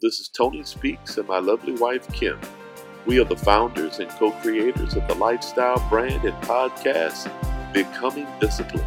[0.00, 2.40] this is Tony Speaks and my lovely wife Kim.
[3.06, 7.30] We are the founders and co creators of the lifestyle brand and podcast,
[7.72, 8.86] Becoming Disciplined.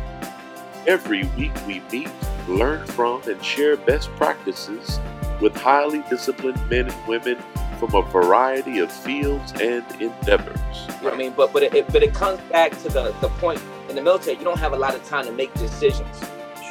[0.87, 2.09] Every week we meet,
[2.47, 4.99] learn from, and share best practices
[5.39, 7.37] with highly disciplined men and women
[7.79, 10.59] from a variety of fields and endeavors.
[11.01, 11.33] You know I mean?
[11.35, 14.43] But but it, but it comes back to the, the point in the military, you
[14.43, 16.19] don't have a lot of time to make decisions.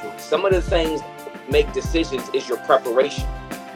[0.01, 0.19] Sure.
[0.19, 1.01] Some of the things
[1.49, 3.29] make decisions is your preparation.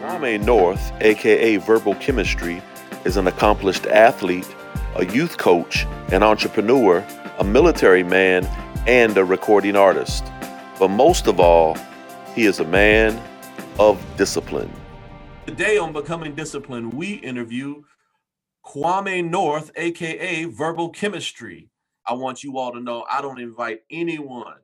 [0.07, 2.63] Kwame North, aka Verbal Chemistry,
[3.05, 4.47] is an accomplished athlete,
[4.95, 7.05] a youth coach, an entrepreneur,
[7.41, 8.45] a military man,
[8.87, 10.25] and a recording artist.
[10.79, 11.77] But most of all,
[12.37, 13.21] he is a man
[13.81, 14.73] of discipline.
[15.45, 17.83] Today on Becoming Disciplined, we interview
[18.65, 21.69] Kwame North, aka Verbal Chemistry.
[22.07, 24.61] I want you all to know I don't invite anyone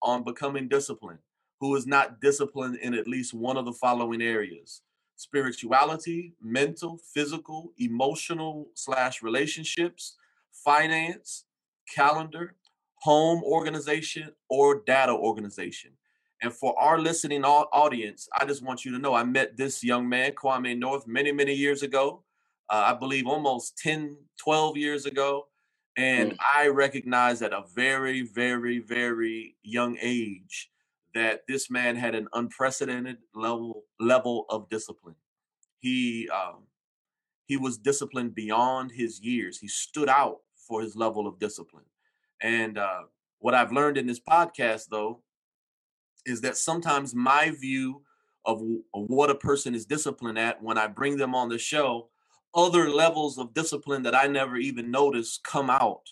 [0.00, 1.18] on Becoming Disciplined
[1.60, 4.82] who is not disciplined in at least one of the following areas
[5.16, 10.16] spirituality, mental, physical, emotional slash relationships,
[10.52, 11.44] finance,
[11.92, 12.54] calendar,
[13.00, 15.92] home organization, or data organization.
[16.42, 20.08] And for our listening audience, I just want you to know I met this young
[20.08, 22.22] man, Kwame North, many, many years ago.
[22.68, 25.46] Uh, I believe almost 10, 12 years ago.
[25.96, 26.36] And mm.
[26.54, 30.70] I recognized at a very, very, very young age
[31.16, 35.16] that this man had an unprecedented level level of discipline.
[35.78, 36.64] He um,
[37.46, 39.58] he was disciplined beyond his years.
[39.58, 41.84] He stood out for his level of discipline.
[42.42, 43.02] And uh,
[43.38, 45.22] what I've learned in this podcast, though,
[46.26, 48.02] is that sometimes my view
[48.44, 48.60] of,
[48.92, 52.10] what a person is disciplined at when I bring them on the show,
[52.54, 56.02] other levels of discipline that I never even noticed come out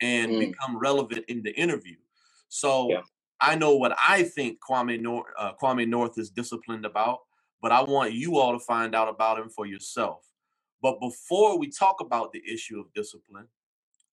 [0.00, 0.40] and mm.
[0.40, 1.96] become relevant in the interview.
[2.48, 3.00] So yeah.
[3.40, 7.20] I know what I think Kwame North, uh, Kwame North is disciplined about,
[7.62, 10.26] but I want you all to find out about him for yourself.
[10.82, 13.48] But before we talk about the issue of discipline,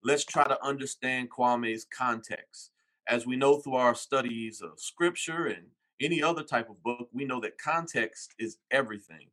[0.03, 2.71] let's try to understand Kwame's context.
[3.07, 5.67] As we know through our studies of scripture and
[6.01, 9.29] any other type of book, we know that context is everything.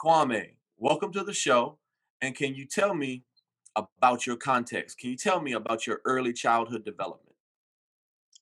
[0.00, 1.78] Kwame, welcome to the show.
[2.22, 3.24] And can you tell me
[3.76, 4.98] about your context?
[4.98, 7.25] Can you tell me about your early childhood development?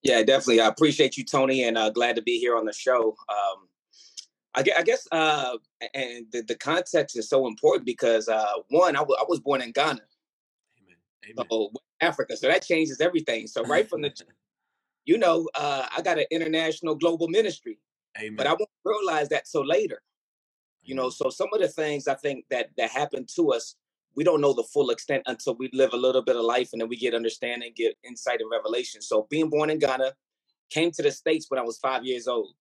[0.05, 0.61] Yeah, definitely.
[0.61, 3.17] I appreciate you, Tony, and uh, glad to be here on the show.
[3.29, 3.69] Um,
[4.55, 5.57] I, I, guess, uh,
[5.95, 9.63] and the, the, context is so important because uh, one, I, w- I was born
[9.63, 10.01] in Ghana,
[11.29, 11.47] Amen.
[11.51, 13.47] So, Africa, so that changes everything.
[13.47, 14.13] So right from the,
[15.07, 17.79] you know, uh, I got an international global ministry,
[18.19, 18.37] Amen.
[18.37, 20.03] but I won't realize that so later.
[20.83, 23.75] You know, so some of the things I think that that happened to us
[24.17, 26.81] we don't know the full extent until we live a little bit of life and
[26.81, 29.03] then we get understanding, get insight and revelation.
[29.03, 30.13] So being born in Ghana,
[30.71, 32.55] came to the States when I was five years old.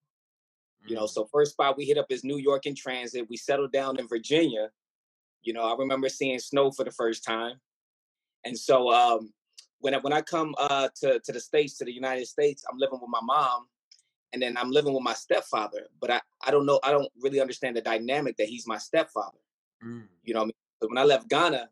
[0.85, 0.89] Mm.
[0.89, 1.09] You know, mm.
[1.09, 3.27] so first spot we hit up is New York in transit.
[3.29, 4.69] We settled down in Virginia.
[5.41, 7.59] You know, I remember seeing snow for the first time.
[8.45, 9.33] And so um
[9.79, 12.77] when I, when I come uh, to to the states to the United States, I'm
[12.77, 13.67] living with my mom,
[14.31, 15.87] and then I'm living with my stepfather.
[15.99, 19.37] But I I don't know I don't really understand the dynamic that he's my stepfather.
[19.85, 20.03] Mm.
[20.23, 20.49] You know,
[20.87, 21.69] when I left Ghana,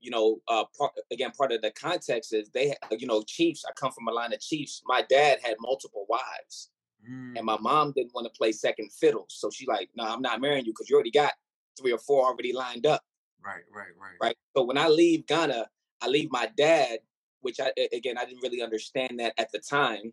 [0.00, 3.64] you know, uh, part, again, part of the context is they, you know, Chiefs.
[3.66, 4.82] I come from a line of Chiefs.
[4.86, 6.70] My dad had multiple wives,
[7.08, 7.36] mm.
[7.36, 10.40] and my mom didn't want to play second fiddle, so she like, no, I'm not
[10.40, 11.32] marrying you because you already got
[11.80, 13.02] three or four already lined up.
[13.44, 14.16] Right, right, right.
[14.20, 14.36] Right.
[14.56, 15.66] So when I leave Ghana,
[16.02, 16.98] I leave my dad,
[17.40, 20.12] which I again I didn't really understand that at the time.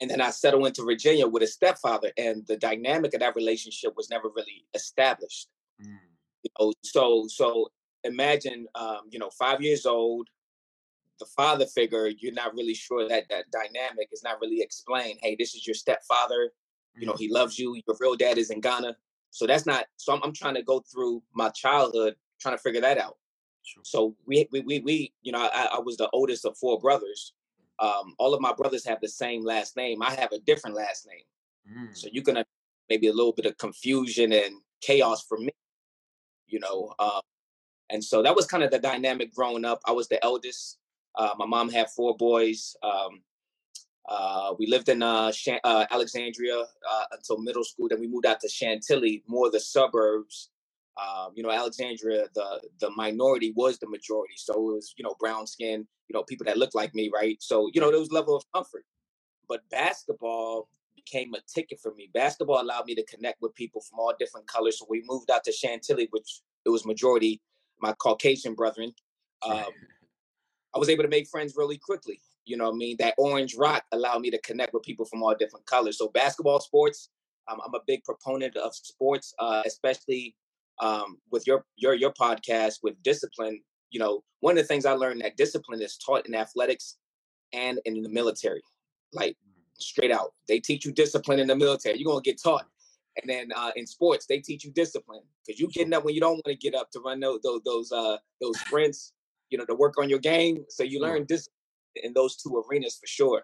[0.00, 3.94] And then I settle into Virginia with a stepfather, and the dynamic of that relationship
[3.96, 5.48] was never really established.
[5.80, 5.98] Mm.
[6.42, 7.70] You know, so so
[8.04, 10.28] imagine um, you know, five years old,
[11.18, 15.18] the father figure, you're not really sure that that dynamic is not really explained.
[15.22, 16.50] Hey, this is your stepfather.
[16.96, 17.22] You know, mm-hmm.
[17.22, 17.80] he loves you.
[17.86, 18.96] Your real dad is in Ghana.
[19.30, 19.86] So that's not.
[19.96, 23.18] So I'm, I'm trying to go through my childhood trying to figure that out.
[23.62, 23.82] Sure.
[23.84, 27.34] So we, we we we you know I, I was the oldest of four brothers.
[27.78, 30.02] Um, all of my brothers have the same last name.
[30.02, 31.88] I have a different last name.
[31.88, 31.96] Mm.
[31.96, 32.44] So you're gonna
[32.88, 35.50] maybe a little bit of confusion and chaos for me
[36.50, 36.94] you know.
[36.98, 37.20] Uh,
[37.90, 39.80] and so that was kind of the dynamic growing up.
[39.86, 40.78] I was the eldest.
[41.16, 42.76] Uh, my mom had four boys.
[42.82, 43.22] Um,
[44.08, 45.32] uh, we lived in uh,
[45.64, 47.88] uh Alexandria uh, until middle school.
[47.88, 50.50] Then we moved out to Chantilly, more the suburbs.
[51.00, 54.34] Um, you know, Alexandria, the the minority was the majority.
[54.36, 57.36] So it was, you know, brown skin, you know, people that looked like me, right?
[57.40, 58.84] So, you know, there was level of comfort.
[59.48, 60.68] But basketball
[61.04, 62.10] became a ticket for me.
[62.12, 64.78] Basketball allowed me to connect with people from all different colors.
[64.78, 67.40] So we moved out to Chantilly, which it was majority
[67.80, 68.92] my Caucasian brethren.
[69.42, 69.64] Um,
[70.74, 72.20] I was able to make friends really quickly.
[72.44, 72.96] You know I mean?
[72.98, 75.98] That orange rock allowed me to connect with people from all different colors.
[75.98, 77.10] So basketball sports,
[77.48, 80.36] I'm, I'm a big proponent of sports, uh, especially
[80.80, 83.60] um, with your your your podcast with discipline.
[83.90, 86.96] You know, one of the things I learned that discipline is taught in athletics
[87.52, 88.62] and in the military,
[89.12, 89.36] like.
[89.82, 90.32] Straight out.
[90.48, 91.98] They teach you discipline in the military.
[91.98, 92.66] You're gonna get taught.
[93.20, 96.20] And then uh, in sports, they teach you discipline because you getting up when you
[96.20, 99.12] don't want to get up to run those those those, uh, those sprints.
[99.50, 100.64] You know, to work on your game.
[100.68, 101.56] So you learn discipline
[101.96, 103.42] in those two arenas for sure.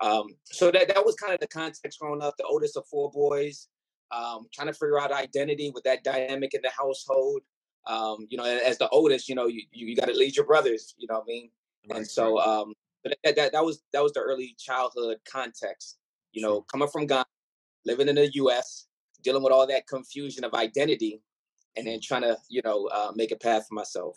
[0.00, 2.34] Um, so that that was kind of the context growing up.
[2.38, 3.68] The oldest of four boys,
[4.10, 7.42] um, trying to figure out identity with that dynamic in the household.
[7.86, 10.46] Um, you know, as the oldest, you know, you you, you got to lead your
[10.46, 10.94] brothers.
[10.98, 11.50] You know what I mean?
[11.88, 15.98] Right, and so um, that, that that was that was the early childhood context.
[16.32, 17.26] You know, coming from Ghana,
[17.84, 18.86] living in the U.S.,
[19.22, 21.22] dealing with all that confusion of identity,
[21.76, 24.16] and then trying to you know uh, make a path for myself.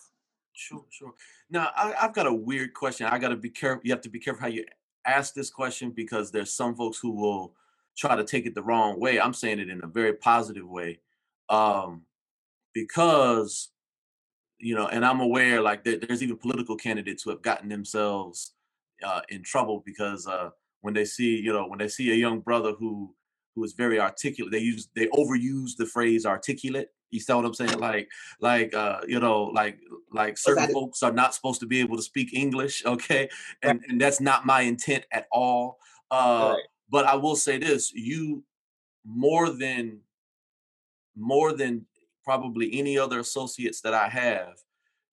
[0.53, 1.13] Sure, sure.
[1.49, 3.07] Now I, have got a weird question.
[3.07, 3.81] I got to be careful.
[3.83, 4.65] You have to be careful how you
[5.05, 7.53] ask this question because there's some folks who will
[7.97, 9.19] try to take it the wrong way.
[9.19, 10.99] I'm saying it in a very positive way,
[11.49, 12.03] um,
[12.73, 13.69] because
[14.57, 18.53] you know, and I'm aware like there, there's even political candidates who have gotten themselves
[19.03, 20.49] uh, in trouble because uh,
[20.81, 23.13] when they see you know when they see a young brother who
[23.55, 27.53] who is very articulate, they use they overuse the phrase articulate you see what I'm
[27.53, 27.79] saying?
[27.79, 28.09] Like,
[28.41, 29.79] like uh, you know, like
[30.11, 33.29] like certain folks are not supposed to be able to speak English, okay?
[33.63, 33.89] And right.
[33.89, 35.79] and that's not my intent at all.
[36.11, 36.63] Uh right.
[36.89, 38.43] but I will say this, you
[39.05, 40.01] more than
[41.15, 41.85] more than
[42.23, 44.55] probably any other associates that I have,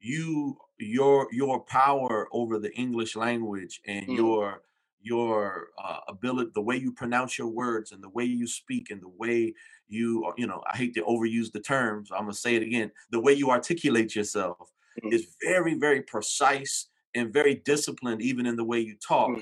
[0.01, 4.17] you your your power over the English language and mm.
[4.17, 4.63] your
[5.03, 9.03] your uh, ability, the way you pronounce your words and the way you speak and
[9.03, 9.53] the way
[9.89, 12.11] you, you know, I hate to overuse the terms.
[12.11, 12.91] I'm gonna say it again.
[13.11, 14.57] The way you articulate yourself
[14.99, 15.13] mm-hmm.
[15.13, 19.31] is very, very precise and very disciplined, even in the way you talk.
[19.31, 19.41] Mm-hmm.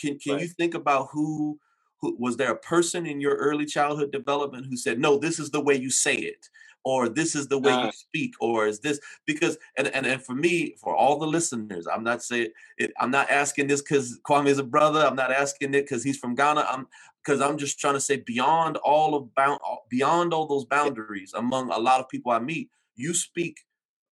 [0.00, 0.42] Can Can right.
[0.42, 1.58] you think about who?
[2.00, 5.50] Who, was there a person in your early childhood development who said, "No, this is
[5.50, 6.48] the way you say it,"
[6.84, 10.22] or this is the way uh, you speak or is this because and, and and
[10.22, 12.48] for me for all the listeners i'm not saying
[12.78, 16.02] it i'm not asking this because kwame is a brother i'm not asking it because
[16.02, 16.86] he's from ghana i'm
[17.24, 21.70] because i'm just trying to say beyond all of bound beyond all those boundaries among
[21.70, 23.58] a lot of people i meet you speak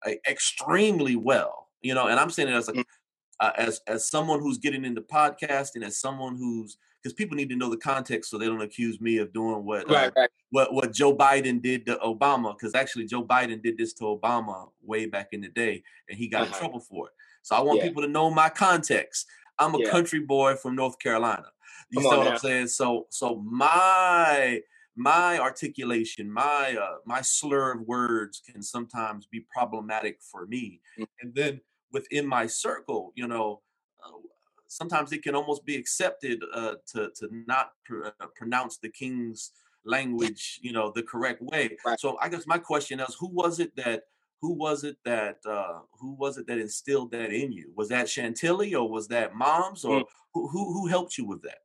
[0.06, 2.84] uh, extremely well you know and i'm saying it as a mm.
[3.40, 7.56] uh, as as someone who's getting into podcasting as someone who's because people need to
[7.56, 10.30] know the context so they don't accuse me of doing what right, uh, right.
[10.50, 14.68] what what Joe Biden did to Obama because actually Joe Biden did this to Obama
[14.82, 16.52] way back in the day and he got uh-huh.
[16.54, 17.14] in trouble for it.
[17.42, 17.88] So I want yeah.
[17.88, 19.26] people to know my context.
[19.58, 19.90] I'm a yeah.
[19.90, 21.46] country boy from North Carolina.
[21.90, 22.30] You know what now.
[22.32, 22.68] I'm saying?
[22.68, 24.60] So so my
[24.96, 30.80] my articulation, my uh, my slur of words can sometimes be problematic for me.
[30.98, 31.04] Mm-hmm.
[31.20, 31.60] And then
[31.92, 33.62] within my circle, you know,
[34.04, 34.10] uh,
[34.70, 39.50] sometimes it can almost be accepted uh, to to not pr- uh, pronounce the king's
[39.84, 41.76] language, you know, the correct way.
[41.84, 41.98] Right.
[41.98, 44.04] So I guess my question is, who was it that
[44.40, 47.72] who was it that uh, who was it that instilled that in you?
[47.76, 50.04] Was that Chantilly or was that moms or mm.
[50.32, 51.58] who, who who helped you with that?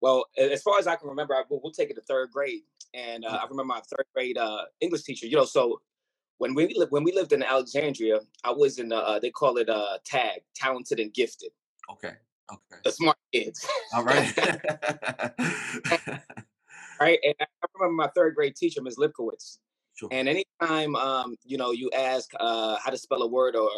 [0.00, 2.62] Well, as far as I can remember, I, we'll, take it to third grade,
[2.92, 5.26] and uh, I remember my third grade uh, English teacher.
[5.26, 5.80] You know, so
[6.38, 9.98] when we when we lived in Alexandria, I was in uh, they call it uh,
[10.04, 11.50] tag, talented and gifted.
[11.90, 12.12] Okay.
[12.52, 12.80] Okay.
[12.84, 13.66] The smart kids.
[13.94, 14.36] All right.
[17.00, 17.18] right.
[17.24, 18.96] And I remember my third grade teacher, Ms.
[18.96, 19.58] Lipkowitz.
[19.94, 20.08] Sure.
[20.10, 23.70] And anytime um, you know, you ask uh how to spell a word or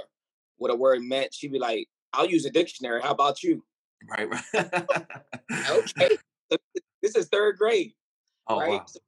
[0.57, 3.03] what a word meant, she'd be like, I'll use a dictionary.
[3.03, 3.65] How about you?
[4.09, 4.45] Right, right.
[5.71, 6.19] okay.
[7.03, 7.93] this is third grade.
[8.47, 8.73] Oh, right.
[8.73, 8.85] Wow.
[8.87, 9.01] So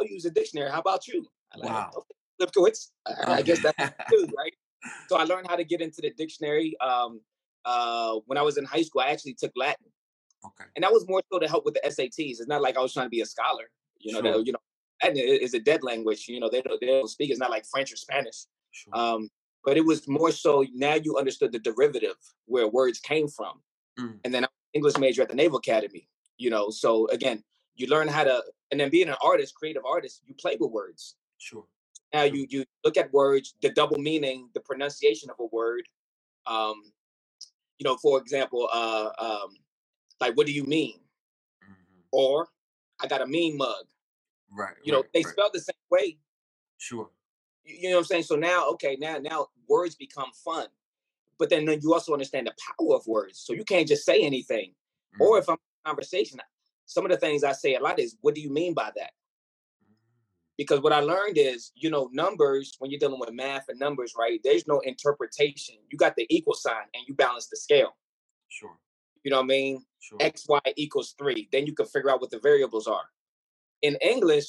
[0.00, 0.68] I'll use a dictionary.
[0.68, 1.24] How about you?
[1.54, 1.92] I'm wow.
[1.94, 2.88] Like, okay, Lipkowitz.
[3.06, 4.52] I, I guess that's right?
[5.08, 6.74] So I learned how to get into the dictionary.
[6.80, 7.20] Um,
[7.64, 9.86] uh, when I was in high school, I actually took Latin.
[10.44, 10.68] Okay.
[10.74, 12.12] And that was more so to help with the SATs.
[12.16, 13.70] It's not like I was trying to be a scholar.
[13.98, 14.42] You know, sure.
[14.44, 14.58] you know,
[15.02, 16.26] Latin is a dead language.
[16.28, 17.30] You know, they don't, they don't speak.
[17.30, 18.46] It's not like French or Spanish.
[18.70, 18.96] Sure.
[18.96, 19.28] Um,
[19.64, 23.60] but it was more so now you understood the derivative where words came from.
[23.98, 24.18] Mm.
[24.24, 26.08] And then I'm English major at the Naval Academy.
[26.38, 27.42] You know, so again,
[27.74, 31.16] you learn how to, and then being an artist, creative artist, you play with words.
[31.38, 31.64] Sure.
[32.12, 35.82] Now you you look at words, the double meaning, the pronunciation of a word,
[36.46, 36.82] um,
[37.80, 39.56] you know, for example, uh, um,
[40.20, 41.00] like, what do you mean?
[41.64, 42.00] Mm-hmm.
[42.12, 42.48] Or
[43.02, 43.86] I got a mean mug.
[44.52, 44.74] Right.
[44.84, 45.32] You know, they right.
[45.32, 46.18] spell the same way.
[46.76, 47.08] Sure.
[47.64, 48.24] You, you know what I'm saying?
[48.24, 50.66] So now, okay, now now words become fun,
[51.38, 53.40] but then, then you also understand the power of words.
[53.40, 54.74] So you can't just say anything.
[55.14, 55.22] Mm-hmm.
[55.22, 56.38] Or if I'm in conversation,
[56.84, 59.12] some of the things I say a lot is, "What do you mean by that?"
[60.60, 64.12] Because what I learned is, you know, numbers, when you're dealing with math and numbers,
[64.18, 65.76] right, there's no interpretation.
[65.88, 67.96] You got the equal sign and you balance the scale.
[68.48, 68.78] Sure.
[69.24, 69.86] You know what I mean?
[70.00, 70.18] Sure.
[70.20, 71.48] X, Y equals three.
[71.50, 73.06] Then you can figure out what the variables are.
[73.80, 74.48] in English,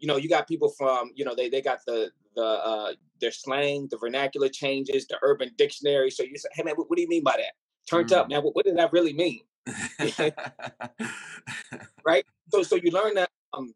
[0.00, 3.30] you know, you got people from, you know, they they got the the uh their
[3.30, 6.10] slang, the vernacular changes, the urban dictionary.
[6.10, 7.54] So you say, hey man, what, what do you mean by that?
[7.88, 8.16] Turned mm.
[8.16, 8.42] up, man.
[8.42, 9.42] What, what did that really mean?
[12.04, 12.24] right?
[12.48, 13.72] So so you learn that um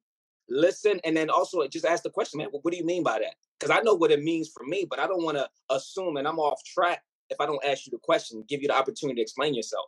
[0.49, 3.19] listen and then also just ask the question, man, well, what do you mean by
[3.19, 3.35] that?
[3.59, 6.27] Because I know what it means for me, but I don't want to assume and
[6.27, 9.23] I'm off track if I don't ask you the question, give you the opportunity to
[9.23, 9.87] explain yourself.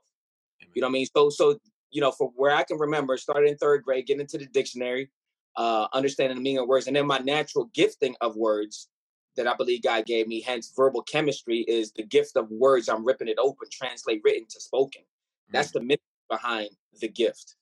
[0.63, 0.73] Amen.
[0.75, 1.07] You know what I mean?
[1.15, 1.59] So so
[1.91, 5.11] you know, for where I can remember, started in third grade, getting into the dictionary,
[5.57, 8.89] uh, understanding the meaning of words, and then my natural gifting of words
[9.37, 12.89] that I believe God gave me, hence verbal chemistry, is the gift of words.
[12.89, 15.03] I'm ripping it open, translate written to spoken.
[15.53, 15.75] That's mm.
[15.75, 17.57] the myth behind the gift.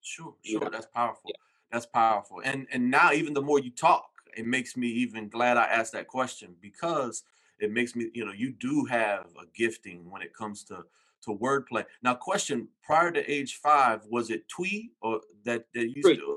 [0.00, 0.52] Sure, sure.
[0.52, 0.70] You know?
[0.70, 1.22] That's powerful.
[1.26, 1.34] Yeah.
[1.72, 2.42] That's powerful.
[2.44, 5.92] And and now even the more you talk, it makes me even glad I asked
[5.94, 7.24] that question because
[7.58, 10.84] it makes me, you know, you do have a gifting when it comes to
[11.24, 11.84] to wordplay.
[12.02, 16.16] Now, question: Prior to age five, was it twee or that that used tree.
[16.16, 16.36] to?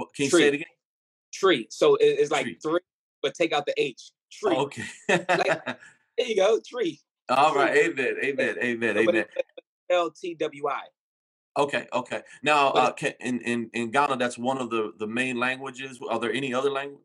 [0.00, 0.40] Uh, can you tree.
[0.40, 0.66] say it again?
[1.32, 1.66] Tree.
[1.70, 2.58] So it's like tree.
[2.60, 2.80] three,
[3.22, 4.10] but take out the H.
[4.32, 4.56] Tree.
[4.56, 4.84] Okay.
[5.08, 5.64] like,
[6.18, 6.60] there you go.
[6.66, 7.00] Tree.
[7.28, 7.62] All tree.
[7.62, 7.76] right.
[7.76, 8.16] Amen.
[8.24, 8.56] Amen.
[8.60, 8.98] Amen.
[8.98, 9.24] Amen.
[9.90, 10.80] L T W I.
[11.56, 12.22] Okay, okay.
[12.42, 15.98] Now, uh, can, in in in Ghana, that's one of the the main languages.
[16.08, 17.02] Are there any other language?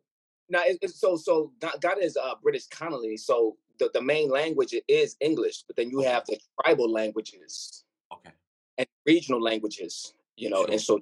[0.49, 3.17] No, it's, so so Ghana is uh, British colony.
[3.17, 7.83] So the, the main language is English, but then you have the tribal languages.
[8.13, 8.31] Okay.
[8.77, 10.71] And regional languages, you know, sure.
[10.71, 10.99] and so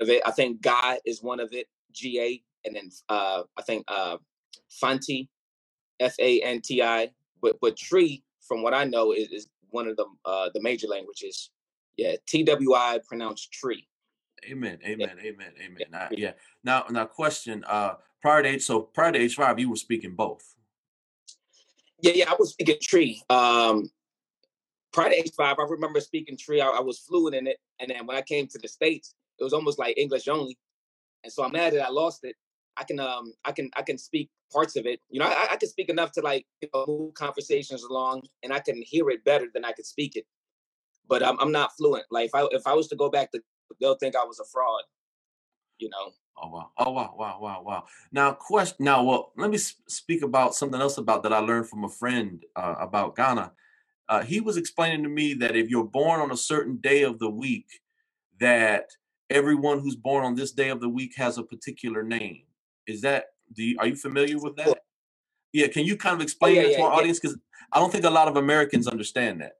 [0.00, 3.62] of it, I think Ga is one of it, G A, and then uh, I
[3.62, 4.16] think uh,
[4.68, 5.28] Fanti,
[6.00, 7.10] F A N T I.
[7.40, 10.88] But but Tree, from what I know, is, is one of the uh, the major
[10.88, 11.50] languages.
[11.96, 13.86] Yeah, T W I pronounced tree.
[14.50, 14.78] Amen.
[14.84, 15.10] Amen.
[15.18, 15.30] Yeah.
[15.30, 15.52] Amen.
[15.62, 15.76] Amen.
[15.78, 15.86] Yeah.
[15.90, 16.32] Now, yeah.
[16.64, 17.64] Now, now, question.
[17.66, 20.54] Uh, prior to age, so prior to age five, you were speaking both.
[22.02, 23.22] Yeah, yeah, I was speaking tree.
[23.28, 23.90] Um,
[24.92, 26.60] prior to age five, I remember speaking tree.
[26.60, 29.44] I, I, was fluent in it, and then when I came to the states, it
[29.44, 30.58] was almost like English only.
[31.24, 32.36] And so I'm mad that I lost it.
[32.76, 35.00] I can um I can I can speak parts of it.
[35.10, 38.52] You know, I, I can speak enough to like you know, move conversations along, and
[38.52, 40.24] I can hear it better than I could speak it.
[41.10, 42.06] But I'm I'm not fluent.
[42.10, 43.40] Like if I if I was to go back to,
[43.80, 44.84] they'll think I was a fraud.
[45.78, 46.12] You know.
[46.42, 46.70] Oh wow!
[46.78, 47.14] Oh wow!
[47.18, 47.38] Wow!
[47.40, 47.62] Wow!
[47.66, 47.84] Wow!
[48.12, 48.84] Now, question.
[48.84, 52.42] Now, well, let me speak about something else about that I learned from a friend
[52.56, 53.52] uh, about Ghana.
[54.08, 57.18] Uh, he was explaining to me that if you're born on a certain day of
[57.18, 57.66] the week,
[58.40, 58.86] that
[59.28, 62.42] everyone who's born on this day of the week has a particular name.
[62.86, 63.26] Is that?
[63.52, 64.78] Do you, are you familiar with that?
[65.52, 65.66] Yeah.
[65.66, 66.98] Can you kind of oh, explain oh, yeah, that to yeah, our yeah.
[66.98, 67.20] audience?
[67.20, 67.36] Because
[67.72, 69.52] I don't think a lot of Americans understand that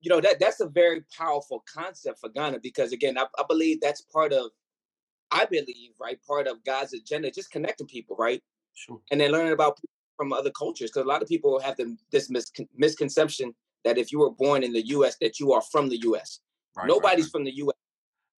[0.00, 3.80] you know that that's a very powerful concept for Ghana because again, I, I believe
[3.80, 4.50] that's part of,
[5.30, 8.42] I believe, right, part of God's agenda, just connecting people, right,
[8.74, 9.78] sure, and then learning about
[10.16, 13.54] from other cultures because a lot of people have the, this mis- misconception
[13.84, 15.16] that if you were born in the U.S.
[15.20, 16.40] that you are from the U.S.
[16.76, 17.32] Right, Nobody's right, right.
[17.32, 17.76] from the U.S.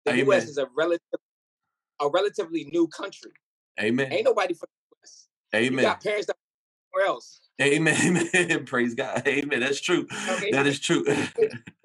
[0.04, 0.26] The Amen.
[0.26, 0.48] U.S.
[0.48, 1.20] is a relative,
[2.00, 3.32] a relatively new country.
[3.80, 4.12] Amen.
[4.12, 5.28] Ain't nobody from the U.S.
[5.54, 5.84] Amen.
[5.84, 6.36] You got parents that
[6.92, 7.40] somewhere else.
[7.60, 7.96] Amen.
[8.34, 8.64] Amen.
[8.66, 9.22] Praise God.
[9.26, 9.60] Amen.
[9.60, 10.06] That's true.
[10.30, 10.50] Okay.
[10.50, 11.04] That is true.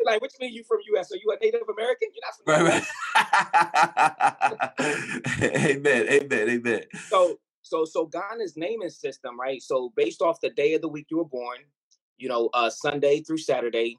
[0.06, 1.12] like, what you mean you from US?
[1.12, 2.10] Are you a Native American?
[2.14, 2.84] You're not from right,
[4.72, 5.44] right.
[5.56, 6.08] amen.
[6.10, 6.50] Amen.
[6.50, 6.84] Amen.
[7.10, 9.62] So so so Ghana's naming system, right?
[9.62, 11.58] So based off the day of the week you were born,
[12.18, 13.98] you know, uh Sunday through Saturday,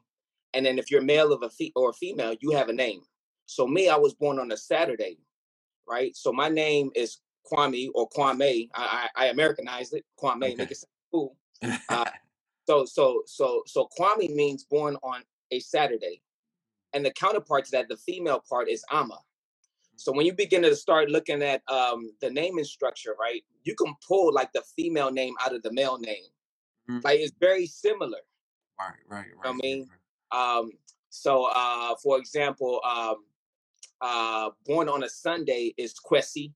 [0.53, 3.01] and then if you're male of a fe- or a female, you have a name.
[3.45, 5.19] So me, I was born on a Saturday,
[5.87, 6.15] right?
[6.15, 7.19] So my name is
[7.51, 8.69] Kwame or Kwame.
[8.73, 10.55] I I, I Americanized it, Kwame, okay.
[10.55, 10.77] make it
[11.11, 11.35] cool.
[11.89, 12.05] Uh,
[12.67, 16.21] so so so so Kwame means born on a Saturday,
[16.93, 19.19] and the counterpart to that, the female part is Ama.
[19.95, 23.93] So when you begin to start looking at um, the naming structure, right, you can
[24.07, 26.23] pull like the female name out of the male name.
[26.89, 26.99] Mm-hmm.
[27.03, 28.19] Like it's very similar.
[28.79, 29.25] Right, right, right.
[29.25, 29.89] You know I mean,
[30.31, 30.71] um,
[31.09, 33.25] so uh, for example, um,
[33.99, 36.53] uh, born on a Sunday is Kwesi.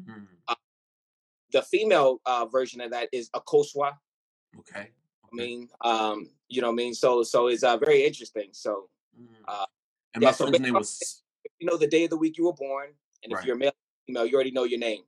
[0.00, 0.54] Mm-hmm.
[1.52, 3.92] The female uh, version of that is Akosua.
[4.58, 4.80] Okay.
[4.80, 4.88] okay.
[5.32, 6.94] I mean, um, you know what I mean?
[6.94, 8.48] So so it's uh, very interesting.
[8.52, 8.88] So
[9.18, 9.26] mm.
[9.46, 9.66] uh
[10.14, 11.22] and yeah, my so name was
[11.58, 12.88] you know the day of the week you were born,
[13.22, 13.40] and right.
[13.40, 13.72] if you're male
[14.06, 15.02] female, you already know your name.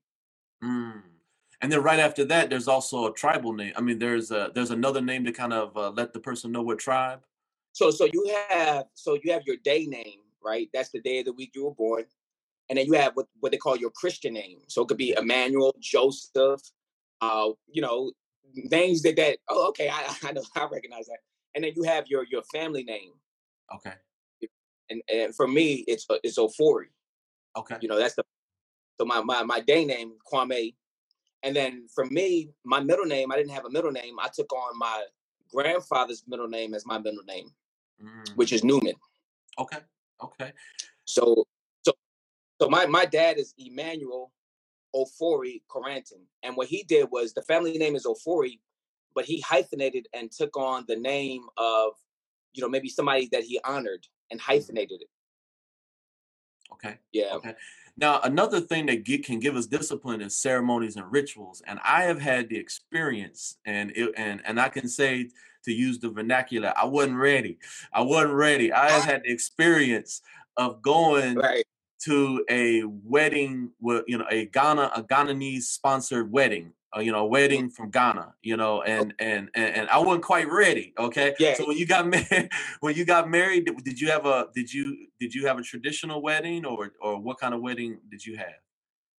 [0.63, 1.03] Mm.
[1.63, 3.73] And then right after that, there's also a tribal name.
[3.77, 6.63] I mean, there's a there's another name to kind of uh, let the person know
[6.63, 7.21] what tribe.
[7.73, 10.69] So so you have so you have your day name, right?
[10.73, 12.05] That's the day of the week you were born,
[12.71, 14.59] and then you have what what they call your Christian name.
[14.69, 16.61] So it could be Emmanuel, Joseph,
[17.21, 18.13] uh, you know,
[18.55, 21.19] names that that oh okay I I know I recognize that.
[21.55, 23.11] And then you have your your family name.
[23.75, 23.93] Okay.
[24.89, 26.87] And and for me it's uh, it's Ofori.
[27.59, 27.77] Okay.
[27.83, 28.23] You know that's the
[28.99, 30.75] so my my my day name Kwame.
[31.43, 34.21] And then for me my middle name I didn't have a middle name.
[34.21, 35.05] I took on my
[35.53, 37.51] grandfather's middle name as my middle name
[38.01, 38.29] mm.
[38.37, 38.95] which is Newman.
[39.59, 39.79] Okay.
[40.23, 40.53] Okay.
[41.05, 41.47] So
[42.61, 44.33] so my my dad is Emmanuel
[44.95, 48.59] Ofori Coranton, and what he did was the family name is Ofori,
[49.15, 51.93] but he hyphenated and took on the name of,
[52.53, 54.53] you know, maybe somebody that he honored and mm-hmm.
[54.53, 55.09] hyphenated it.
[56.73, 56.99] Okay.
[57.13, 57.35] Yeah.
[57.35, 57.55] Okay.
[57.97, 62.03] Now, another thing that get, can give us discipline is ceremonies and rituals, and I
[62.05, 65.31] have had the experience, and it, and and I can say
[65.65, 67.59] to use the vernacular, I wasn't ready.
[67.93, 68.73] I wasn't ready.
[68.73, 70.23] I have had the experience
[70.57, 71.65] of going right.
[72.05, 77.25] To a wedding with you know a Ghana a Ghananese sponsored wedding uh, you know,
[77.25, 80.93] wedding from Ghana, you know, and, and and and I wasn't quite ready.
[80.99, 81.35] Okay.
[81.39, 81.55] Yeah.
[81.55, 85.07] So when you got married, when you got married, did, you have a did you
[85.21, 88.59] did you have a traditional wedding or or what kind of wedding did you have?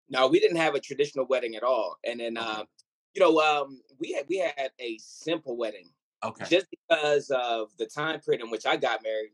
[0.09, 1.97] No, we didn't have a traditional wedding at all.
[2.03, 2.65] And then, um,
[3.13, 5.89] you know, um, we had we had a simple wedding.
[6.23, 6.45] Okay.
[6.49, 9.31] Just because of the time period in which I got married,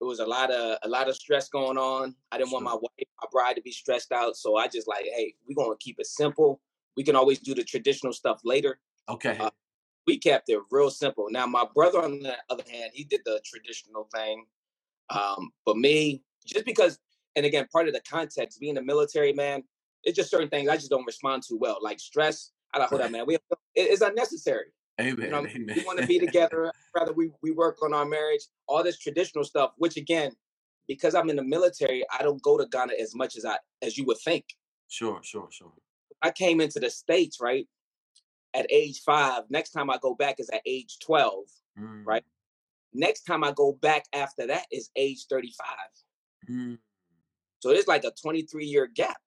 [0.00, 2.14] it was a lot of a lot of stress going on.
[2.32, 2.60] I didn't sure.
[2.60, 5.62] want my wife, my bride, to be stressed out, so I just like, hey, we're
[5.62, 6.60] gonna keep it simple
[6.96, 8.78] we can always do the traditional stuff later.
[9.08, 9.36] Okay.
[9.38, 9.50] Uh,
[10.06, 11.28] we kept it real simple.
[11.30, 14.44] Now, my brother, on the other hand, he did the traditional thing.
[15.10, 16.98] Um, but me, just because,
[17.36, 19.62] and again, part of the context, being a military man,
[20.02, 22.50] it's just certain things I just don't respond to well, like stress.
[22.74, 23.24] I don't hold that, man.
[23.26, 23.36] We
[23.74, 24.66] it's unnecessary.
[25.00, 25.24] Amen.
[25.24, 25.74] You know, Amen.
[25.76, 26.72] We want to be together.
[26.94, 28.42] Rather, we we work on our marriage.
[28.66, 30.32] All this traditional stuff, which again,
[30.88, 33.96] because I'm in the military, I don't go to Ghana as much as I as
[33.96, 34.44] you would think.
[34.88, 35.72] Sure, sure, sure.
[36.22, 37.66] I came into the States, right?
[38.54, 39.44] At age five.
[39.48, 41.44] Next time I go back is at age 12,
[41.78, 42.02] mm.
[42.04, 42.24] right?
[42.92, 45.66] Next time I go back after that is age 35.
[46.50, 46.78] Mm.
[47.60, 49.18] So it's like a 23 year gap.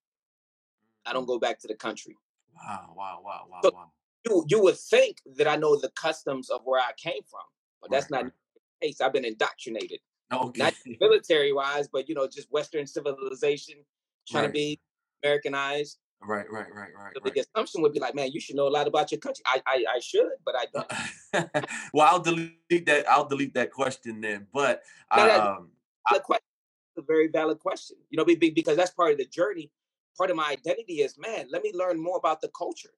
[1.06, 1.28] I don't mm.
[1.28, 2.18] go back to the country.
[2.54, 3.92] Wow, wow, wow, wow, so wow.
[4.26, 7.42] You, you would think that I know the customs of where I came from,
[7.82, 8.34] but that's right, not right.
[8.82, 9.02] the case.
[9.02, 10.00] I've been indoctrinated.
[10.32, 10.64] Okay.
[10.64, 13.76] Not military wise, but you know, just Western civilization,
[14.28, 14.48] trying right.
[14.48, 14.80] to be
[15.24, 15.98] Americanized.
[16.26, 17.14] Right, right, right, right.
[17.14, 17.34] The right.
[17.34, 19.44] big assumption would be like, man, you should know a lot about your country.
[19.46, 21.66] I, I, I should, but I don't.
[21.94, 23.10] well, I'll delete that.
[23.10, 24.48] I'll delete that question then.
[24.54, 24.84] But
[25.16, 25.72] no, I, um,
[26.12, 26.46] the question
[26.98, 27.98] a very valid question.
[28.10, 29.72] You know, because that's part of the journey.
[30.18, 32.92] Part of my identity is, man, let me learn more about the culture.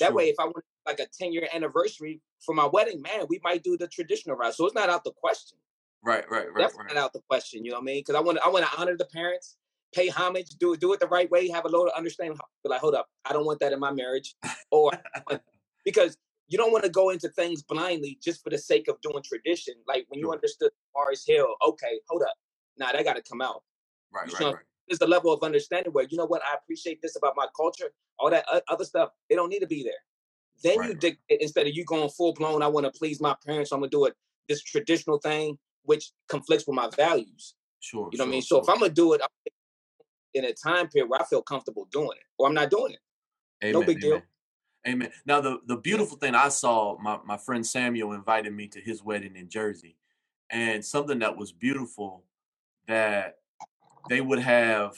[0.00, 3.40] That way, if I want like a 10 year anniversary for my wedding, man, we
[3.42, 4.54] might do the traditional route.
[4.54, 5.58] So it's not out the question.
[6.02, 6.58] Right, right, right.
[6.58, 6.88] That's right.
[6.88, 7.64] not out the question.
[7.64, 8.00] You know what I mean?
[8.00, 9.56] Because I want to, I want to honor the parents
[9.94, 12.38] pay homage, do it, do it the right way, have a little understanding.
[12.62, 14.34] But like, hold up, I don't want that in my marriage,
[14.70, 14.92] or
[15.84, 16.16] because
[16.48, 19.74] you don't want to go into things blindly just for the sake of doing tradition.
[19.86, 22.34] Like when you understood Mars Hill, okay, hold up,
[22.76, 23.62] now that got to come out.
[24.12, 24.64] Right, you right, right.
[24.88, 27.90] There's a level of understanding where you know what I appreciate this about my culture.
[28.18, 29.92] All that other stuff, it don't need to be there.
[30.62, 32.62] Then right, you dig instead of you going full blown.
[32.62, 33.70] I want to please my parents.
[33.70, 34.14] So I'm gonna do it
[34.48, 37.54] this traditional thing, which conflicts with my values.
[37.80, 38.08] Sure.
[38.12, 38.42] You know sure, what I mean?
[38.42, 38.62] So sure.
[38.62, 39.22] if I'm gonna do it,
[40.34, 42.98] in a time period where I feel comfortable doing it, or I'm not doing it.
[43.62, 44.10] Amen, no big amen.
[44.10, 44.22] deal.
[44.86, 45.10] Amen.
[45.24, 49.02] Now the the beautiful thing I saw, my my friend Samuel invited me to his
[49.02, 49.96] wedding in Jersey,
[50.50, 52.24] and something that was beautiful
[52.86, 53.38] that
[54.08, 54.96] they would have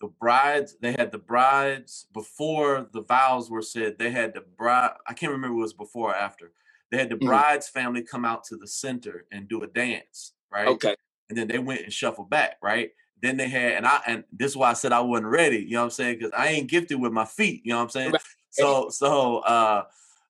[0.00, 4.92] the brides they had the brides before the vows were said they had the bride
[5.08, 6.52] i can't remember it was before or after
[6.90, 7.26] they had the mm-hmm.
[7.26, 10.94] bride's family come out to the center and do a dance right okay
[11.28, 12.90] and then they went and shuffled back right
[13.22, 15.58] then they had, and I, and this is why I said I wasn't ready.
[15.58, 16.18] You know what I'm saying?
[16.18, 17.62] Because I ain't gifted with my feet.
[17.64, 18.12] You know what I'm saying?
[18.12, 18.22] Right.
[18.50, 19.84] So, so uh,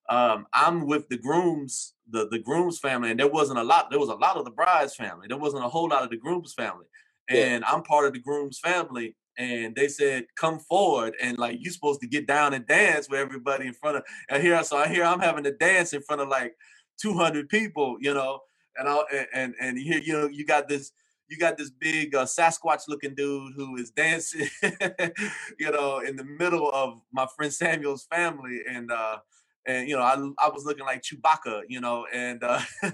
[0.09, 3.89] um, I'm with the grooms, the the grooms family, and there wasn't a lot.
[3.89, 5.27] There was a lot of the bride's family.
[5.27, 6.85] There wasn't a whole lot of the grooms family,
[7.29, 7.71] and yeah.
[7.71, 9.15] I'm part of the grooms family.
[9.37, 13.21] And they said, "Come forward," and like you're supposed to get down and dance with
[13.21, 14.03] everybody in front of.
[14.27, 16.55] And here, so I hear I'm having to dance in front of like
[17.01, 18.41] 200 people, you know,
[18.77, 20.91] and I and and here you know you got this
[21.29, 24.49] you got this big uh, Sasquatch looking dude who is dancing,
[25.59, 29.17] you know, in the middle of my friend Samuel's family, and uh,
[29.65, 32.61] and you know, I I was looking like Chewbacca, you know, and uh,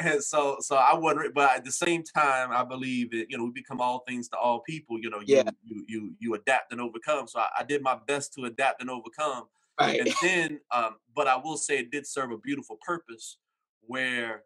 [0.00, 3.44] and so so I wasn't, but at the same time, I believe that you know
[3.44, 4.98] we become all things to all people.
[4.98, 5.50] You know, you yeah.
[5.64, 7.26] you you you adapt and overcome.
[7.28, 9.44] So I, I did my best to adapt and overcome.
[9.80, 10.00] Right.
[10.00, 13.38] And then, um, but I will say it did serve a beautiful purpose
[13.82, 14.44] where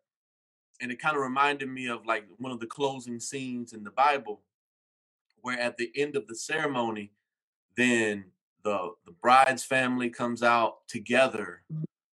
[0.80, 3.90] and it kind of reminded me of like one of the closing scenes in the
[3.90, 4.42] Bible,
[5.40, 7.12] where at the end of the ceremony,
[7.76, 8.24] then
[8.64, 11.62] the the bride's family comes out together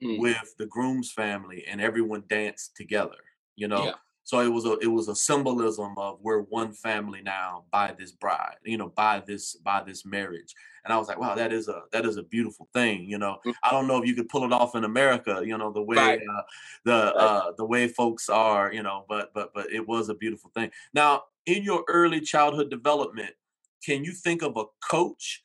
[0.04, 0.20] mm.
[0.20, 3.18] with the groom's family, and everyone danced together.
[3.56, 3.94] You know, yeah.
[4.24, 8.12] So it was a it was a symbolism of we're one family now by this
[8.12, 10.54] bride, you know, by this by this marriage.
[10.84, 13.38] And I was like, wow, that is a that is a beautiful thing, you know.
[13.40, 13.52] Mm-hmm.
[13.64, 15.98] I don't know if you could pull it off in America, you know, the way
[15.98, 16.20] right.
[16.20, 16.42] uh,
[16.86, 17.16] the right.
[17.16, 20.72] uh, the way folks are, you know, but but but it was a beautiful thing.
[20.94, 23.32] Now, in your early childhood development,
[23.84, 25.44] can you think of a coach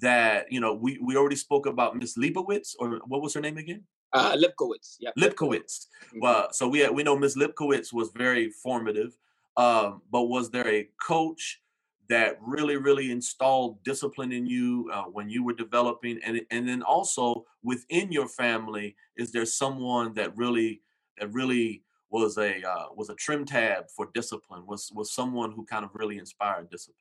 [0.00, 0.74] that you know?
[0.74, 3.84] We we already spoke about Miss Leibowitz, or what was her name again?
[4.12, 4.96] Uh, Lipkowitz.
[4.98, 5.10] Yeah.
[5.18, 5.86] Lipkowitz.
[6.08, 6.20] Mm-hmm.
[6.20, 9.16] Well, so we we know Miss Lipkowitz was very formative.
[9.56, 11.60] Um, but was there a coach
[12.08, 16.82] that really, really installed discipline in you uh, when you were developing, and and then
[16.82, 20.82] also within your family, is there someone that really
[21.18, 24.66] that really was a uh, was a trim tab for discipline?
[24.66, 26.96] Was was someone who kind of really inspired discipline?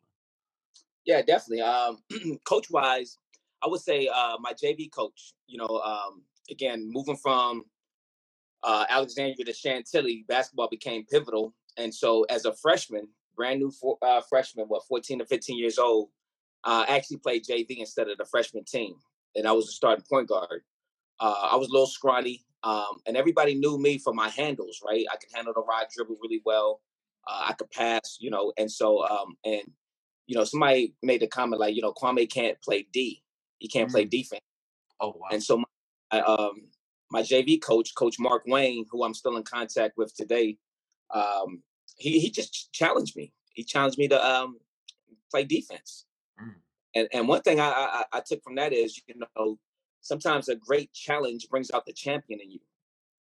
[1.06, 1.62] Yeah, definitely.
[1.62, 1.98] Um,
[2.46, 3.18] coach wise,
[3.64, 5.34] I would say uh, my JV coach.
[5.48, 7.64] You know, um, again, moving from
[8.64, 11.54] uh, Alexandria to Chantilly, basketball became pivotal.
[11.78, 15.78] And so, as a freshman, brand new for, uh, freshman, what, 14 to 15 years
[15.78, 16.10] old,
[16.66, 18.96] uh, I actually played JV instead of the freshman team.
[19.36, 20.62] And I was a starting point guard.
[21.20, 25.06] Uh, I was a little scrawny, um, and everybody knew me for my handles, right?
[25.12, 26.82] I could handle the rod dribble really well.
[27.28, 29.62] Uh, I could pass, you know, and so, um, and,
[30.28, 33.22] you know, somebody made a comment like, you know, Kwame can't play D.
[33.60, 33.94] He can't mm-hmm.
[33.94, 34.10] play mm.
[34.10, 34.42] defense.
[35.00, 35.28] Oh, wow.
[35.32, 35.64] And so my,
[36.12, 36.68] um,
[37.12, 40.58] my JV coach, Coach Mark Wayne, who I'm still in contact with today,
[41.14, 41.62] um,
[41.98, 43.34] he he just challenged me.
[43.54, 44.60] He challenged me to um,
[45.32, 46.06] play defense.
[46.42, 46.56] Mm.
[46.96, 49.58] And and one thing I, I, I took from that is you know
[50.02, 52.60] sometimes a great challenge brings out the champion in you.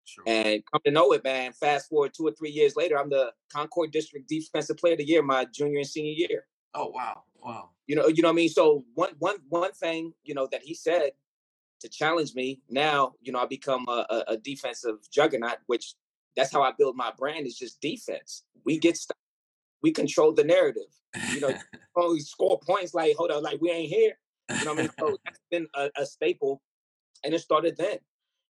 [0.05, 0.23] Sure.
[0.25, 1.51] And come to know it, man.
[1.53, 5.05] Fast forward two or three years later, I'm the Concord District Defensive Player of the
[5.05, 6.47] Year my junior and senior year.
[6.73, 7.69] Oh wow, wow.
[7.87, 8.49] You know, you know what I mean.
[8.49, 11.11] So one one one thing you know that he said
[11.81, 12.61] to challenge me.
[12.69, 15.95] Now you know I become a, a, a defensive juggernaut, which
[16.35, 18.43] that's how I build my brand is just defense.
[18.65, 19.17] We get stuck.
[19.81, 20.91] We control the narrative.
[21.33, 21.53] You know,
[21.95, 24.13] only score points like, hold on, like we ain't here.
[24.49, 24.91] You know what I mean?
[24.99, 26.61] So that's been a, a staple.
[27.23, 27.97] And it started then.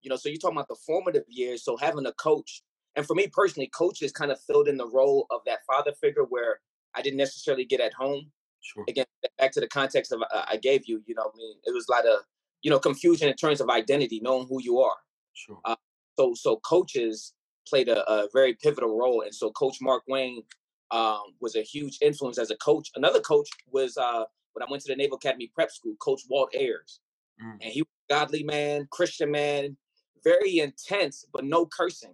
[0.01, 1.63] You know, so you're talking about the formative years.
[1.63, 2.63] So having a coach,
[2.95, 6.23] and for me personally, coaches kind of filled in the role of that father figure
[6.23, 6.59] where
[6.95, 8.31] I didn't necessarily get at home.
[8.61, 8.83] Sure.
[8.89, 9.05] Again,
[9.37, 11.87] back to the context of uh, I gave you, you know, I mean, it was
[11.87, 12.19] a lot of,
[12.61, 14.97] you know, confusion in terms of identity, knowing who you are.
[15.33, 15.59] Sure.
[15.65, 15.75] Uh,
[16.17, 17.33] so, so coaches
[17.67, 19.21] played a, a very pivotal role.
[19.21, 20.43] And so Coach Mark Wayne
[20.91, 22.89] um, was a huge influence as a coach.
[22.95, 26.53] Another coach was uh, when I went to the Naval Academy Prep School, Coach Walt
[26.55, 26.99] Ayers.
[27.43, 27.57] Mm.
[27.61, 29.77] And he was a godly man, Christian man,
[30.23, 32.13] very intense, but no cursing.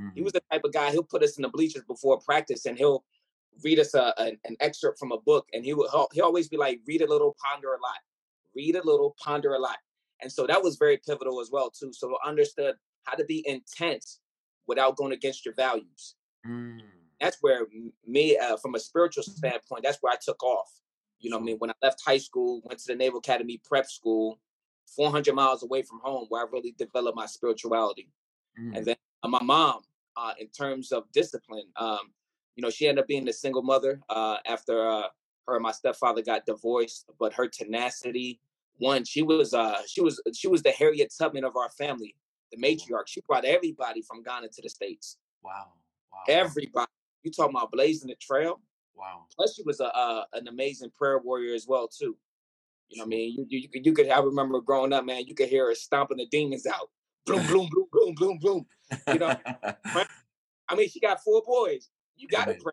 [0.00, 0.12] Mm.
[0.14, 2.78] He was the type of guy, he'll put us in the bleachers before practice and
[2.78, 3.04] he'll
[3.64, 5.48] read us a, a, an excerpt from a book.
[5.52, 7.98] And he would he'll always be like, read a little, ponder a lot.
[8.54, 9.78] Read a little, ponder a lot.
[10.22, 11.92] And so that was very pivotal as well, too.
[11.92, 14.20] So I understood how to be intense
[14.66, 16.14] without going against your values.
[16.46, 16.80] Mm.
[17.20, 17.66] That's where
[18.06, 20.70] me, uh, from a spiritual standpoint, that's where I took off.
[21.18, 21.56] You know I mean?
[21.58, 24.40] When I left high school, went to the Naval Academy prep school,
[24.96, 28.10] 400 miles away from home, where I really developed my spirituality.
[28.58, 28.76] Mm.
[28.76, 29.82] And then uh, my mom,
[30.16, 32.12] uh, in terms of discipline, um,
[32.56, 35.08] you know, she ended up being a single mother uh, after uh,
[35.46, 37.06] her and my stepfather got divorced.
[37.18, 38.40] But her tenacity,
[38.78, 42.14] one, she was uh, she was she was the Harriet Tubman of our family
[42.50, 43.06] the matriarch.
[43.06, 45.16] She brought everybody from Ghana to the States.
[45.42, 45.72] Wow.
[46.12, 46.18] wow.
[46.28, 46.86] Everybody.
[47.22, 48.60] You talking about blazing the trail?
[48.94, 49.26] Wow.
[49.36, 52.16] Plus, she was a, a an amazing prayer warrior as well too.
[52.88, 53.34] You know what I mean?
[53.36, 55.24] You, you, you could you could I remember growing up, man.
[55.26, 56.90] You could hear her stomping the demons out.
[57.26, 58.66] Bloom, bloom, bloom, bloom, bloom, bloom.
[59.06, 59.36] You know.
[60.68, 61.90] I mean, she got four boys.
[62.16, 62.72] You got to pray.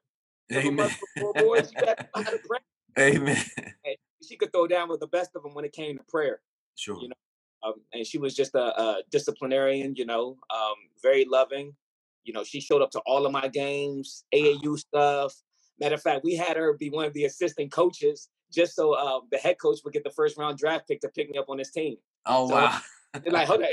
[0.54, 0.90] Amen.
[1.36, 1.72] Boys.
[1.74, 2.60] You got to pray.
[3.00, 3.44] Amen.
[3.58, 3.96] And
[4.28, 6.42] she could throw down with the best of them when it came to prayer.
[6.76, 7.00] Sure.
[7.00, 7.16] You know,
[7.64, 11.76] um, and she was just a, a disciplinarian, you know, um, very loving.
[12.24, 15.34] You know, she showed up to all of my games, AAU stuff.
[15.80, 19.20] Matter of fact, we had her be one of the assistant coaches just so uh,
[19.32, 21.58] the head coach would get the first round draft pick to pick me up on
[21.58, 21.98] his team.
[22.26, 22.80] Oh so, wow!
[23.14, 23.70] They're like, hold on,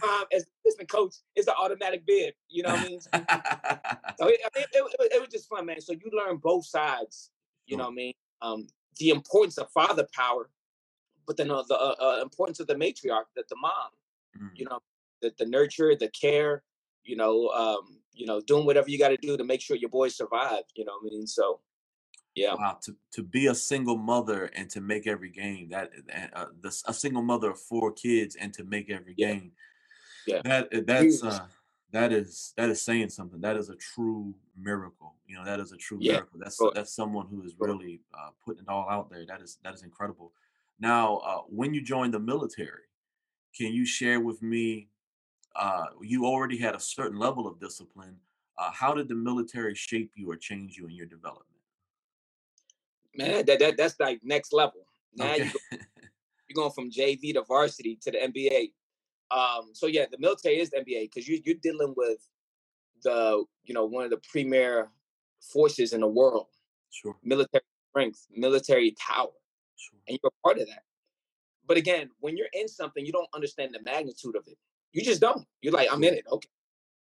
[0.00, 2.34] mom as assistant coach is an automatic bid.
[2.48, 3.00] You know what I mean?
[3.00, 3.10] so
[4.28, 5.80] it, it, it, it, was just fun, man.
[5.80, 7.30] So you learn both sides.
[7.66, 8.14] You know what I mean?
[8.42, 8.66] Um,
[8.98, 10.48] the importance of father power
[11.26, 13.90] but then uh, the uh, uh, importance of the matriarch, that the mom,
[14.40, 14.50] mm.
[14.54, 14.78] you know,
[15.20, 16.62] the, the nurture, the care,
[17.04, 19.90] you know, um, you know, doing whatever you got to do to make sure your
[19.90, 20.62] boys survive.
[20.74, 21.60] You know, what I mean, so
[22.36, 22.54] yeah.
[22.54, 25.90] Wow, to to be a single mother and to make every game that
[26.34, 29.32] uh, the, a single mother of four kids and to make every yeah.
[29.32, 29.52] game.
[30.26, 31.46] Yeah, that that's uh,
[31.92, 33.40] that is that is saying something.
[33.40, 35.14] That is a true miracle.
[35.26, 36.12] You know, that is a true yeah.
[36.12, 36.38] miracle.
[36.38, 39.24] That's that's someone who is really uh, putting it all out there.
[39.26, 40.32] That is that is incredible.
[40.78, 42.82] Now, uh, when you joined the military,
[43.56, 44.88] can you share with me?
[45.54, 48.16] Uh, you already had a certain level of discipline.
[48.58, 51.55] Uh, how did the military shape you or change you in your development?
[53.16, 54.86] Man, that, that that's like next level.
[55.14, 55.44] Now okay.
[55.44, 55.50] you
[56.48, 58.72] you're going from JV to varsity to the NBA.
[59.30, 62.18] Um, so yeah, the military is the NBA because you, you're dealing with
[63.02, 64.90] the you know one of the premier
[65.40, 66.46] forces in the world.
[66.90, 67.16] Sure.
[67.22, 69.28] Military strength, military power,
[69.76, 69.98] sure.
[70.08, 70.82] and you're a part of that.
[71.66, 74.56] But again, when you're in something, you don't understand the magnitude of it.
[74.92, 75.44] You just don't.
[75.62, 76.24] You're like, I'm in it.
[76.30, 76.48] Okay.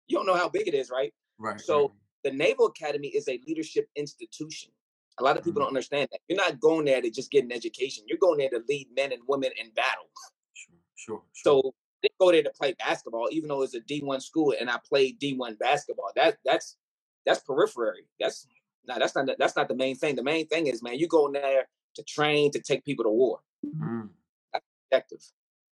[0.08, 1.12] You don't know how big it is, right?
[1.38, 1.60] Right.
[1.60, 1.90] So right.
[2.24, 4.70] the Naval Academy is a leadership institution.
[5.18, 5.66] A lot of people mm-hmm.
[5.66, 6.20] don't understand that.
[6.28, 8.04] You're not going there to just get an education.
[8.06, 10.10] You're going there to lead men and women in battle.
[10.54, 11.22] Sure, sure.
[11.32, 11.62] sure.
[11.62, 14.78] So they go there to play basketball, even though it's a D1 school and I
[14.86, 16.10] played D1 basketball.
[16.16, 16.76] That that's
[17.24, 18.04] that's periphery.
[18.20, 18.46] That's
[18.86, 20.16] no, that's not that's not the main thing.
[20.16, 23.10] The main thing is, man, you go in there to train to take people to
[23.10, 23.40] war.
[23.64, 24.10] Mm.
[24.52, 25.24] That's objective.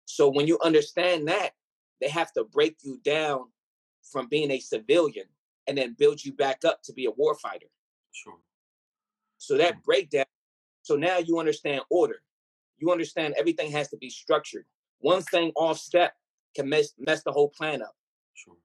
[0.07, 1.51] So when you understand that,
[2.01, 3.45] they have to break you down
[4.11, 5.27] from being a civilian
[5.67, 7.71] and then build you back up to be a warfighter.
[8.13, 8.37] Sure.
[9.47, 10.25] So that breakdown.
[10.83, 12.23] So now you understand order.
[12.79, 14.65] You understand everything has to be structured.
[15.01, 16.13] One thing off step
[16.57, 17.95] can mess mess the whole plan up.
[18.35, 18.57] Sure.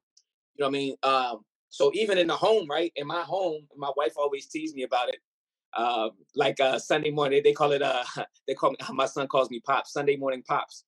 [0.56, 0.96] You know what I mean?
[1.04, 2.92] Um, so even in the home, right?
[2.96, 5.20] In my home, my wife always teased me about it.
[5.78, 7.82] Um, like uh, Sunday morning, they call it.
[7.82, 8.04] Uh,
[8.48, 8.78] they call me.
[8.94, 9.94] My son calls me Pops.
[9.94, 10.84] Sunday morning Pops.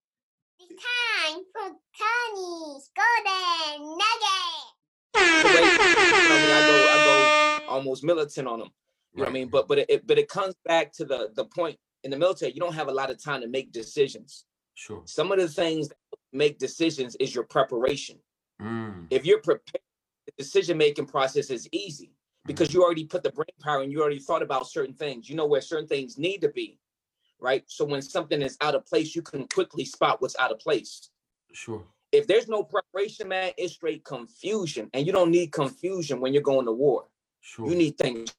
[0.60, 4.51] It's time for Connie's Golden Nugget.
[6.54, 8.69] I go, I go almost militant on them.
[9.13, 9.50] You know what I mean?
[9.50, 12.54] But but it but it comes back to the the point in the military.
[12.54, 14.45] You don't have a lot of time to make decisions.
[14.76, 15.02] Sure.
[15.06, 15.97] Some of the things that
[16.32, 18.17] make decisions is your preparation.
[18.62, 19.08] Mm.
[19.10, 19.84] If you're prepared,
[20.26, 22.13] the decision making process is easy
[22.45, 22.76] because mm.
[22.76, 25.30] you already put the brain power and you already thought about certain things.
[25.30, 26.80] You know where certain things need to be,
[27.39, 27.63] right?
[27.67, 31.10] So when something is out of place, you can quickly spot what's out of place.
[31.52, 31.84] Sure.
[32.12, 36.43] If there's no preparation, man, it's straight confusion, and you don't need confusion when you're
[36.43, 37.06] going to war.
[37.41, 37.69] Sure.
[37.69, 38.34] You need things.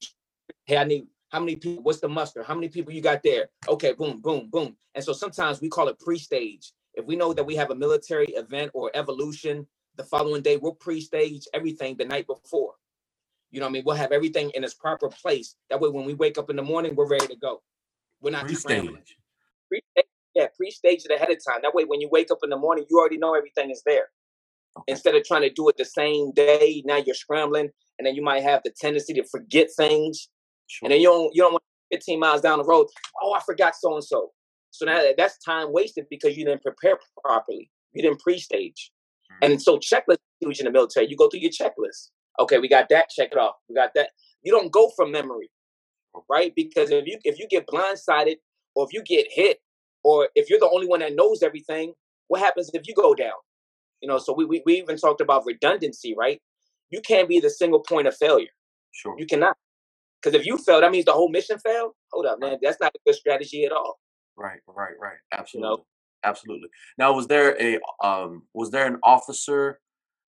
[0.72, 1.82] Hey, I need how many people?
[1.82, 2.42] What's the muster?
[2.42, 3.50] How many people you got there?
[3.68, 4.74] Okay, boom, boom, boom.
[4.94, 6.72] And so sometimes we call it pre-stage.
[6.94, 10.72] If we know that we have a military event or evolution, the following day we'll
[10.72, 12.72] pre-stage everything the night before.
[13.50, 13.82] You know what I mean?
[13.84, 15.56] We'll have everything in its proper place.
[15.68, 17.60] That way, when we wake up in the morning, we're ready to go.
[18.22, 18.88] We're not pre-stage.
[19.68, 20.06] Pre-stage.
[20.34, 21.60] Yeah, pre-stage it ahead of time.
[21.60, 24.06] That way, when you wake up in the morning, you already know everything is there.
[24.78, 24.84] Okay.
[24.92, 28.22] Instead of trying to do it the same day, now you're scrambling, and then you
[28.22, 30.30] might have the tendency to forget things
[30.72, 30.86] Sure.
[30.86, 32.86] And then you don't you don't want 15 miles down the road.
[33.22, 34.30] Oh, I forgot so and so.
[34.70, 37.70] So now that's time wasted because you didn't prepare properly.
[37.92, 38.90] You didn't pre-stage.
[39.30, 39.52] Mm-hmm.
[39.52, 41.08] And so checklist huge in the military.
[41.08, 42.08] You go through your checklist.
[42.40, 43.10] Okay, we got that.
[43.10, 43.56] Check it off.
[43.68, 44.10] We got that.
[44.42, 45.50] You don't go from memory,
[46.30, 46.54] right?
[46.56, 48.36] Because if you if you get blindsided
[48.74, 49.58] or if you get hit
[50.02, 51.92] or if you're the only one that knows everything,
[52.28, 53.38] what happens if you go down?
[54.00, 56.40] You know, so we we, we even talked about redundancy, right?
[56.88, 58.48] You can't be the single point of failure.
[58.92, 59.14] Sure.
[59.18, 59.56] You cannot.
[60.22, 61.92] Because if you fail, that means the whole mission failed.
[62.12, 62.58] Hold up, man.
[62.62, 63.98] That's not a good strategy at all.
[64.36, 65.18] Right, right, right.
[65.32, 65.84] Absolutely, you know?
[66.24, 66.68] absolutely.
[66.98, 69.80] Now, was there a um, was there an officer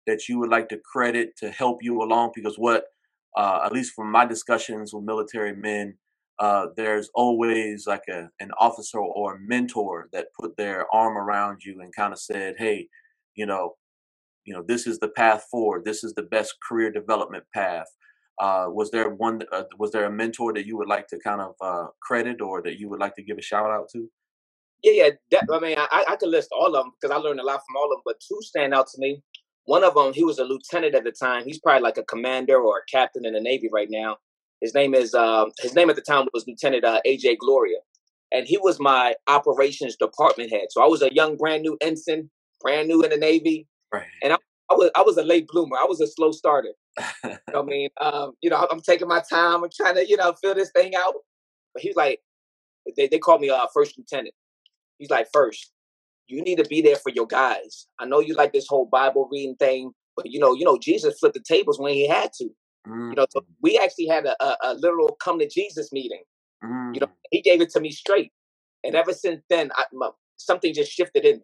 [0.06, 2.32] that you would like to credit to help you along?
[2.34, 2.84] Because what,
[3.36, 5.96] uh, at least from my discussions with military men,
[6.38, 11.62] uh, there's always like a an officer or a mentor that put their arm around
[11.64, 12.88] you and kind of said, "Hey,
[13.34, 13.76] you know,
[14.44, 15.84] you know, this is the path forward.
[15.84, 17.86] This is the best career development path."
[18.42, 19.40] Uh, was there one?
[19.52, 22.60] Uh, was there a mentor that you would like to kind of uh, credit or
[22.60, 24.10] that you would like to give a shout out to?
[24.82, 25.10] Yeah, yeah.
[25.30, 27.60] That, I mean, I, I could list all of them because I learned a lot
[27.64, 28.02] from all of them.
[28.04, 29.22] But two stand out to me.
[29.66, 31.44] One of them, he was a lieutenant at the time.
[31.44, 34.16] He's probably like a commander or a captain in the Navy right now.
[34.60, 37.78] His name is um, his name at the time was Lieutenant uh, AJ Gloria,
[38.32, 40.66] and he was my operations department head.
[40.70, 42.28] So I was a young, brand new ensign,
[42.60, 44.06] brand new in the Navy, right.
[44.20, 44.36] and I,
[44.68, 45.76] I was I was a late bloomer.
[45.76, 46.74] I was a slow starter.
[46.98, 49.64] I mean, um, you know, I'm taking my time.
[49.64, 51.14] I'm trying to, you know, fill this thing out.
[51.74, 52.20] But he's like,
[52.96, 54.34] they, they call me uh, first lieutenant.
[54.98, 55.72] He's like, first,
[56.26, 57.86] you need to be there for your guys.
[57.98, 61.18] I know you like this whole Bible reading thing, but you know, you know, Jesus
[61.18, 62.44] flipped the tables when he had to.
[62.88, 63.10] Mm-hmm.
[63.10, 63.52] You know, so mm-hmm.
[63.62, 66.22] we actually had a, a, a, literal come to Jesus meeting.
[66.64, 66.94] Mm-hmm.
[66.94, 67.28] You know, mm-hmm.
[67.30, 68.32] he gave it to me straight,
[68.84, 71.42] and ever since then, I, my, something just shifted in me.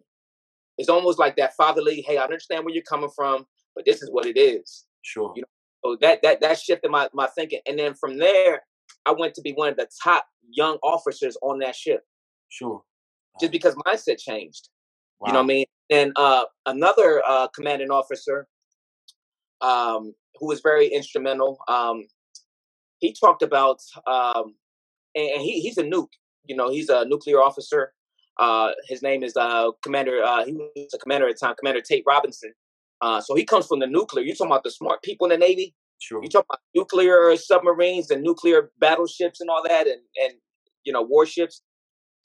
[0.77, 2.01] It's almost like that fatherly.
[2.01, 4.85] Hey, I understand where you're coming from, but this is what it is.
[5.01, 5.33] Sure.
[5.35, 5.47] You know,
[5.85, 8.61] so that that that shifted my my thinking, and then from there,
[9.05, 12.03] I went to be one of the top young officers on that ship.
[12.49, 12.81] Sure.
[13.39, 14.69] Just because mindset changed.
[15.19, 15.27] Wow.
[15.27, 15.65] You know what I mean?
[15.89, 18.47] And uh, another uh, commanding officer,
[19.61, 21.59] um, who was very instrumental.
[21.67, 22.05] Um,
[22.99, 24.55] he talked about, um,
[25.15, 26.09] and, and he, he's a nuke.
[26.45, 27.93] You know, he's a nuclear officer.
[28.37, 30.23] Uh, his name is uh, Commander.
[30.23, 32.53] Uh, he was a commander at the time, Commander Tate Robinson.
[33.01, 34.23] Uh, so he comes from the nuclear.
[34.23, 35.73] You're talking about the smart people in the Navy.
[35.99, 36.23] Sure.
[36.23, 40.33] You talk about nuclear submarines and nuclear battleships and all that, and and
[40.83, 41.61] you know warships.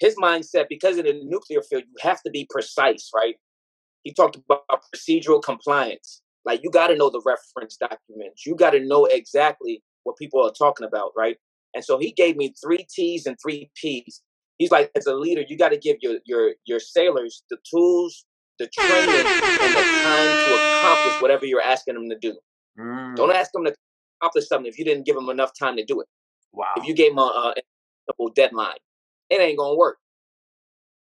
[0.01, 3.37] His mindset, because in the nuclear field, you have to be precise, right?
[4.03, 6.21] He talked about procedural compliance.
[6.45, 8.45] Like you got to know the reference documents.
[8.45, 11.37] You got to know exactly what people are talking about, right?
[11.75, 14.23] And so he gave me three T's and three P's.
[14.59, 18.25] He's like, as a leader, you got to give your your your sailors the tools,
[18.59, 22.37] the training, and the time to accomplish whatever you're asking them to do.
[22.79, 23.17] Mm.
[23.17, 23.75] Don't ask them to
[24.21, 26.07] accomplish something if you didn't give them enough time to do it.
[26.53, 26.67] Wow.
[26.77, 27.55] If you gave them a,
[28.09, 28.77] a deadline,
[29.31, 29.99] it ain't gonna work.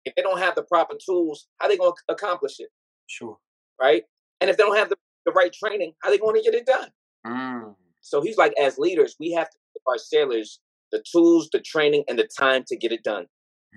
[0.05, 2.69] If they don't have the proper tools, how they gonna accomplish it?
[3.07, 3.39] Sure.
[3.81, 4.05] Right?
[4.41, 6.89] And if they don't have the, the right training, how they gonna get it done?
[7.27, 7.75] Mm.
[8.01, 10.61] So he's like, as leaders, we have to give our sailors
[10.93, 13.27] the tools, the training, and the time to get it done.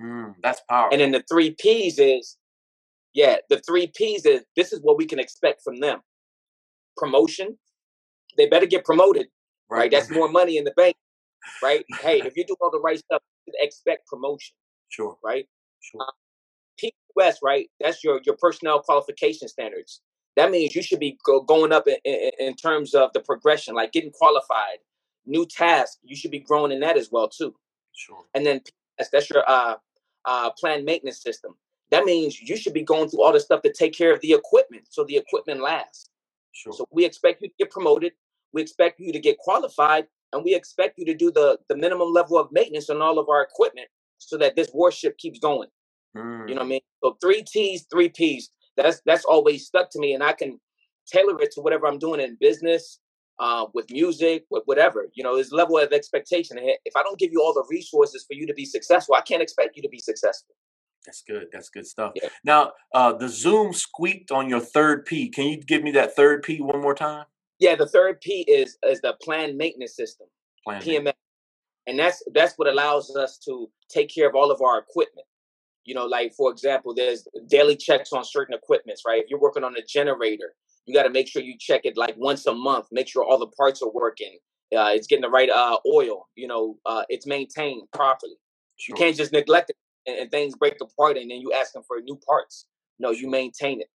[0.01, 0.35] Mm.
[0.41, 0.93] That's powerful.
[0.93, 2.37] And then the three P's is,
[3.13, 5.99] yeah, the three P's is this is what we can expect from them.
[6.97, 7.57] Promotion.
[8.37, 9.27] They better get promoted,
[9.69, 9.91] right?
[9.91, 10.95] That's more money in the bank,
[11.61, 11.85] right?
[12.01, 14.55] hey, if you do all the right stuff, you expect promotion,
[14.89, 15.17] Sure.
[15.23, 15.47] right?
[15.81, 16.01] Sure.
[16.01, 16.11] Uh,
[17.19, 17.69] PQS, right?
[17.79, 20.01] That's your your personnel qualification standards.
[20.37, 23.75] That means you should be go, going up in, in, in terms of the progression,
[23.75, 24.77] like getting qualified,
[25.25, 25.97] new tasks.
[26.03, 27.53] You should be growing in that as well too.
[27.93, 28.23] Sure.
[28.33, 29.75] And then PS, that's your uh,
[30.25, 31.55] uh, planned maintenance system.
[31.91, 34.33] That means you should be going through all the stuff to take care of the
[34.33, 36.09] equipment, so the equipment lasts.
[36.53, 36.73] Sure.
[36.73, 38.13] So we expect you to get promoted.
[38.53, 42.11] We expect you to get qualified, and we expect you to do the the minimum
[42.13, 45.69] level of maintenance on all of our equipment, so that this warship keeps going.
[46.15, 46.47] Mm.
[46.47, 46.81] You know what I mean?
[47.03, 48.51] So three T's, three P's.
[48.77, 50.59] That's that's always stuck to me, and I can
[51.07, 52.99] tailor it to whatever I'm doing in business,
[53.39, 55.07] uh, with music, with whatever.
[55.13, 56.57] You know, there's level of expectation.
[56.59, 59.41] If I don't give you all the resources for you to be successful, I can't
[59.41, 60.55] expect you to be successful.
[61.05, 61.47] That's good.
[61.51, 62.13] That's good stuff.
[62.15, 62.29] Yeah.
[62.43, 65.29] Now, uh, the Zoom squeaked on your third P.
[65.29, 67.25] Can you give me that third P one more time?
[67.59, 70.27] Yeah, the third P is is the planned maintenance system,
[70.63, 71.13] Plan PMS,
[71.87, 75.27] and that's that's what allows us to take care of all of our equipment.
[75.85, 79.23] You know, like for example, there's daily checks on certain equipments, right?
[79.23, 80.53] If you're working on a generator,
[80.85, 82.87] you got to make sure you check it like once a month.
[82.91, 84.37] Make sure all the parts are working.
[84.75, 86.29] Uh, it's getting the right uh, oil.
[86.35, 88.35] You know, uh, it's maintained properly.
[88.77, 88.95] Sure.
[88.95, 91.83] You can't just neglect it and, and things break apart and then you ask them
[91.87, 92.67] for new parts.
[92.99, 93.87] No, you maintain it.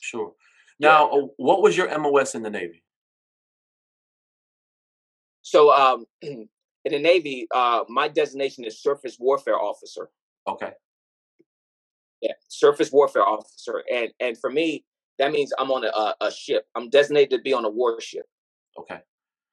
[0.00, 0.32] Sure.
[0.80, 2.82] Now, uh, what was your MOS in the Navy?
[5.42, 6.48] So um, in
[6.84, 10.10] the Navy, uh, my designation is surface warfare officer.
[10.46, 10.72] Okay.
[12.20, 14.84] Yeah, surface warfare officer, and and for me,
[15.18, 16.66] that means I'm on a, a ship.
[16.74, 18.26] I'm designated to be on a warship,
[18.78, 18.98] Okay.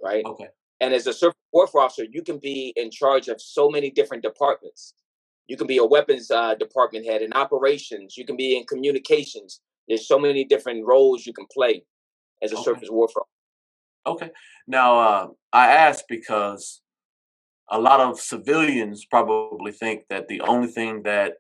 [0.01, 0.25] right?
[0.25, 0.47] Okay.
[0.81, 4.23] And as a surface warfare officer, you can be in charge of so many different
[4.23, 4.95] departments.
[5.47, 8.17] You can be a weapons uh, department head in operations.
[8.17, 9.61] You can be in communications.
[9.87, 11.83] There's so many different roles you can play
[12.41, 12.63] as a Okay.
[12.63, 13.23] surface warfare.
[14.07, 14.31] Okay.
[14.67, 16.81] Now, uh, I ask because
[17.69, 21.35] a lot of civilians probably think that the only thing that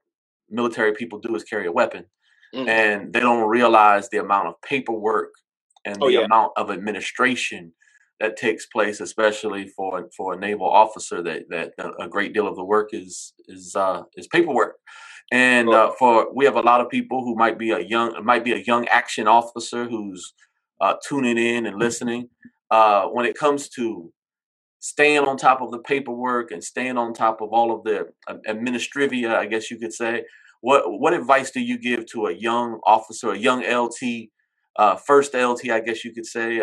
[0.49, 2.05] military people do is carry a weapon,
[2.53, 2.67] Mhm.
[2.67, 5.33] and they don't realize the amount of paperwork
[5.83, 6.25] and Oh, the yeah.
[6.25, 7.73] amount of administration
[8.19, 11.21] that takes place, especially for for a naval officer.
[11.23, 14.77] That that a great deal of the work is is uh, is paperwork.
[15.31, 18.45] And uh, for we have a lot of people who might be a young might
[18.45, 20.33] be a young action officer who's
[20.81, 22.29] uh, tuning in and listening.
[22.71, 24.11] Uh, when it comes to
[24.79, 28.35] staying on top of the paperwork and staying on top of all of the uh,
[28.47, 30.25] administrivia, I guess you could say.
[30.61, 34.29] What what advice do you give to a young officer, a young LT,
[34.77, 36.61] uh, first LT, I guess you could say?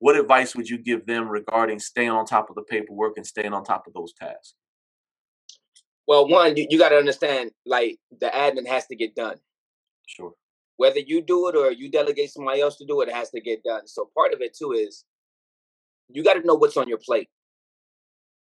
[0.00, 3.52] What advice would you give them regarding staying on top of the paperwork and staying
[3.52, 4.54] on top of those tasks?
[6.06, 9.36] Well, one, you, you got to understand, like the admin has to get done.
[10.06, 10.32] Sure.
[10.76, 13.40] Whether you do it or you delegate somebody else to do it, it has to
[13.40, 13.86] get done.
[13.86, 15.04] So part of it too is
[16.08, 17.28] you got to know what's on your plate,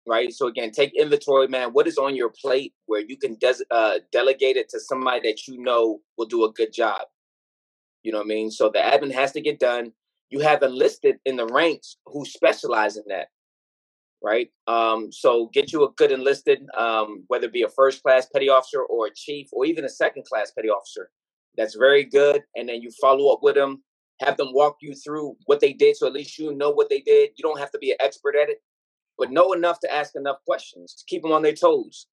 [0.06, 0.32] right?
[0.32, 1.70] So again, take inventory, man.
[1.70, 5.48] What is on your plate where you can des- uh, delegate it to somebody that
[5.48, 7.00] you know will do a good job.
[8.02, 8.50] You know what I mean?
[8.50, 9.92] So the admin has to get done.
[10.30, 13.28] You have enlisted in the ranks who specialize in that,
[14.22, 14.50] right?
[14.66, 18.48] Um, so get you a good enlisted, um, whether it be a first class petty
[18.48, 21.10] officer or a chief or even a second class petty officer.
[21.56, 22.42] That's very good.
[22.56, 23.82] And then you follow up with them,
[24.20, 25.96] have them walk you through what they did.
[25.96, 27.30] So at least you know what they did.
[27.36, 28.58] You don't have to be an expert at it,
[29.16, 30.94] but know enough to ask enough questions.
[30.94, 32.06] To keep them on their toes.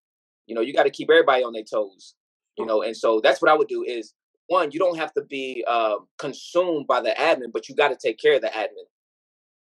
[0.47, 2.15] You know, you got to keep everybody on their toes.
[2.57, 4.13] You know, and so that's what I would do is
[4.47, 7.97] one, you don't have to be uh, consumed by the admin, but you got to
[8.01, 8.85] take care of the admin.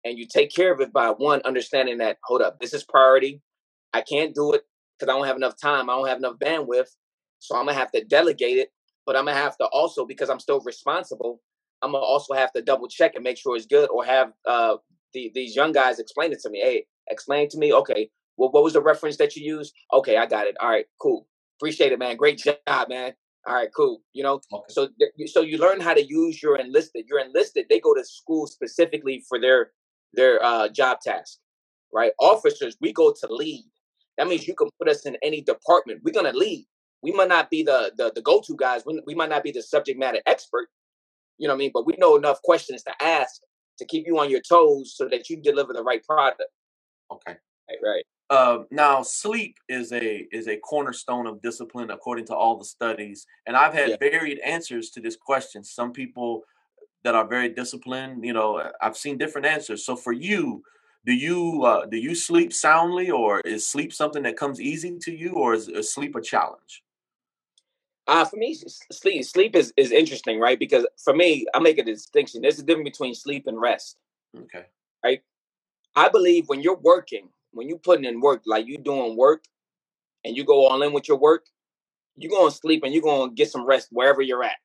[0.05, 3.41] And you take care of it by one, understanding that, hold up, this is priority.
[3.93, 4.63] I can't do it
[4.97, 5.89] because I don't have enough time.
[5.89, 6.89] I don't have enough bandwidth.
[7.39, 8.69] So I'm going to have to delegate it.
[9.05, 11.41] But I'm going to have to also, because I'm still responsible,
[11.81, 14.33] I'm going to also have to double check and make sure it's good or have
[14.45, 14.77] uh,
[15.13, 16.59] the, these young guys explain it to me.
[16.61, 19.73] Hey, explain to me, okay, well, what was the reference that you used?
[19.91, 20.55] Okay, I got it.
[20.61, 21.27] All right, cool.
[21.59, 22.17] Appreciate it, man.
[22.17, 23.13] Great job, man.
[23.47, 24.01] All right, cool.
[24.13, 24.65] You know, Okay.
[24.73, 27.05] so th- so you learn how to use your enlisted.
[27.07, 29.71] Your enlisted, they go to school specifically for their
[30.13, 31.39] their uh, job task,
[31.93, 32.11] right?
[32.19, 33.65] Officers, we go to lead.
[34.17, 36.01] That means you can put us in any department.
[36.03, 36.67] We're gonna lead.
[37.01, 38.83] We might not be the the, the go to guys.
[38.85, 40.67] We, we might not be the subject matter expert.
[41.37, 41.71] You know what I mean?
[41.73, 43.41] But we know enough questions to ask
[43.79, 46.43] to keep you on your toes so that you deliver the right product.
[47.11, 47.37] Okay.
[47.69, 47.77] Right.
[47.83, 48.05] Right.
[48.29, 53.25] Uh, now, sleep is a is a cornerstone of discipline according to all the studies,
[53.47, 53.97] and I've had Yeah.
[53.99, 55.63] varied answers to this question.
[55.63, 56.45] Some people
[57.03, 59.83] that are very disciplined, you know, I've seen different answers.
[59.83, 60.63] So, for you,
[61.05, 65.11] do you uh, do you sleep soundly, or is sleep something that comes easy to
[65.11, 66.83] you, or is, is sleep a challenge?
[68.05, 70.59] Uh, for me, sleep sleep is, is interesting, right?
[70.59, 72.41] Because for me, I make a distinction.
[72.41, 73.97] There's a difference between sleep and rest.
[74.37, 74.65] Okay.
[75.03, 75.23] Right.
[75.95, 79.43] I believe when you're working, when you're putting in work, like you doing work
[80.25, 81.45] and you go all in with your work,
[82.17, 84.57] you're going to sleep and you're going to get some rest wherever you're at.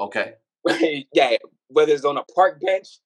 [0.00, 0.34] Okay.
[1.14, 1.36] yeah,
[1.68, 2.98] whether it's on a park bench,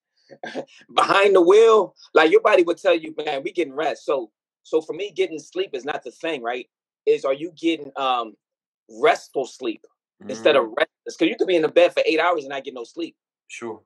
[0.94, 4.04] behind the wheel, like your body would tell you, man, we getting rest.
[4.04, 4.30] So,
[4.62, 6.68] so for me, getting sleep is not the thing, right?
[7.06, 8.34] Is are you getting um
[9.02, 9.84] restful sleep
[10.28, 11.16] instead of Mm, restless?
[11.18, 13.16] Because you could be in the bed for eight hours and not get no sleep,
[13.48, 13.82] sure.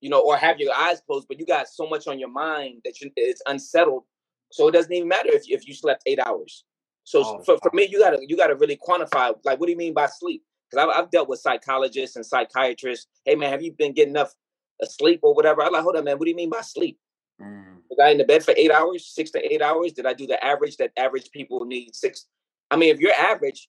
[0.00, 2.82] you know, or have your eyes closed, but you got so much on your mind
[2.84, 4.04] that you, it's unsettled.
[4.50, 6.64] So it doesn't even matter if you, if you slept eight hours.
[7.04, 9.34] So Oh, for, for me, you gotta you gotta really quantify.
[9.44, 10.42] Like, what do you mean by sleep?
[10.70, 13.06] Because I've, I've dealt with psychologists and psychiatrists.
[13.24, 14.34] Hey, man, have you been getting enough
[14.82, 15.62] uh, sleep or whatever?
[15.62, 16.18] I'm like, hold on, man.
[16.18, 16.98] What do you mean by sleep?
[17.40, 19.92] Mm, Was I in the bed for eight hours, six to eight hours?
[19.92, 22.26] Did I do the average that average people need six?
[22.70, 23.68] I mean, if you're average,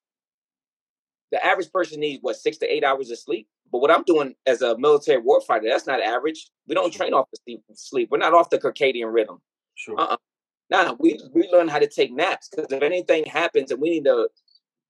[1.31, 3.47] the average person needs what six to eight hours of sleep.
[3.71, 6.49] But what I'm doing as a military warfighter, that's not average.
[6.67, 7.61] We don't train off the sleep.
[7.75, 8.09] sleep.
[8.11, 9.39] We're not off the circadian rhythm.
[9.75, 9.99] sure.
[9.99, 10.17] Uh-uh.
[10.69, 14.05] Nah, we we learn how to take naps because if anything happens and we need
[14.05, 14.29] to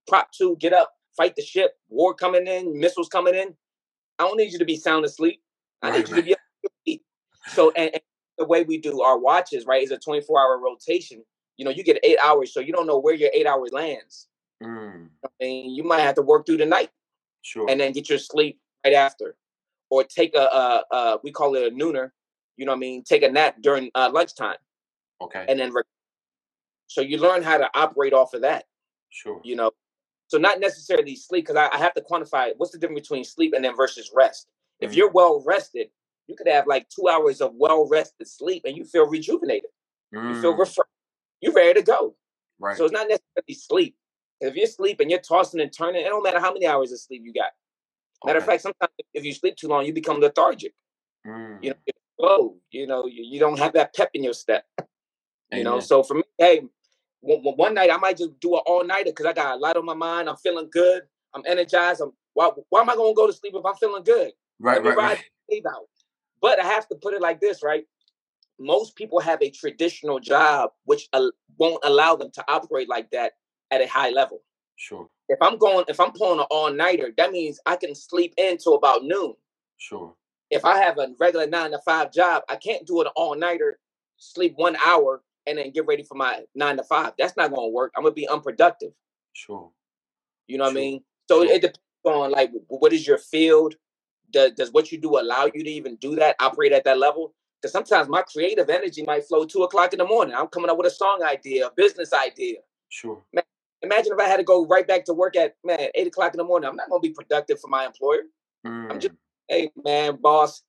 [0.08, 3.54] prop two, get up, fight the ship, war coming in, missiles coming in,
[4.18, 5.42] I don't need you to be sound asleep.
[5.82, 7.02] I Right, need you to be up on your feet.
[7.46, 8.02] So and, and
[8.38, 11.24] the way we do our watches, right, is a 24 hour rotation.
[11.56, 14.28] You know, you get eight hours, so you don't know where your eight hours lands.
[14.62, 16.90] Mm, I mean, you might have to work through the night
[17.42, 17.70] sure.
[17.70, 19.36] and then get your sleep right after,
[19.90, 22.10] or take a, a, a we call it a nooner.
[22.56, 23.04] You know what I mean?
[23.04, 24.56] Take a nap during uh, lunchtime
[25.22, 25.44] okay.
[25.48, 25.72] and then
[26.88, 28.64] so you learn how to operate off of that
[29.10, 29.40] Sure.
[29.44, 29.72] you know?
[30.28, 33.54] So not necessarily sleep because I, I have to quantify what's the difference between sleep
[33.54, 34.48] and then versus rest.
[34.80, 34.96] If Mm.
[34.96, 35.90] you're well rested
[36.28, 39.70] you could have like two hours of well rested sleep and you feel rejuvenated.
[40.12, 40.90] You feel Mm, refreshed.
[41.40, 42.16] You're ready to go.
[42.60, 42.76] Right.
[42.76, 43.96] so it's not necessarily sleep.
[44.40, 47.00] If you're sleeping and you're tossing and turning it don't matter how many hours of
[47.00, 47.52] sleep you got.
[48.26, 50.74] Matter of fact sometimes if you sleep too long you become lethargic.
[51.26, 54.34] Mm, you know you're slow you know you, you don't have that pep in your
[54.34, 54.64] step
[55.52, 56.62] you know so for me hey
[57.20, 59.84] one, one- night i might just do an all-nighter because i got a lot on
[59.84, 61.02] my mind i'm feeling good
[61.34, 64.02] i'm energized i'm why, why am i going to go to sleep if i'm feeling
[64.04, 64.82] good right.
[64.84, 64.96] Right.
[64.96, 65.24] Right.
[65.50, 65.88] wave out
[66.40, 67.86] but i have to put it like this right
[68.58, 71.08] most people have a traditional job which
[71.58, 73.32] won't allow them to operate like that
[73.70, 74.42] at a high level
[74.76, 75.08] Sure.
[75.28, 79.04] if i'm going if i'm pulling an all-nighter that means i can sleep into about
[79.04, 79.34] noon
[79.78, 80.14] Sure.
[80.50, 83.78] if I have a regular nine to five job, I can't do an all nighter,
[84.18, 87.12] sleep one hour, and then get ready for my nine to five.
[87.18, 87.92] That's not going to work.
[87.96, 88.92] I'm gonna be unproductive.
[89.32, 89.70] Sure.
[90.46, 91.04] You know what I mean?
[91.28, 91.52] So Sure.
[91.52, 93.74] it depends on like what is your field.
[94.30, 96.36] Does, does what you do allow you to even do that?
[96.40, 97.34] Operate at that level?
[97.60, 100.34] Because sometimes my creative energy might flow two o'clock in the morning.
[100.34, 102.58] I'm coming up with a song idea, a business idea.
[102.88, 103.22] Sure.
[103.82, 106.38] Imagine if I had to go right back to work at man eight o'clock in
[106.38, 106.68] the morning.
[106.68, 108.22] I'm not gonna be productive for my employer.
[108.66, 108.90] Mm.
[108.90, 109.14] I'm just-
[109.48, 110.62] Hey man, boss,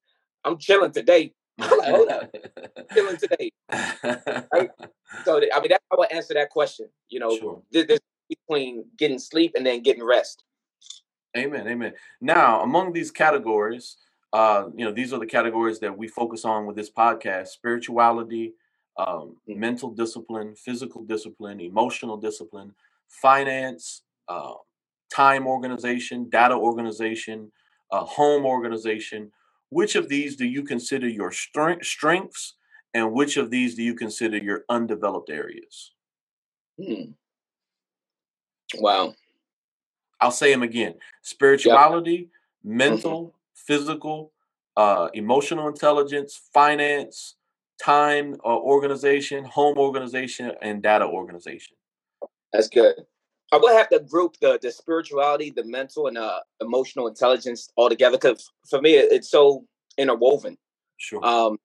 [0.44, 1.34] I'm chilling today.
[1.62, 2.32] Hold up,
[2.94, 3.52] chilling today.
[5.26, 6.88] So I mean, that's how I answer that question.
[7.10, 7.62] You know, Sure.
[7.72, 8.00] there's
[8.30, 10.46] between getting sleep and then getting rest.
[11.38, 11.68] Amen.
[11.68, 11.94] Amen.
[12.22, 13.98] Now, among these categories,
[14.34, 18.54] uh, you know, these are the categories that we focus on with this podcast: spirituality,
[18.98, 19.58] um, Mm.
[19.58, 22.74] mental discipline, physical discipline, emotional discipline,
[23.08, 24.54] finance, uh,
[25.10, 27.52] time organization, data organization,
[27.92, 29.32] uh, home organization.
[29.72, 32.56] Which of these do you consider your strength, strengths,
[32.94, 35.94] and which of these do you consider your undeveloped areas?
[36.78, 37.12] Hmm.
[38.76, 39.14] Wow.
[40.20, 42.30] I'll say them again: spirituality,
[42.66, 44.34] mental, physical,
[44.76, 47.38] uh, emotional intelligence, finance,
[47.82, 51.78] time uh, organization, home organization, and data organization.
[52.52, 52.96] That's good.
[53.52, 57.90] I would have to group the the spirituality, the mental, and uh, emotional intelligence all
[57.90, 59.66] together because for me it's so
[59.98, 60.58] interwoven.
[60.98, 61.24] Sure.
[61.26, 61.58] Um,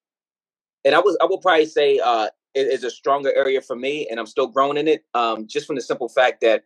[0.84, 4.08] and I was I will probably say uh, it is a stronger area for me,
[4.10, 5.04] and I'm still growing in it.
[5.14, 6.64] Um, just from the simple fact that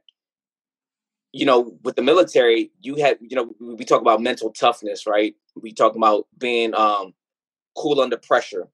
[1.33, 5.07] you know, with the military, you had you know we we talk about mental toughness,
[5.07, 5.35] right?
[5.61, 7.15] We talk about being um,
[7.77, 8.69] cool under pressure.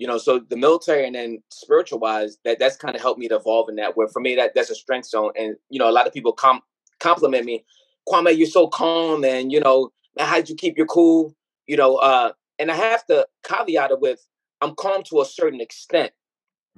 [0.00, 3.28] You know, so the military and then spiritual wise, that that's kind of helped me
[3.28, 3.98] to evolve in that.
[3.98, 5.32] Where for me, that that's a strength zone.
[5.38, 6.62] And you know, a lot of people com-
[7.00, 7.66] compliment me,
[8.08, 11.36] Kwame, you're so calm, and you know, how'd you keep your cool?
[11.66, 14.26] You know, uh, and I have to caveat it with,
[14.62, 16.12] I'm calm to a certain extent.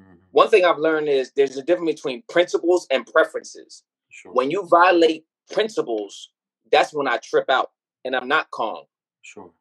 [0.01, 0.15] Mm-hmm.
[0.33, 3.85] One thing I've learned is there's a difference between principles and preferences.
[4.11, 4.33] Sure.
[4.33, 6.31] When you violate principles,
[6.73, 7.71] that's when I trip out
[8.05, 8.83] and I'm not calm.
[9.23, 9.53] Sure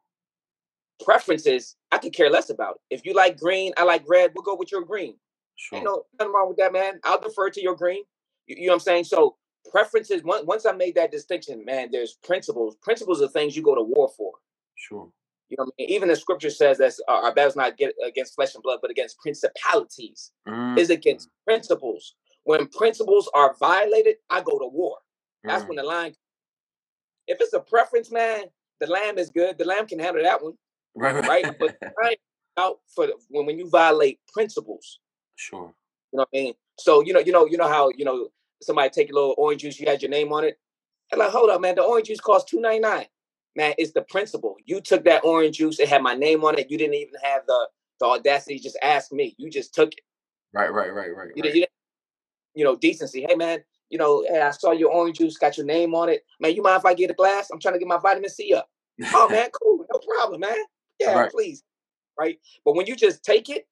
[1.04, 2.80] preferences, I could care less about.
[2.90, 2.96] It.
[2.96, 4.32] If you like green, I like red.
[4.34, 5.16] We'll go with your green.
[5.56, 5.76] Sure.
[5.76, 7.00] Ain't no nothing wrong with that, man.
[7.04, 8.02] I'll defer to your green.
[8.46, 9.04] You, you know what I'm saying?
[9.04, 9.36] So
[9.70, 10.22] preferences.
[10.22, 12.76] Once once I made that distinction, man, there's principles.
[12.82, 14.32] Principles are things you go to war for.
[14.76, 15.10] Sure.
[15.48, 15.90] You know, I mean?
[15.90, 18.90] even the scripture says that uh, our battle's not get against flesh and blood, but
[18.90, 20.32] against principalities.
[20.48, 20.78] Mm.
[20.78, 22.14] Is against principles.
[22.44, 24.96] When principles are violated, I go to war.
[25.44, 25.68] That's mm.
[25.68, 26.14] when the line.
[27.28, 28.44] If it's a preference, man,
[28.80, 29.58] the lamb is good.
[29.58, 30.54] The lamb can handle that one.
[30.94, 31.58] Right, right.
[31.58, 31.76] but
[32.58, 34.98] out for the, when when you violate principles.
[35.36, 35.72] Sure.
[36.12, 36.54] You know what I mean?
[36.78, 38.28] So you know, you know, you know how you know
[38.60, 40.58] somebody take a little orange juice, you had your name on it.
[41.10, 43.06] And like, hold up, man, the orange juice costs two ninety nine.
[43.54, 44.56] Man, it's the principle.
[44.64, 46.70] You took that orange juice, it had my name on it.
[46.70, 47.68] You didn't even have the
[48.00, 49.34] the audacity just ask me.
[49.38, 50.00] You just took it.
[50.52, 51.28] Right, right, right, right.
[51.34, 51.54] You, right.
[51.54, 51.66] you,
[52.54, 53.24] you know, decency.
[53.26, 56.24] Hey, man, you know, hey, I saw your orange juice, got your name on it.
[56.40, 57.48] Man, you mind if I get a glass?
[57.50, 58.68] I'm trying to get my vitamin C up.
[59.14, 60.56] oh man, cool, no problem, man.
[61.02, 61.30] Yeah, right.
[61.30, 61.62] please.
[62.18, 62.38] Right.
[62.64, 63.66] But when you just take it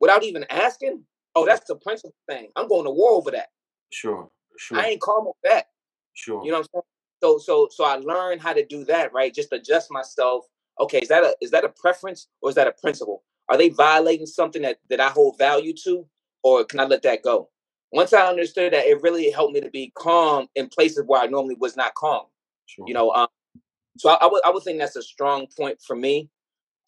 [0.00, 1.04] without even asking,
[1.34, 2.50] oh, that's the principal thing.
[2.56, 3.48] I'm going to war over that.
[3.92, 4.28] Sure.
[4.58, 4.78] Sure.
[4.78, 5.66] I ain't calm with that.
[6.14, 6.44] Sure.
[6.44, 6.82] You know what I'm saying?
[7.22, 9.34] So so so I learned how to do that, right?
[9.34, 10.46] Just adjust myself.
[10.80, 13.22] Okay, is that a is that a preference or is that a principle?
[13.50, 16.06] Are they violating something that, that I hold value to?
[16.42, 17.50] Or can I let that go?
[17.92, 21.26] Once I understood that, it really helped me to be calm in places where I
[21.26, 22.26] normally was not calm.
[22.66, 22.84] Sure.
[22.86, 23.26] You know, um,
[23.98, 26.30] so I, I, would I would think that's a strong point for me.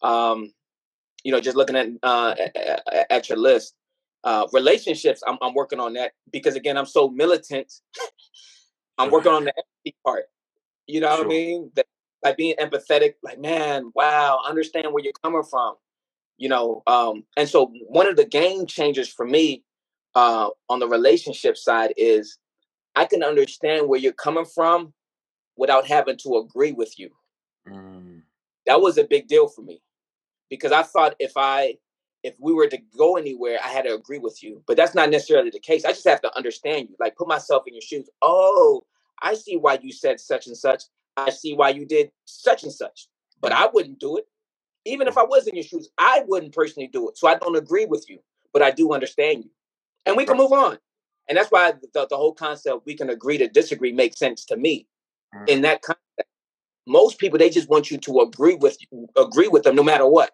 [0.03, 0.53] Um,
[1.23, 2.35] you know, just looking at uh,
[3.09, 3.75] at your list,
[4.23, 5.23] uh, relationships.
[5.27, 7.71] I'm, I'm working on that because again, I'm so militant.
[8.97, 10.25] I'm working on the empathy part.
[10.87, 11.17] You know sure.
[11.19, 11.71] what I mean?
[11.75, 11.85] That,
[12.23, 13.15] like being empathetic.
[13.23, 15.75] Like, man, wow, understand where you're coming from.
[16.37, 19.63] You know, um, and so one of the game changers for me
[20.15, 22.37] uh, on the relationship side is
[22.95, 24.93] I can understand where you're coming from
[25.55, 27.11] without having to agree with you.
[27.67, 28.23] Mm.
[28.65, 29.81] That was a big deal for me
[30.53, 31.77] because I thought if I
[32.21, 34.61] if we were to go anywhere, I had to agree with you.
[34.67, 35.83] But that's not necessarily the case.
[35.83, 38.07] I just have to understand you, like put myself in your shoes.
[38.21, 38.83] Oh,
[39.21, 40.83] I see why you said such and such.
[41.17, 43.07] I see why you did such and such.
[43.41, 44.25] But I wouldn't do it.
[44.85, 47.17] Even if I was in your shoes, I wouldn't personally do it.
[47.17, 48.19] So I don't agree with you,
[48.53, 49.49] but I do understand you.
[50.05, 50.77] And we can move on.
[51.27, 54.57] And that's why the, the whole concept we can agree to disagree makes sense to
[54.57, 54.87] me
[55.33, 55.49] mm.
[55.49, 56.03] in that context.
[56.85, 58.77] Most people they just want you to agree with
[59.15, 60.31] agree with them no matter what.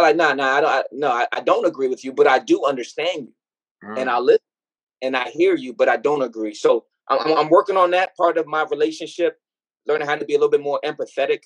[0.00, 2.26] I like, nah, nah, I don't, I, no, I, I, don't agree with you, but
[2.26, 3.98] I do understand you, mm.
[3.98, 4.40] and I listen
[5.02, 6.54] and I hear you, but I don't agree.
[6.54, 9.38] So I'm, I'm working on that part of my relationship,
[9.86, 11.42] learning how to be a little bit more empathetic.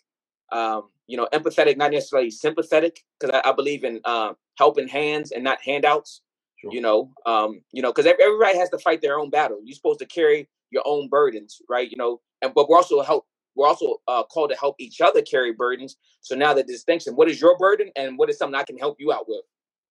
[0.52, 5.32] Um, you know, empathetic, not necessarily sympathetic, because I, I, believe in uh, helping hands
[5.32, 6.22] and not handouts.
[6.60, 6.72] Sure.
[6.72, 9.60] You know, um, you know, because everybody has to fight their own battle.
[9.64, 11.90] You're supposed to carry your own burdens, right?
[11.90, 15.22] You know, and but we're also help we're also uh, called to help each other
[15.22, 15.96] carry burdens.
[16.20, 18.96] So now the distinction: what is your burden, and what is something I can help
[18.98, 19.42] you out with?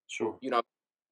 [0.07, 0.37] Sure.
[0.41, 0.61] You know,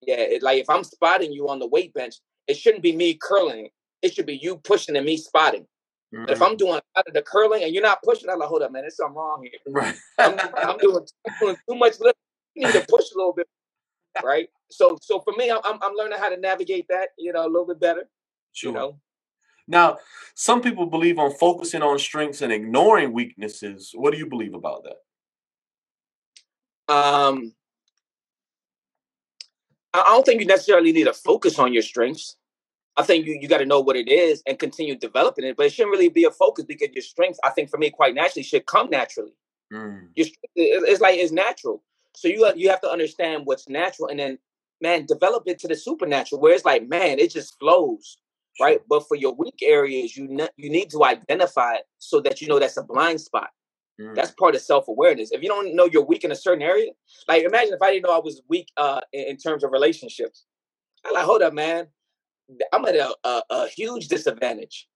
[0.01, 0.15] yeah.
[0.15, 2.15] It, like if I'm spotting you on the weight bench,
[2.47, 3.69] it shouldn't be me curling.
[4.01, 5.67] It should be you pushing and me spotting.
[6.13, 6.29] Mm-hmm.
[6.29, 8.71] If I'm doing out of the curling and you're not pushing, I'm like, hold up,
[8.71, 9.73] man, there's something wrong here.
[9.73, 9.95] Right.
[10.17, 12.17] I'm, I'm, doing, I'm doing too much lift.
[12.53, 13.47] You need to push a little bit,
[14.21, 14.49] right?
[14.69, 17.65] So, so for me, I'm, I'm learning how to navigate that, you know, a little
[17.65, 18.09] bit better.
[18.51, 18.71] Sure.
[18.71, 18.99] You know,
[19.72, 19.97] now,
[20.36, 23.91] some people believe on focusing on strengths and ignoring weaknesses.
[23.95, 26.93] What do you believe about that?
[26.93, 27.53] Um,
[29.93, 32.36] I don't think you necessarily need to focus on your strengths.
[32.97, 35.65] I think you, you got to know what it is and continue developing it, but
[35.65, 38.43] it shouldn't really be a focus because your strengths, I think for me, quite naturally,
[38.43, 39.34] should come naturally.
[39.72, 40.09] Mm.
[40.15, 41.82] Your, it's like it's natural.
[42.13, 44.38] So you you have to understand what's natural and then,
[44.82, 48.17] man, develop it to the supernatural where it's like, man, it just flows
[48.59, 48.81] right?
[48.89, 52.47] But for your weak areas, you ne- you need to identify it so that you
[52.47, 53.49] know that's a blind spot.
[53.99, 54.15] Mm.
[54.15, 55.31] That's part of self awareness.
[55.31, 56.91] If you don't know you're weak in a certain area,
[57.27, 60.45] like imagine if I didn't know I was weak uh, in, in terms of relationships.
[61.05, 61.87] I'm like, hold up, man,
[62.71, 64.87] I'm at a, a, a huge disadvantage.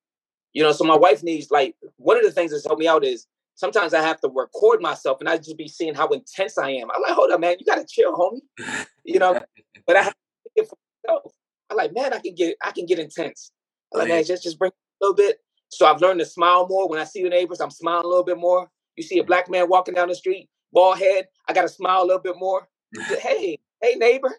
[0.53, 3.03] You know, so my wife needs like one of the things that's helped me out
[3.03, 6.69] is sometimes I have to record myself and I just be seeing how intense I
[6.71, 6.89] am.
[6.93, 8.85] I'm like, hold up, man, you gotta chill, homie.
[9.03, 9.39] You know,
[9.87, 11.33] but I have to it for myself.
[11.69, 13.51] I'm like, man, I can get I can get intense.
[13.93, 15.39] I'm like, man, just just bring a little bit.
[15.69, 16.87] So I've learned to smile more.
[16.87, 18.69] When I see the neighbors, I'm smiling a little bit more.
[18.95, 22.05] You see a black man walking down the street, bald head, I gotta smile a
[22.05, 22.67] little bit more.
[23.19, 24.33] hey, hey, neighbor,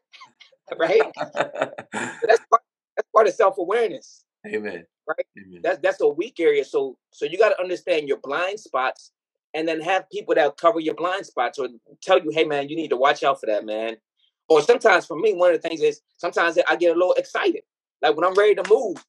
[0.79, 1.03] right?
[1.95, 2.63] that's part,
[2.97, 4.25] that's part of self awareness.
[4.47, 4.85] Amen.
[5.07, 5.27] Right.
[5.39, 5.61] Amen.
[5.63, 6.65] That's that's a weak area.
[6.65, 9.13] So so you got to understand your blind spots,
[9.55, 11.69] and then have people that cover your blind spots or
[12.03, 13.97] tell you, hey man, you need to watch out for that, man.
[14.49, 17.63] Or sometimes for me, one of the things is sometimes I get a little excited.
[18.03, 19.05] Like when I'm ready to move,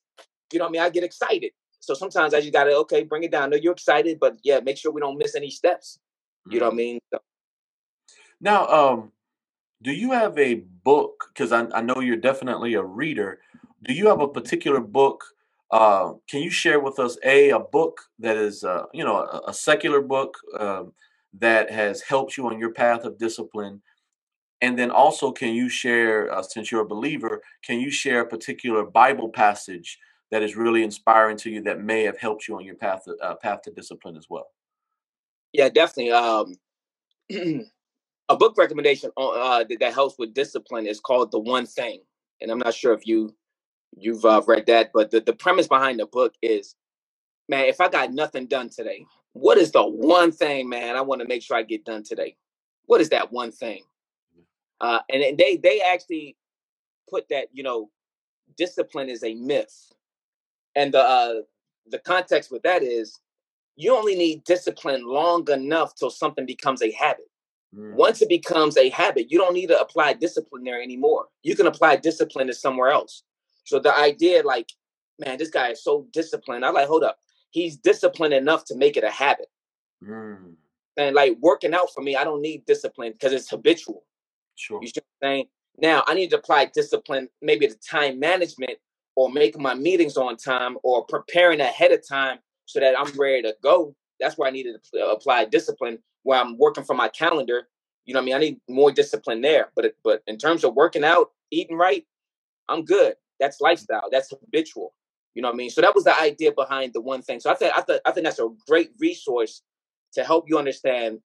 [0.51, 0.81] you know what I mean?
[0.81, 1.51] I get excited.
[1.79, 3.43] So sometimes I just gotta okay, bring it down.
[3.43, 5.99] I know you're excited, but yeah, make sure we don't miss any steps.
[6.49, 6.99] You know what I mean?
[7.13, 7.19] So,
[8.41, 9.11] Now, um,
[9.81, 11.25] do you have a book?
[11.33, 13.39] Because I, I know you're definitely a reader.
[13.83, 15.23] Do you have a particular book?
[15.71, 19.41] Uh, can you share with us a a book that is, uh, you know, a,
[19.49, 20.93] a secular book um,
[21.37, 23.81] that has helped you on your path of discipline?
[24.61, 28.27] And then also, can you share, uh, since you're a believer, can you share a
[28.27, 29.99] particular Bible passage
[30.31, 33.15] that is really inspiring to you that may have helped you on your path to,
[33.21, 34.47] uh, path to discipline as well?
[35.53, 36.11] yeah, definitely.
[36.11, 36.55] Um,
[38.29, 42.01] a book recommendation on, uh, that, helps with discipline is called The One Thing,
[42.41, 43.33] and I'm not sure if you
[43.97, 46.75] you've uh, read that, but the, the premise behind the book is,
[47.49, 51.21] man, if I got nothing done today, what is the one thing, man, I want
[51.21, 52.35] to make sure I get done today?
[52.85, 53.83] What is that one thing?
[54.81, 56.37] Uh, and, and they they actually
[57.09, 57.89] put that you know
[58.57, 59.93] discipline is a myth,
[60.75, 61.35] and the uh,
[61.87, 63.19] the context with that is
[63.77, 67.29] you only need discipline long enough till something becomes a habit.
[67.75, 71.27] Mm, Once it becomes a habit, you don't need to apply discipline there anymore.
[71.43, 73.23] You can apply discipline to somewhere else.
[73.65, 74.71] So the idea, like,
[75.19, 76.65] man, this guy is so disciplined.
[76.65, 77.19] I like, hold up,
[77.51, 79.47] he's disciplined enough to make it a habit.
[80.03, 80.55] mm,
[80.97, 84.05] And like working out for me, I don't need discipline because it's habitual.
[84.57, 84.79] Sure.
[84.81, 85.45] You see what I'm saying?
[85.79, 88.79] Now I need to apply discipline, maybe the time management
[89.15, 93.43] or making my meetings on time or preparing ahead of time so that I'm ready
[93.43, 93.95] to go.
[94.19, 97.67] That's where I needed to uh, apply discipline where I'm working from my calendar.
[98.05, 98.35] You know what I mean?
[98.35, 99.69] I need more discipline there.
[99.75, 102.05] But but in terms of working out, eating right,
[102.69, 103.15] I'm good.
[103.39, 103.65] That's mm-hmm.
[103.65, 104.09] lifestyle.
[104.11, 104.93] That's habitual.
[105.35, 105.69] You know what I mean?
[105.69, 107.39] So that was the idea behind the one thing.
[107.39, 109.61] So I think I think I think that's a great resource
[110.13, 111.19] to help you understand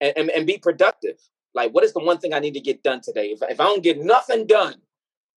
[0.00, 1.16] and, and, and be productive.
[1.54, 3.28] Like, what is the one thing I need to get done today?
[3.28, 4.76] If, if I don't get nothing done,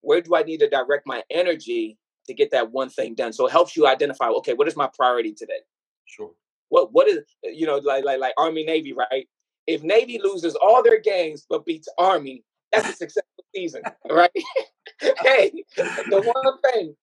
[0.02, 3.32] where do I need to direct my energy to get that one thing done?
[3.32, 5.60] So it helps you identify, okay, what is my priority today?
[6.06, 6.30] Sure.
[6.70, 9.26] What what is you know, like like like Army Navy, right?
[9.66, 14.30] If Navy loses all their games but beats Army, that's a successful season, right?
[15.00, 16.94] hey, the one thing,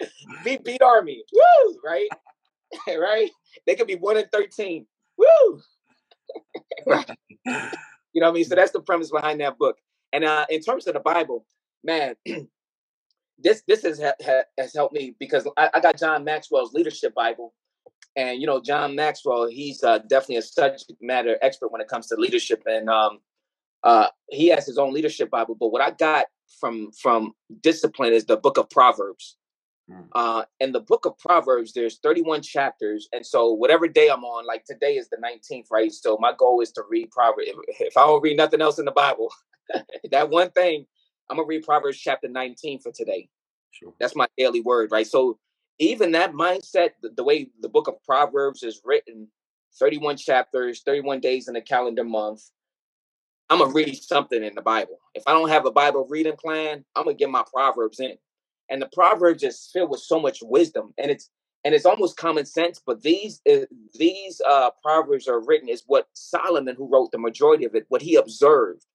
[0.44, 2.10] beat beat Army, woo, right?
[2.88, 3.30] right?
[3.68, 4.88] They could be one in thirteen,
[5.18, 5.62] woo.
[8.16, 8.46] You know what I mean?
[8.46, 9.78] So that's the premise behind that book.
[10.14, 11.46] And uh, in terms of the Bible,
[11.86, 12.16] man,
[13.40, 17.16] this this has ha- ha- has helped me because I, I got John Maxwell's Leadership
[17.16, 17.54] Bible,
[18.16, 22.08] and you know John Maxwell, he's uh, definitely a subject matter expert when it comes
[22.08, 23.20] to leadership, and um,
[23.84, 25.56] uh, he has his own leadership Bible.
[25.60, 26.28] But what I got
[26.60, 29.38] from from discipline is the Book of Proverbs.
[29.92, 30.08] Mm.
[30.16, 34.46] Uh, in the book of Proverbs, there's 31 chapters, and so whatever day I'm on,
[34.46, 35.92] like today is the 19th, right?
[35.92, 37.48] So my goal is to read Proverbs.
[37.48, 39.32] If, if I don't read nothing else in the Bible,
[40.12, 40.86] that one thing,
[41.30, 43.30] I'm gonna read Proverbs chapter 19 for today.
[43.72, 43.94] Sure.
[44.00, 45.06] That's my daily word, right?
[45.06, 45.38] So
[45.80, 49.28] even that mindset, the, the way the book of Proverbs is written,
[49.80, 52.42] 31 chapters, 31 days in a calendar month.
[53.50, 54.98] I'm gonna read something in the Bible.
[55.14, 58.18] If I don't have a Bible reading plan, I'm gonna get my Proverbs in.
[58.70, 61.30] And the Proverbs is filled with so much wisdom, and it's
[61.64, 62.82] and it's almost common sense.
[62.86, 63.66] But these uh,
[63.98, 68.02] these uh, Proverbs are written is what Solomon, who wrote the majority of it, what
[68.02, 68.86] he observed.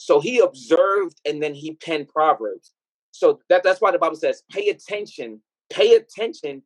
[0.00, 2.72] So he observed, and then he penned Proverbs.
[3.12, 6.62] So that, that's why the Bible says, pay attention, pay attention,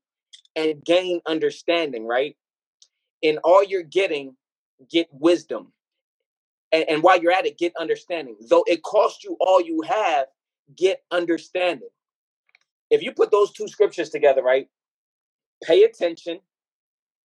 [0.55, 2.37] and gain understanding, right?
[3.21, 4.37] In all you're getting,
[4.91, 5.73] get wisdom.
[6.73, 8.37] And, and while you're at it, get understanding.
[8.49, 10.27] Though it costs you all you have,
[10.75, 11.89] get understanding.
[12.91, 14.68] If you put those two scriptures together, right?
[15.62, 16.41] Pay attention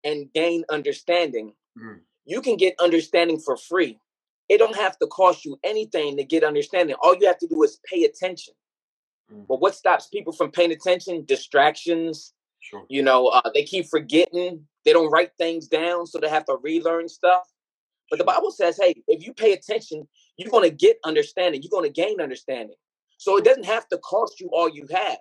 [0.03, 1.53] and gain understanding.
[1.77, 1.99] Mm.
[2.25, 3.99] You can get understanding for free.
[4.49, 6.95] It don't have to cost you anything to get understanding.
[7.01, 8.53] All you have to do is pay attention.
[9.31, 9.47] Mhm.
[9.47, 11.25] But what stops people from paying attention?
[11.25, 12.33] Distractions.
[12.59, 12.85] Sure.
[12.89, 14.67] You know, uh, they keep forgetting.
[14.85, 17.47] They don't write things down, so they have to relearn stuff.
[18.09, 20.07] But the Bible says, hey, if you pay attention,
[20.37, 21.61] you're going to get understanding.
[21.63, 22.75] You're going to gain understanding.
[23.17, 25.17] So it doesn't have to cost you all you have.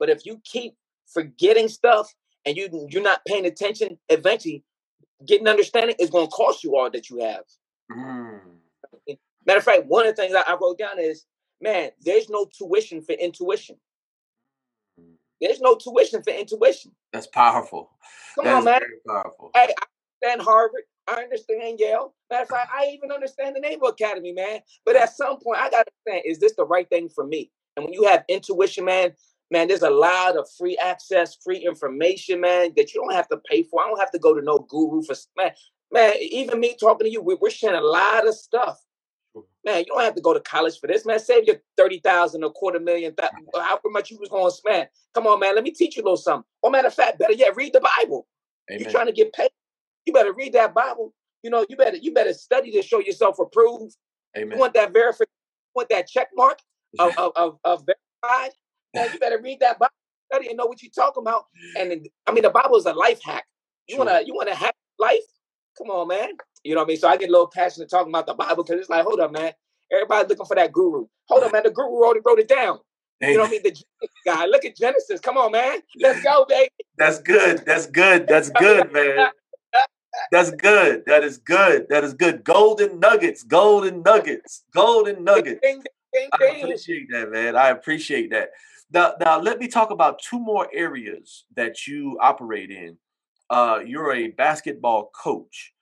[0.00, 0.74] But if you keep
[1.06, 2.14] forgetting stuff
[2.46, 4.64] and you you're not paying attention, eventually
[5.26, 7.44] getting understanding is going to cost you all that you have.
[7.92, 8.40] Mm.
[9.46, 11.26] Matter of fact, one of the things I I wrote down is,
[11.60, 13.76] man, there's no tuition for intuition.
[15.00, 15.14] Mm.
[15.40, 16.92] There's no tuition for intuition.
[17.12, 17.90] That's powerful.
[18.36, 18.80] Come That on, man.
[18.80, 19.50] very powerful.
[19.54, 20.82] Hey, I understand Harvard.
[21.08, 22.14] I understand Yale.
[22.30, 24.60] Matter of fact, I even understand the Naval Academy, man.
[24.86, 27.50] But at some point, I gotta understand: is this the right thing for me?
[27.76, 29.12] And when you have intuition, man,
[29.50, 33.38] man, there's a lot of free access, free information, man, that you don't have to
[33.38, 33.82] pay for.
[33.82, 35.52] I don't have to go to no guru for man.
[35.92, 38.80] Man, even me talking to you, we're sharing a lot of stuff.
[39.64, 41.18] Man, you don't have to go to college for this, man.
[41.18, 44.88] Save your thirty thousand, a quarter million, th- however much you was going to spend.
[45.14, 45.54] Come on, man.
[45.54, 46.46] Let me teach you a little something.
[46.62, 48.26] Oh, matter of fact, better yet, read the Bible.
[48.70, 48.82] Amen.
[48.82, 49.50] You're trying to get paid.
[50.06, 51.12] You better read that Bible.
[51.42, 53.96] You know, you better you better study to show yourself approved.
[54.36, 54.52] Amen.
[54.52, 55.32] You want that verification?
[55.74, 56.60] Want that check mark
[56.98, 58.52] of of, of, of verified?
[58.94, 59.92] You better read that Bible,
[60.32, 61.44] study, and know what you're talking about.
[61.78, 63.44] And I mean, the Bible is a life hack.
[63.86, 64.04] You sure.
[64.04, 65.18] wanna you wanna hack life?
[65.78, 66.30] Come on, man.
[66.64, 66.96] You know what I mean?
[66.98, 69.32] So I get a little passionate talking about the Bible because it's like, hold up,
[69.32, 69.52] man.
[69.92, 71.06] Everybody looking for that guru.
[71.28, 71.62] Hold up, man.
[71.64, 72.78] The guru already wrote it down.
[73.20, 73.62] You know what I mean?
[73.62, 73.76] The
[74.24, 74.46] guy.
[74.46, 75.20] Look at Genesis.
[75.20, 75.80] Come on, man.
[76.00, 76.70] Let's go, baby.
[76.96, 77.64] That's good.
[77.66, 78.26] That's good.
[78.26, 79.30] That's good, man.
[80.32, 81.04] That's good.
[81.06, 81.86] That is good.
[81.90, 82.44] That is good.
[82.44, 83.42] Golden nuggets.
[83.42, 84.64] Golden nuggets.
[84.72, 85.60] Golden nuggets.
[85.64, 87.56] I appreciate that, man.
[87.56, 88.50] I appreciate that.
[88.92, 92.96] Now, now let me talk about two more areas that you operate in.
[93.48, 95.72] Uh, you're a basketball coach,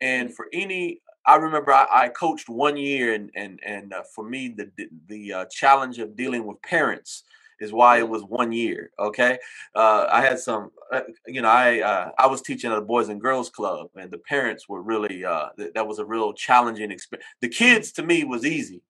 [0.00, 4.24] and for any, I remember I, I coached one year, and and and uh, for
[4.28, 4.70] me, the
[5.08, 7.24] the uh, challenge of dealing with parents
[7.60, 8.90] is why it was one year.
[8.98, 9.38] Okay,
[9.74, 13.08] uh, I had some, uh, you know, I uh, I was teaching at a boys
[13.10, 16.90] and girls club, and the parents were really uh, th- that was a real challenging
[16.90, 17.28] experience.
[17.42, 18.82] The kids to me was easy,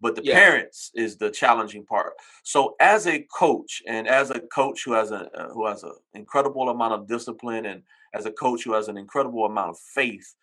[0.00, 0.34] but the yeah.
[0.34, 2.14] parents is the challenging part.
[2.42, 5.92] So as a coach, and as a coach who has a uh, who has an
[6.14, 7.82] incredible amount of discipline, and
[8.14, 10.34] as a coach who has an incredible amount of faith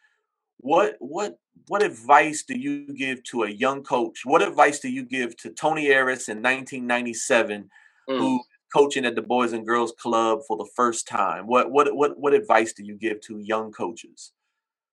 [0.60, 4.22] what what what advice do you give to a young coach?
[4.26, 7.70] What advice do you give to Tony Harris in 1997,
[8.10, 8.18] mm.
[8.18, 8.41] who
[8.74, 11.47] coaching at the Boys and Girls Club for the first time?
[11.47, 14.34] What what what what advice do you give to young coaches?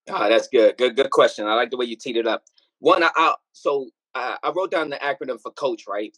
[0.09, 0.77] Ah, that's good.
[0.77, 1.47] Good good question.
[1.47, 2.45] I like the way you teed it up.
[2.81, 5.85] One, I, I so I, I wrote down the acronym for coach.
[5.89, 6.17] Right,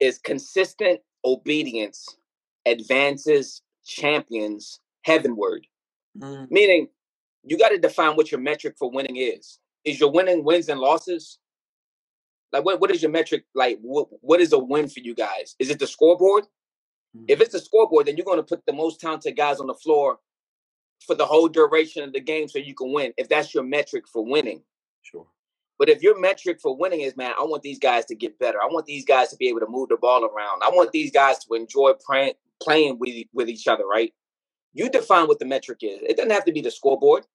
[0.00, 2.16] is consistent obedience
[2.66, 5.66] advances champions heavenward.
[6.18, 6.50] Mm.
[6.50, 6.88] Meaning
[7.44, 9.58] you got to define what your metric for winning is.
[9.84, 11.38] Is your winning wins and losses?
[12.52, 15.56] Like what, what is your metric like what, what is a win for you guys?
[15.58, 16.44] Is it the scoreboard?
[17.16, 17.26] Mm-hmm.
[17.28, 19.74] If it's the scoreboard, then you're going to put the most talented guys on the
[19.74, 20.18] floor
[21.06, 23.12] for the whole duration of the game so you can win.
[23.16, 24.62] If that's your metric for winning.
[25.02, 25.26] Sure.
[25.78, 28.58] But if your metric for winning is, man, I want these guys to get better.
[28.62, 30.62] I want these guys to be able to move the ball around.
[30.62, 34.12] I want these guys to enjoy playing playing with with each other, right?
[34.72, 36.00] You define what the metric is.
[36.02, 37.26] It doesn't have to be the scoreboard.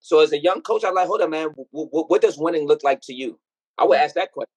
[0.00, 2.82] So as a young coach, I'm like, hold on, man, what, what does winning look
[2.82, 3.38] like to you?
[3.78, 4.50] I would ask that question.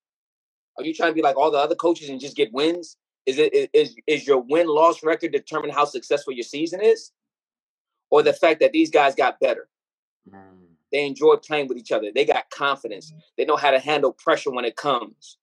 [0.76, 2.96] Are you trying to be like all the other coaches and just get wins?
[3.26, 7.12] Is it is is your win loss record determine how successful your season is,
[8.10, 9.68] or the fact that these guys got better?
[10.30, 10.65] Mm.
[10.92, 12.10] They enjoy playing with each other.
[12.14, 13.12] They got confidence.
[13.12, 13.20] Mm.
[13.36, 15.38] They know how to handle pressure when it comes.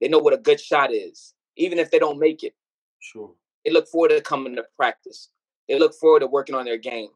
[0.00, 2.54] They know what a good shot is, even if they don't make it.
[3.00, 3.32] Sure.
[3.64, 5.30] They look forward to coming to practice.
[5.68, 7.10] They look forward to working on their game.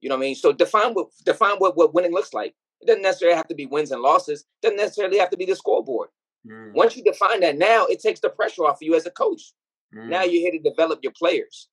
[0.00, 0.34] You know what I mean?
[0.34, 2.54] So define what define what, what winning looks like.
[2.80, 4.40] It doesn't necessarily have to be wins and losses.
[4.40, 6.08] It doesn't necessarily have to be the scoreboard.
[6.46, 6.72] Mm.
[6.72, 9.52] Once you define that now, it takes the pressure off of you as a coach.
[9.94, 10.08] Mm.
[10.08, 11.68] Now you're here to develop your players.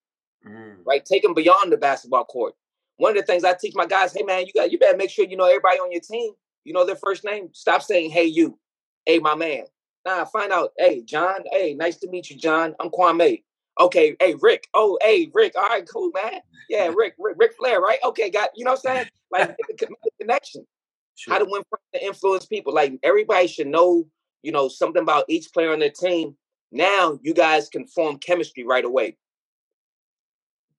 [0.48, 0.78] Mm.
[0.86, 1.04] Right?
[1.04, 2.54] Take them beyond the basketball court.
[3.00, 5.10] One of the things I teach my guys, hey man, you got you better make
[5.10, 6.34] sure you know everybody on your team.
[6.66, 7.48] You know their first name.
[7.54, 8.60] Stop saying hey you.
[9.06, 9.64] Hey my man.
[10.06, 10.72] Nah, find out.
[10.78, 11.44] Hey, John.
[11.52, 12.76] Hey, nice to meet you, John.
[12.78, 13.42] I'm Kwame.
[13.80, 14.68] Okay, hey Rick.
[14.74, 15.54] Oh, hey Rick.
[15.58, 16.42] All right, cool, man.
[16.70, 18.00] Yeah, Rick, Rick, Ric Flair, right?
[18.04, 19.08] Okay, got you know what I'm saying?
[19.32, 19.88] Like the
[20.20, 20.68] connection.
[21.16, 21.34] Sure.
[21.34, 22.74] How to win to influence people.
[22.74, 24.06] Like everybody should know,
[24.44, 26.36] you know, something about each player on their team.
[26.74, 29.16] Now you guys can form chemistry right away.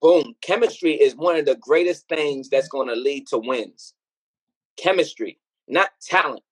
[0.02, 0.34] Boom.
[0.40, 3.94] Chemistry is one of the greatest things that's going to lead to wins.
[4.78, 5.38] Chemistry,
[5.68, 6.42] not talent.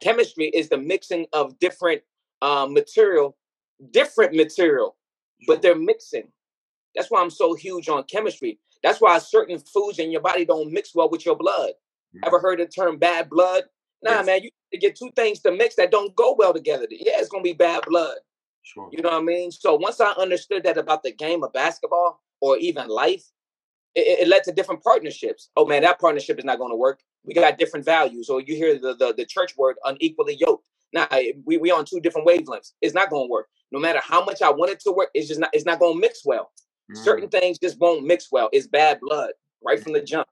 [0.00, 2.02] Chemistry is the mixing of different
[2.40, 3.36] uh, material,
[3.92, 4.96] different material
[5.46, 6.28] but they're mixing.
[6.94, 8.58] That's why I'm so huge on chemistry.
[8.82, 11.70] That's why certain foods in your body don't mix well with your blood.
[11.70, 12.26] Mm-hmm.
[12.26, 13.64] Ever heard the term bad blood?
[14.02, 14.26] Nah, yes.
[14.26, 16.86] man, you get two things to mix that don't go well together.
[16.90, 18.16] Yeah, it's gonna be bad blood.
[18.62, 18.88] Sure.
[18.92, 19.50] You know what I mean?
[19.50, 23.24] So once I understood that about the game of basketball or even life,
[23.94, 25.48] it, it led to different partnerships.
[25.56, 27.00] Oh man, that partnership is not going to work.
[27.24, 28.28] We got different values.
[28.28, 30.66] Or you hear the, the, the church word unequally yoked.
[30.92, 31.08] Now
[31.46, 32.72] we we on two different wavelengths.
[32.82, 35.28] It's not going to work no matter how much I want it to work, it's
[35.28, 36.52] just not it's not gonna mix well.
[36.92, 36.96] Mm.
[36.98, 38.50] Certain things just won't mix well.
[38.52, 39.32] It's bad blood
[39.64, 40.28] right from the jump.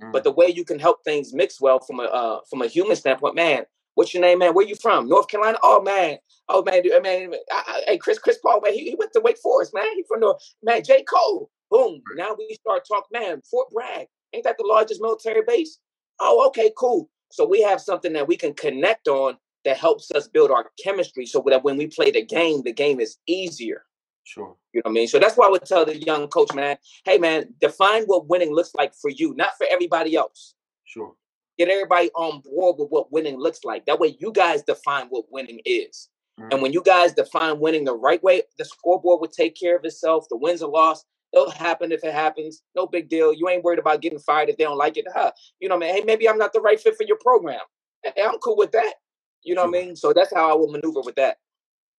[0.00, 0.12] Mm.
[0.12, 2.96] But the way you can help things mix well from a uh, from a human
[2.96, 3.64] standpoint, man.
[3.94, 4.54] What's your name, man?
[4.54, 5.08] Where you from?
[5.08, 5.58] North Carolina?
[5.62, 6.18] Oh man,
[6.48, 7.32] oh man, dude, man.
[7.50, 8.72] I, I, hey, Chris, Chris Paul, man.
[8.72, 9.84] He, he went to Wake Forest, man.
[9.94, 10.82] He from the man.
[10.84, 11.50] J Cole.
[11.70, 12.02] Boom.
[12.16, 13.42] Now we start talking, man.
[13.50, 14.06] Fort Bragg.
[14.32, 15.78] Ain't that the largest military base?
[16.20, 17.08] Oh, okay, cool.
[17.30, 21.26] So we have something that we can connect on that helps us build our chemistry
[21.26, 23.84] so that when we play the game, the game is easier.
[24.24, 24.56] Sure.
[24.72, 25.08] You know what I mean?
[25.08, 28.54] So that's why I would tell the young coach, man, hey man, define what winning
[28.54, 30.54] looks like for you, not for everybody else.
[30.84, 31.14] Sure.
[31.60, 33.84] Get everybody on board with what winning looks like.
[33.84, 36.08] That way you guys define what winning is.
[36.40, 36.48] Mm-hmm.
[36.52, 39.84] And when you guys define winning the right way, the scoreboard will take care of
[39.84, 40.24] itself.
[40.30, 41.04] The wins or loss,
[41.34, 42.62] it'll happen if it happens.
[42.74, 43.34] No big deal.
[43.34, 45.04] You ain't worried about getting fired if they don't like it.
[45.14, 45.32] Huh.
[45.60, 45.96] You know what I mean?
[45.96, 47.60] Hey, maybe I'm not the right fit for your program.
[48.02, 48.94] Hey, I'm cool with that.
[49.42, 49.70] You know sure.
[49.70, 49.96] what I mean?
[49.96, 51.36] So that's how I will maneuver with that.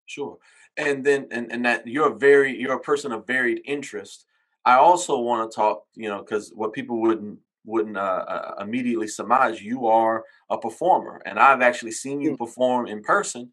[0.07, 0.39] Sure.
[0.76, 4.26] And then and, and that you're a very you're a person of varied interest.
[4.66, 9.07] I also want to talk, you know, because what people wouldn't wouldn't uh, uh, immediately
[9.07, 13.51] surmise, you are a performer, and I've actually seen you perform in person,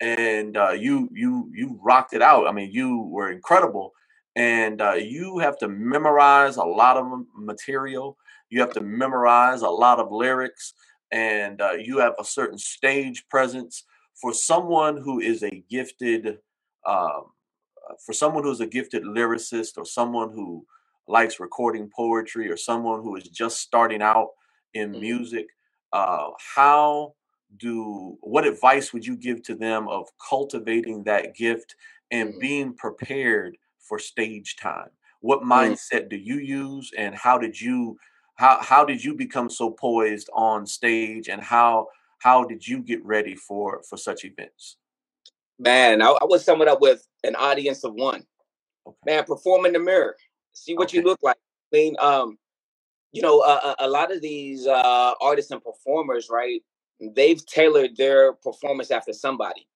[0.00, 2.46] and uh, you you you rocked it out.
[2.46, 3.92] I mean, you were incredible,
[4.36, 7.06] and uh, you have to memorize a lot of
[7.36, 8.16] material.
[8.48, 10.74] You have to memorize a lot of lyrics
[11.10, 13.84] and uh, you have a certain stage presence
[14.20, 16.38] for someone who is a gifted
[16.86, 17.32] um,
[17.88, 20.64] uh, for someone who's a gifted lyricist or someone who
[21.08, 24.28] likes recording poetry or someone who is just starting out
[24.74, 25.00] in mm-hmm.
[25.00, 25.46] music
[25.92, 27.14] uh, how
[27.56, 31.74] do what advice would you give to them of cultivating that gift
[32.10, 32.38] and mm-hmm.
[32.38, 34.90] being prepared for stage time
[35.20, 35.52] what mm-hmm.
[35.52, 37.96] mindset do you use and how did you
[38.36, 41.86] how how did you become so poised on stage and how
[42.18, 44.76] how did you get ready for for such events
[45.58, 48.24] man i, I would sum it up with an audience of one
[48.86, 48.96] okay.
[49.06, 50.14] man perform in the mirror
[50.60, 50.98] see what okay.
[50.98, 51.36] you look like
[51.72, 52.38] i mean um
[53.12, 56.62] you know a, a lot of these uh artists and performers right
[57.14, 59.66] they've tailored their performance after somebody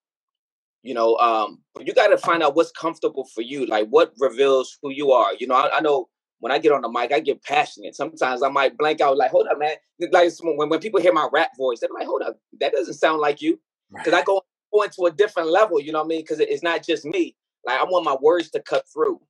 [0.82, 4.12] you know um but you got to find out what's comfortable for you like what
[4.18, 6.09] reveals who you are you know I, I know
[6.45, 7.95] when I get on the mic, I get passionate.
[7.95, 9.76] Sometimes I might blank out, like, hold up, man.
[10.12, 13.22] Like when, when people hear my rap voice, they're like, hold up, that doesn't sound
[13.22, 13.59] like you.
[13.91, 14.20] Because right.
[14.20, 16.20] I go, go into a different level, you know what I mean?
[16.20, 17.35] Because it's not just me.
[17.64, 19.22] Like I want my words to cut through.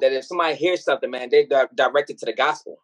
[0.00, 2.78] That if somebody hears something, man, they di- direct it to the gospel.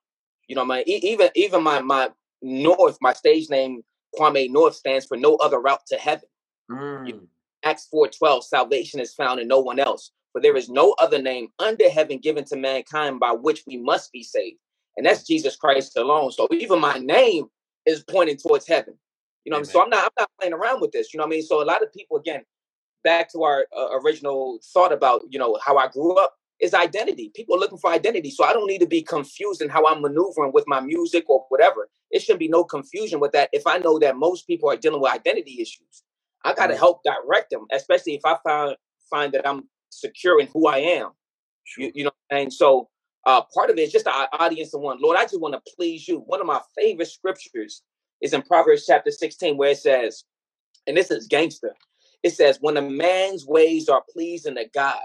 [0.49, 0.85] You know, man.
[0.87, 2.11] E- even even my my
[2.43, 3.83] North, my stage name
[4.19, 6.29] Kwame North stands for no other route to heaven.
[6.71, 7.27] Mm.
[7.65, 10.11] Acts four twelve, salvation is found in no one else.
[10.33, 14.11] For there is no other name under heaven given to mankind by which we must
[14.13, 14.59] be saved.
[14.97, 16.33] And that's Jesus Christ alone.
[16.33, 17.47] So even my name
[17.87, 18.95] is pointing towards heaven.
[19.45, 21.13] You know, so I'm not I'm not playing around with this.
[21.13, 21.43] You know what I mean?
[21.43, 22.43] So a lot of people, again,
[23.05, 27.33] back to our uh, original thought about you know how I grew up is identity.
[27.35, 30.03] People are looking for identity, so I don't need to be confused in how I'm
[30.03, 31.91] maneuvering with my music or whatever.
[32.13, 33.51] It shouldn't be no confusion with that.
[33.53, 36.05] If I know that most people are dealing with identity issues,
[36.45, 38.77] I got to help direct them, especially if I find
[39.11, 41.11] find that I'm secure in who I am.
[41.65, 41.87] Sure.
[41.87, 42.89] You, you, know, and so
[43.27, 44.99] uh, part of it is just the audience of one.
[45.03, 46.21] Lord, I just want to please you.
[46.27, 47.83] One of my favorite scriptures
[48.23, 50.25] is in Proverbs chapter 16, where it says,
[50.87, 51.75] and this is gangster.
[52.23, 55.03] It says, when a man's ways are pleasing to God,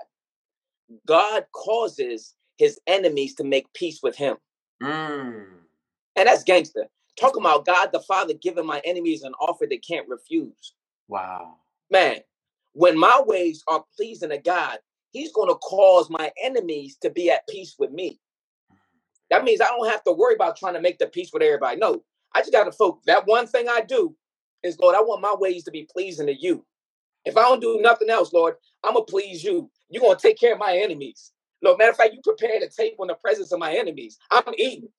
[1.06, 4.38] God causes his enemies to make peace with him.
[4.82, 5.46] Mm.
[6.16, 6.88] And that's gangster.
[7.20, 10.74] Talking about God the Father giving my enemies an offer they can't refuse.
[11.08, 11.56] Wow.
[11.90, 12.18] Man,
[12.74, 14.78] when my ways are pleasing to God,
[15.12, 18.20] He's going to cause my enemies to be at peace with me.
[19.32, 21.78] That means I don't have to worry about trying to make the peace with everybody.
[21.78, 22.04] No,
[22.36, 23.04] I just got to focus.
[23.08, 24.16] That one thing I do
[24.64, 26.66] is, Lord, I want my ways to be pleasing to you.
[27.26, 29.70] If I don't do nothing else, Lord, I'm going to please you.
[29.90, 31.32] You're going to take care of my enemies.
[31.62, 34.18] Lord, matter of fact, you prepare the table in the presence of my enemies.
[34.30, 34.90] I'm eating.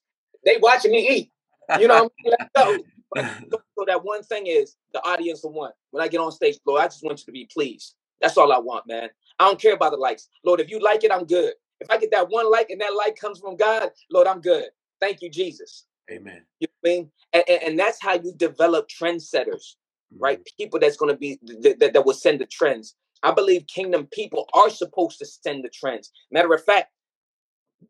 [0.45, 1.33] They watching me eat.
[1.79, 2.85] You know, what I mean?
[3.17, 5.73] so that one thing is the audience of one.
[5.91, 7.95] When I get on stage, Lord, I just want you to be pleased.
[8.21, 9.09] That's all I want, man.
[9.39, 10.29] I don't care about the likes.
[10.45, 11.53] Lord, if you like it, I'm good.
[11.81, 14.67] If I get that one like and that like comes from God, Lord, I'm good.
[15.01, 15.85] Thank you, Jesus.
[16.11, 16.43] Amen.
[16.59, 17.11] You know I mean?
[17.33, 19.77] And, and, and, that's how you develop trendsetters,
[20.13, 20.19] mm-hmm.
[20.19, 20.41] right?
[20.59, 22.97] People that's going to be that, that, that will send the trends.
[23.23, 26.13] I believe kingdom people are supposed to send the trends.
[26.31, 26.93] Matter of fact,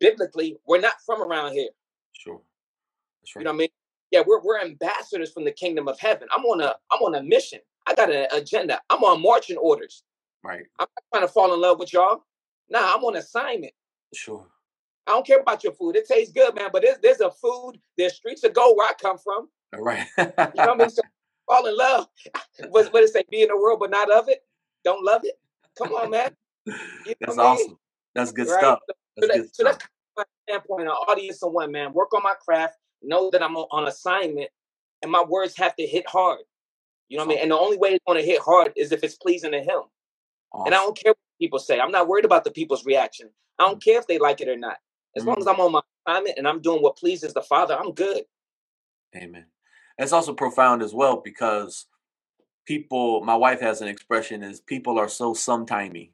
[0.01, 1.71] biblically, we're not from around here.
[2.13, 2.41] Sure.
[3.23, 3.41] That's right.
[3.41, 3.69] You know what I mean?
[4.11, 6.29] Yeah, we're we're ambassadors from the kingdom of heaven.
[6.35, 7.61] I'm on a I'm on a mission.
[7.87, 8.81] I got an agenda.
[8.91, 10.03] I'm on marching orders.
[10.43, 10.65] Right.
[10.79, 12.25] I'm not trying to fall in love with y'all.
[12.71, 13.73] Nah, I'm on assignment.
[14.15, 14.47] Sure.
[15.07, 15.97] I don't care about your food.
[15.97, 16.71] It tastes good, man.
[16.73, 17.75] But there's there's a food.
[17.97, 19.49] There's streets of gold where I come from.
[19.75, 20.07] All right.
[20.17, 20.91] you know what I mean?
[20.91, 21.03] So
[21.47, 22.09] fall in love.
[22.71, 23.25] what what it say?
[23.31, 24.43] Be in the world, but not of it.
[24.85, 25.39] Don't love it.
[25.77, 26.31] Come on, man.
[27.07, 27.67] You that's awesome.
[27.69, 27.77] Mean?
[28.15, 28.59] That's good right?
[28.59, 28.81] stuff.
[28.87, 29.79] That's so, that, good so stuff.
[29.79, 30.83] that's my standpoint.
[30.83, 31.95] An audience of one, man.
[31.95, 34.51] Work on my craft know that I'm on assignment
[35.03, 36.41] and my words have to hit hard.
[37.09, 37.43] You know what I mean?
[37.43, 39.83] And the only way it's going to hit hard is if it's pleasing to him.
[40.53, 40.67] Awesome.
[40.67, 41.81] And I don't care what people say.
[41.81, 43.31] I'm not worried about the people's reaction.
[43.59, 43.85] I don't mm.
[43.85, 44.77] care if they like it or not.
[45.17, 47.79] As mm long as I'm on my assignment and I'm doing what pleases the Father,
[47.79, 48.25] I'm good.
[49.17, 49.47] Amen.
[49.97, 51.87] It's also profound as well because
[52.69, 56.13] people, my wife has an expression is people are so sometimey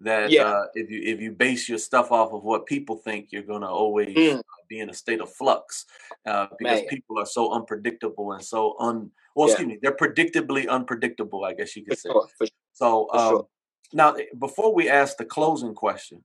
[0.00, 0.44] that Yeah.
[0.48, 3.70] uh, if you if you base your stuff off of what people think, you're gonna
[3.82, 5.86] always Mm, uh, be in a state of flux
[6.26, 6.90] uh, because man.
[6.94, 9.54] people are so unpredictable and so un well, Yeah.
[9.54, 12.12] excuse me, they're predictably unpredictable, I guess you For could say.
[12.12, 12.28] sure.
[12.38, 13.40] For, So for sure.
[13.40, 13.46] um,
[13.92, 16.24] now, eh, before we ask the closing question,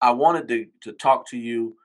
[0.00, 1.76] I wanted to to talk to you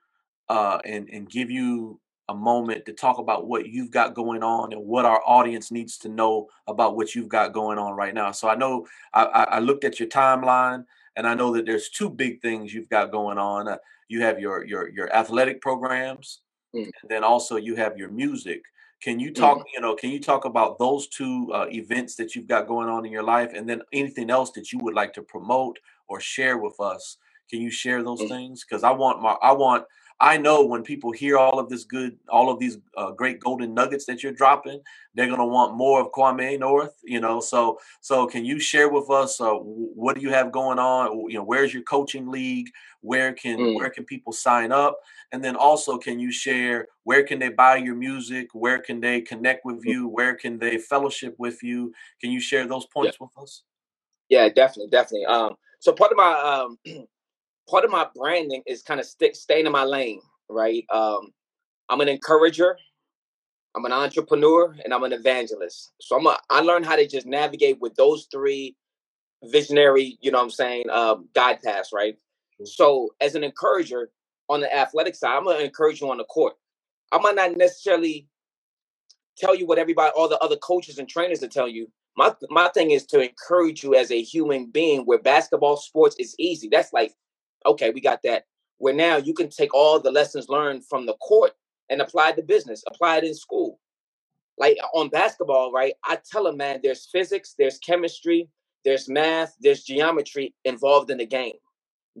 [0.48, 4.72] uh, and and give you a moment to talk about what you've got going on
[4.72, 8.32] and what our audience needs to know about what you've got going on right now.
[8.32, 10.84] So I know I, I looked at your timeline
[11.16, 13.68] and I know that there's two big things you've got going on.
[13.68, 16.40] Uh, you have your your your athletic programs,
[16.74, 18.62] Mm, and then also you have your music.
[19.00, 19.34] Can you mm.
[19.34, 22.88] talk, you know, can you talk about those two uh, events that you've got going
[22.88, 26.20] on in your life, and then anything else that you would like to promote or
[26.20, 27.18] share with us?
[27.48, 28.28] Can you share those Mm.
[28.28, 28.64] things?
[28.64, 29.84] Because I want my, I want,
[30.20, 33.74] I know when people hear all of this good, all of these uh, great golden
[33.74, 34.80] nuggets that you're dropping,
[35.14, 36.94] they're gonna want more of Kwame North.
[37.04, 40.78] You know, so so can you share with us uh, what do you have going
[40.78, 41.28] on?
[41.30, 42.68] You know, where's your coaching league?
[43.02, 43.76] Where can Mm.
[43.76, 44.98] where can people sign up?
[45.32, 48.48] And then also, can you share where can they buy your music?
[48.54, 49.90] Where can they connect with Mm.
[49.92, 50.08] you?
[50.08, 51.92] Where can they fellowship with you?
[52.22, 52.92] Can you share those Yeah.
[52.94, 53.64] points with us?
[54.28, 55.26] Yeah, definitely, definitely.
[55.26, 56.78] Um, so part of my um
[57.70, 60.84] part of my branding is kind of st- staying in my lane, right?
[60.92, 61.32] Um,
[61.88, 62.78] I'm an encourager,
[63.76, 65.92] I'm an entrepreneur, and I'm an evangelist.
[66.00, 68.76] So I'm a, I learned how to just navigate with those three
[69.44, 72.16] visionary, you know what I'm saying, um, guide paths, right?
[72.58, 72.66] Sure.
[72.66, 74.10] So as an encourager
[74.48, 76.54] on the athletic side, I'm gonna encourage you on the court.
[77.12, 78.28] I might not necessarily
[79.38, 81.88] tell you what everybody, all the other coaches and trainers are telling you.
[82.16, 85.02] My my thing is to encourage you as a human being.
[85.02, 86.68] Where basketball sports is easy.
[86.70, 87.14] That's like,
[87.66, 88.44] okay, we got that.
[88.78, 91.52] Where now you can take all the lessons learned from the court
[91.90, 93.80] and apply it to business, apply it in school.
[94.58, 95.94] Like on basketball, right?
[96.04, 98.48] I tell them, man, there's physics, there's chemistry,
[98.84, 101.54] there's math, there's geometry involved in the game.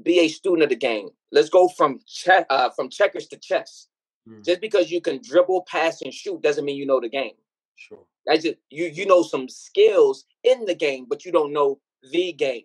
[0.02, 1.08] Be a student of the game.
[1.32, 3.88] Let's go from che- uh, from checkers to chess.
[4.28, 7.32] Mm, Just because you can dribble, pass, and shoot doesn't mean you know the game.
[7.76, 8.04] sure.
[8.26, 11.80] That's just you you know some skills in the game, but you don't know
[12.12, 12.64] the game.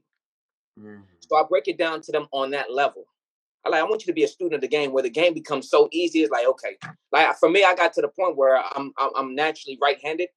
[0.79, 3.05] Mm, So I break it down to them on that level.
[3.65, 5.33] I like I want you to be a student of the game where the game
[5.33, 6.23] becomes so easy.
[6.23, 6.77] It's like okay,
[7.13, 10.29] like for me, I got to the point where I'm I'm, I'm naturally right-handed.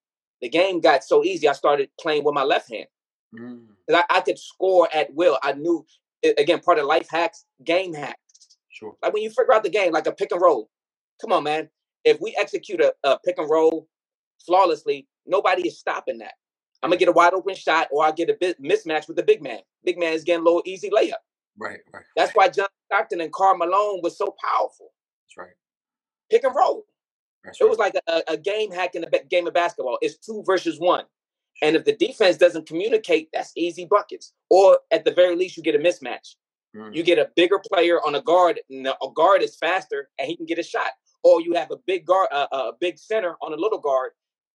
[0.42, 1.48] The game got so easy.
[1.48, 2.86] I started playing with my left hand
[3.34, 5.38] mm, I, I could score at will.
[5.42, 5.84] I knew
[6.38, 8.18] again part of life hacks, game hacks.
[8.70, 8.96] sure.
[9.02, 10.70] Like when you figure out the game, like a pick and roll.
[11.20, 11.68] Come on, man.
[12.04, 13.88] If we execute a, a pick and roll
[14.46, 16.34] flawlessly, nobody is stopping that.
[16.84, 19.22] I'm gonna get a wide open shot, or I get a bit mismatch with the
[19.22, 19.60] big man.
[19.84, 21.14] Big man is getting a little easy layup.
[21.58, 22.48] Right, right, That's right.
[22.48, 24.92] why John Stockton and Karl Malone was so powerful.
[25.26, 25.54] That's right.
[26.30, 26.84] Pick and roll.
[27.44, 29.98] That's It was like a, a game hack in the game of basketball.
[30.02, 31.04] It's two versus one.
[31.62, 34.32] And if the defense doesn't communicate, that's easy buckets.
[34.50, 36.34] Or at the very least, you get a mismatch.
[36.74, 40.10] You Mm, get a bigger player on a guard, and the- a guard is faster,
[40.18, 40.90] and he can get a shot.
[41.22, 44.10] Or you have a big guard, uh, a big center on a little guard,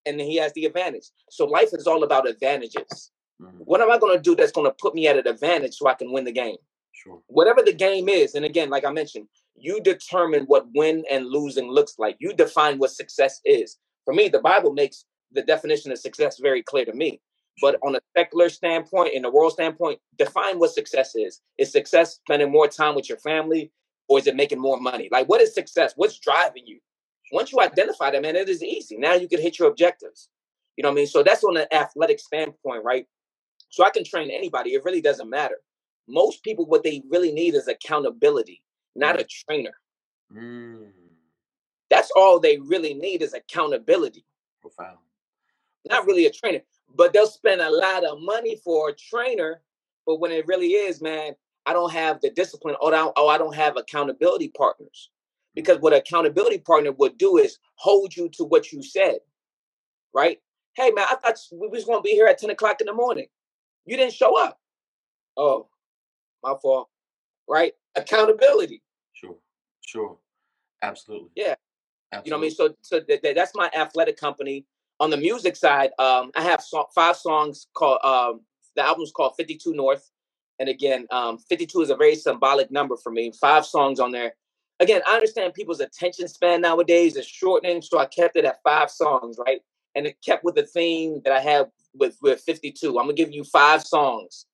[0.05, 1.05] and he has the advantage.
[1.29, 3.11] So life is all about advantages.
[3.41, 5.75] mm, What am I going to do that's going to put me at an advantage
[5.75, 6.57] so I can win the game?
[6.93, 7.21] sure.
[7.27, 11.69] Whatever the game is, and again, like I mentioned, you determine what win and losing
[11.69, 12.17] looks like.
[12.19, 13.77] You define what success is.
[14.05, 17.21] For me, the Bible makes the definition of success very clear to me.
[17.61, 21.41] But on a secular standpoint, in the world standpoint, define what success is.
[21.57, 23.71] Is success spending more time with your family,
[24.07, 25.09] or is it making more money?
[25.11, 25.93] Like, what is success?
[25.97, 26.79] What's driving you?
[27.31, 28.97] Once you identify that, man, it is easy.
[28.97, 30.29] Now you can hit your objectives.
[30.77, 31.07] You know what I mean?
[31.07, 33.05] So that's on an athletic standpoint, right?
[33.69, 34.71] So I can train anybody.
[34.73, 35.57] It really doesn't matter.
[36.07, 38.63] Most people, what they really need is accountability,
[38.95, 39.73] not a trainer.
[40.33, 40.89] mm,
[41.89, 44.25] That's all they really need is accountability,
[44.61, 44.97] profound.
[45.89, 46.61] not really a trainer.
[46.95, 49.61] But they'll spend a lot of money for a trainer.
[50.05, 52.75] But when it really is, man, I don't have the discipline.
[52.81, 55.11] Or I don't, oh, I don't have accountability partners.
[55.59, 59.17] Because what accountability partner would do is hold you to what you said,
[60.13, 60.39] right?
[60.75, 62.93] Hey, man, I thought we was going to be here at 10 o'clock in the
[62.93, 63.25] morning.
[63.85, 64.57] You didn't show up.
[65.35, 65.67] Oh,
[66.41, 66.87] my fault,
[67.49, 67.73] right?
[67.95, 68.81] Accountability.
[69.11, 69.35] sure.
[69.81, 70.17] Sure.
[70.81, 71.31] Absolutely.
[71.35, 71.55] Yeah.
[72.23, 72.51] You know what I mean?
[72.51, 74.65] So, so th- th- that's my athletic company.
[75.01, 77.99] On the music side, um, I have so- five songs called.
[78.03, 78.41] Um,
[78.77, 80.09] the album's called 52 North,
[80.59, 83.31] and again, um, 52 is a very symbolic number for me.
[83.41, 84.35] Five songs on there.
[84.79, 88.89] Again, I understand people's attention span nowadays is shortening, so I kept it at five
[88.89, 89.61] songs, right?
[89.95, 92.87] And it kept with the theme that I have with with 52.
[92.89, 94.45] I'm gonna give you five songs,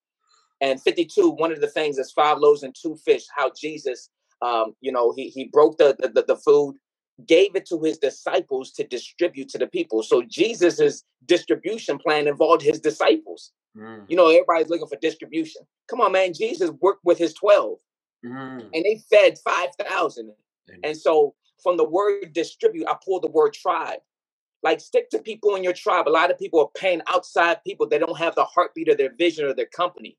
[0.62, 1.30] and 52.
[1.30, 3.26] One of the things is five loaves and two fish.
[3.36, 4.10] How Jesus
[4.42, 6.76] Um, you know, he he broke the, the the food,
[7.26, 10.04] gave it to his disciples to distribute to the people.
[10.04, 13.52] So Jesus's distribution plan involved his disciples.
[13.78, 14.06] Mm.
[14.10, 15.62] You know, everybody's looking for distribution.
[15.88, 16.34] Come on, man.
[16.34, 17.78] Jesus worked with his 12
[18.26, 18.62] mm.
[18.62, 20.32] and they fed 5,000.
[20.84, 24.00] And so from the word distribute, I pulled the word tribe.
[24.64, 26.08] Like stick to people in your tribe.
[26.08, 27.88] A lot of people are paying outside people.
[27.88, 30.18] They don't have the heartbeat of their vision or their company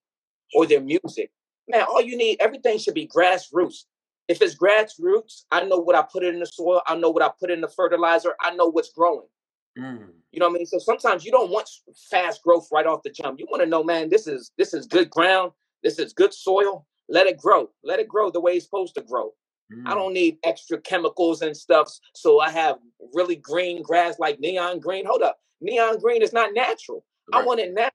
[0.54, 1.30] or their music.
[1.68, 3.84] Man, all you need, everything should be grassroots.
[4.28, 6.80] If it's grassroots, I know what I put in the soil.
[6.86, 8.34] I know what I put in the fertilizer.
[8.40, 9.26] I know what's growing.
[9.78, 10.08] Mm.
[10.32, 10.66] You know what I mean?
[10.66, 11.68] So sometimes you don't want
[12.10, 13.38] fast growth right off the jump.
[13.38, 15.52] You want to know, man, this is this is good ground.
[15.82, 16.86] This is good soil.
[17.08, 17.70] Let it grow.
[17.84, 19.32] Let it grow the way it's supposed to grow.
[19.72, 19.88] Mm.
[19.88, 21.92] I don't need extra chemicals and stuff.
[22.14, 22.76] So I have
[23.14, 25.06] really green grass like neon green.
[25.06, 25.38] Hold up.
[25.60, 27.04] Neon green is not natural.
[27.32, 27.42] Right.
[27.42, 27.92] I want it natural.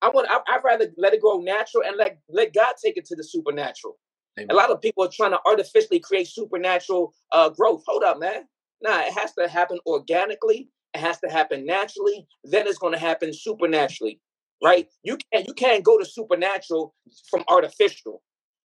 [0.00, 3.04] I want I, would rather let it grow natural and let let God take it
[3.06, 3.98] to the supernatural.
[4.38, 4.50] Amen.
[4.50, 7.84] A lot of people are trying to artificially create supernatural uh, growth.
[7.86, 8.44] Hold up, man.
[8.80, 10.70] Nah, it has to happen organically.
[10.94, 12.26] It has to happen naturally.
[12.42, 14.20] Then it's going to happen supernaturally,
[14.62, 14.88] right?
[15.04, 16.94] You can't you can't go to supernatural
[17.30, 18.22] from artificial.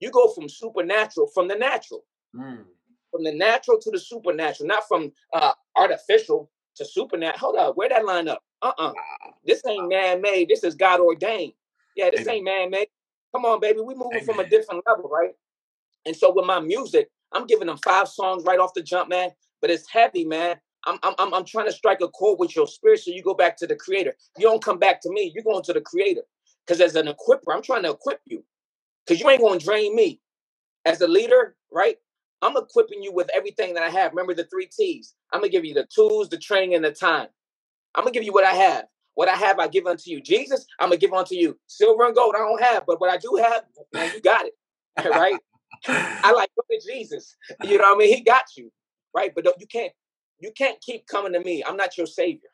[0.03, 2.05] You go from supernatural from the natural.
[2.35, 2.65] Mm.
[3.13, 7.39] From the natural to the supernatural, not from uh, artificial to supernatural.
[7.39, 8.43] Hold up, where that line up?
[8.63, 8.93] Uh-uh.
[9.47, 10.49] This ain't man-made.
[10.49, 11.53] This is God ordained.
[11.95, 12.35] Yeah, this Amen.
[12.35, 12.89] ain't man-made.
[13.33, 13.79] Come on, baby.
[13.79, 14.25] We moving Amen.
[14.25, 15.37] from a different level, right?
[16.05, 19.31] And so with my music, I'm giving them five songs right off the jump, man.
[19.61, 20.57] But it's heavy, man.
[20.85, 23.57] I'm I'm I'm trying to strike a chord with your spirit so you go back
[23.59, 24.15] to the creator.
[24.37, 26.23] You don't come back to me, you're going to the creator.
[26.67, 28.43] Because as an equipper, I'm trying to equip you.
[29.07, 30.21] Because you ain't gonna drain me.
[30.87, 31.97] As a leader, right?
[32.43, 34.13] I'm equipping you with everything that I have.
[34.13, 35.15] Remember the three T's.
[35.33, 37.29] I'm gonna give you the tools, the training, and the time.
[37.97, 38.87] I'm gonna give you what I have.
[39.15, 40.23] What I have, I give unto you.
[40.23, 41.59] Jesus, I'm gonna give unto you.
[41.69, 44.55] Silver and gold, I don't have, but what I do have, man, you got it.
[45.11, 45.41] right?
[46.23, 47.37] I like look at Jesus.
[47.63, 48.17] You know what I mean?
[48.17, 48.73] He got you,
[49.15, 49.33] right?
[49.35, 49.93] But you can't
[50.41, 51.65] you can't keep coming to me.
[51.67, 52.51] I'm not your savior.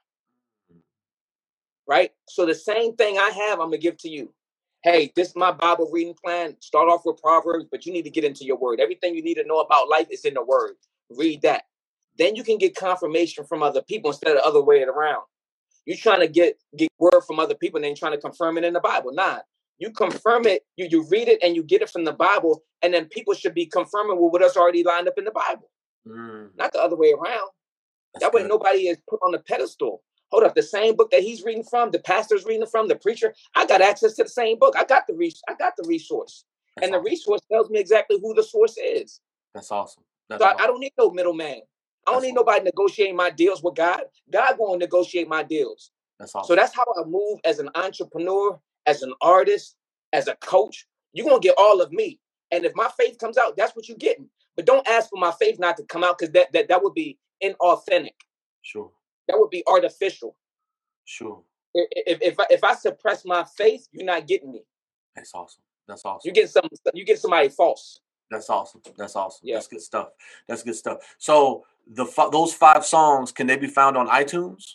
[1.88, 2.12] Right?
[2.28, 4.32] So the same thing I have, I'm gonna give to you.
[4.90, 6.56] Hey, this is my Bible reading plan.
[6.60, 8.80] Start off with Proverbs, but you need to get into your word.
[8.80, 10.76] Everything you need to know about life is in the word.
[11.10, 11.64] Read that.
[12.16, 15.24] Then you can get confirmation from other people instead of the other way around.
[15.84, 18.64] You're trying to get get word from other people and then trying to confirm it
[18.64, 19.12] in the Bible.
[19.12, 19.40] Nah,
[19.76, 22.94] you confirm it, you, you read it and you get it from the Bible, and
[22.94, 25.70] then people should be confirming with what's already lined up in the Bible.
[26.06, 26.48] Mm.
[26.56, 27.50] Not the other way around.
[28.14, 28.48] That's that way good.
[28.48, 30.02] nobody is put on the pedestal.
[30.30, 33.34] Hold up, the same book that he's reading from, the pastor's reading from, the preacher,
[33.54, 34.74] I got access to the same book.
[34.76, 36.44] I got the re- I got the resource.
[36.76, 37.04] That's and awesome.
[37.04, 39.20] the resource tells me exactly who the source is.
[39.54, 40.04] That's awesome.
[40.28, 40.60] That's so awesome.
[40.60, 41.46] I, I, don't need no middleman.
[41.46, 42.34] I don't that's need awesome.
[42.34, 44.02] nobody negotiating my deals with God.
[44.30, 45.90] God going to negotiate my deals.
[46.18, 46.48] That's awesome.
[46.48, 49.76] So that's how I move as an entrepreneur as an artist,
[50.12, 52.18] as a coach, you're gonna get all of me.
[52.50, 54.28] And if my faith comes out, that's what you're getting.
[54.56, 56.94] But don't ask for my faith not to come out because that, that that would
[56.94, 58.16] be inauthentic.
[58.62, 58.90] Sure.
[59.28, 60.36] That would be artificial.
[61.04, 61.42] Sure.
[61.74, 64.62] If if I, if I suppress my faith, you're not getting me.
[65.14, 65.62] That's awesome.
[65.86, 66.28] That's awesome.
[66.28, 66.68] You get some.
[66.94, 68.00] You get somebody false.
[68.30, 68.82] That's awesome.
[68.96, 69.40] That's awesome.
[69.42, 69.54] Yeah.
[69.54, 70.08] That's good stuff.
[70.48, 70.98] That's good stuff.
[71.18, 74.74] So the those five songs can they be found on iTunes?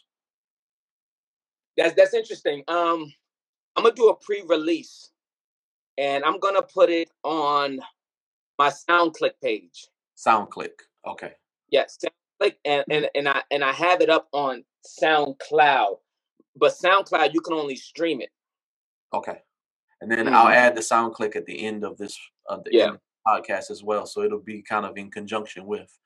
[1.77, 2.63] That's that's interesting.
[2.67, 3.13] Um,
[3.75, 5.09] I'm gonna do a pre-release,
[5.97, 7.79] and I'm gonna put it on
[8.57, 9.87] my SoundClick page.
[10.15, 10.71] SoundClick,
[11.07, 11.33] okay.
[11.69, 11.97] Yes,
[12.43, 14.63] SoundClick, and and and I and I have it up on
[15.01, 15.97] SoundCloud,
[16.55, 18.29] but SoundCloud you can only stream it.
[19.13, 19.41] Okay,
[20.01, 20.35] and then mm-hmm.
[20.35, 22.17] I'll add the SoundClick at the end of this
[22.47, 22.91] of the yeah.
[23.27, 25.97] podcast as well, so it'll be kind of in conjunction with.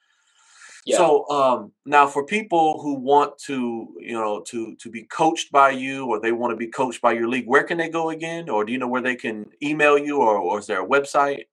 [0.86, 0.98] Yeah.
[0.98, 5.72] So um, now for people who want to, you know, to to be coached by
[5.72, 8.50] you or they want to be coached by your league, where can they go again?
[8.50, 11.44] Or do you know where they can email you or, or is there a website?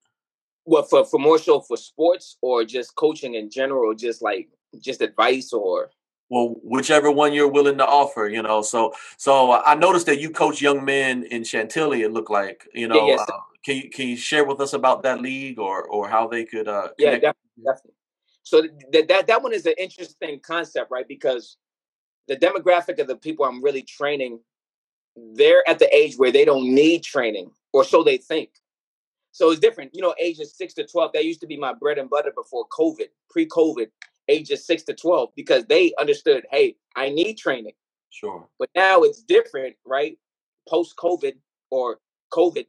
[0.67, 4.49] Well, for, for more so for sports or just coaching in general, just like
[4.81, 5.91] just advice or
[6.31, 10.31] well whichever one you're willing to offer you know so so i noticed that you
[10.31, 13.29] coach young men in chantilly it looked like you know yeah, yes.
[13.29, 13.33] uh,
[13.65, 16.69] can you can you share with us about that league or or how they could
[16.69, 17.95] uh yeah definitely, definitely.
[18.45, 21.09] So that that that one is an interesting concept, right?
[21.09, 21.57] Because
[22.29, 24.39] the demographic of the people I'm really training,
[25.35, 28.51] they're at the age where they don't need training, or so they think.
[29.33, 29.95] So it's different.
[29.95, 31.13] You know, ages six to twelve.
[31.15, 33.87] That used to be my bread and butter before COVID, pre-COVID,
[34.29, 37.75] ages six to twelve, because they understood, hey, I need training.
[38.11, 38.49] Sure.
[38.59, 40.17] But now it's different, right?
[40.69, 41.35] Post-COVID
[41.71, 41.99] or
[42.33, 42.67] COVID,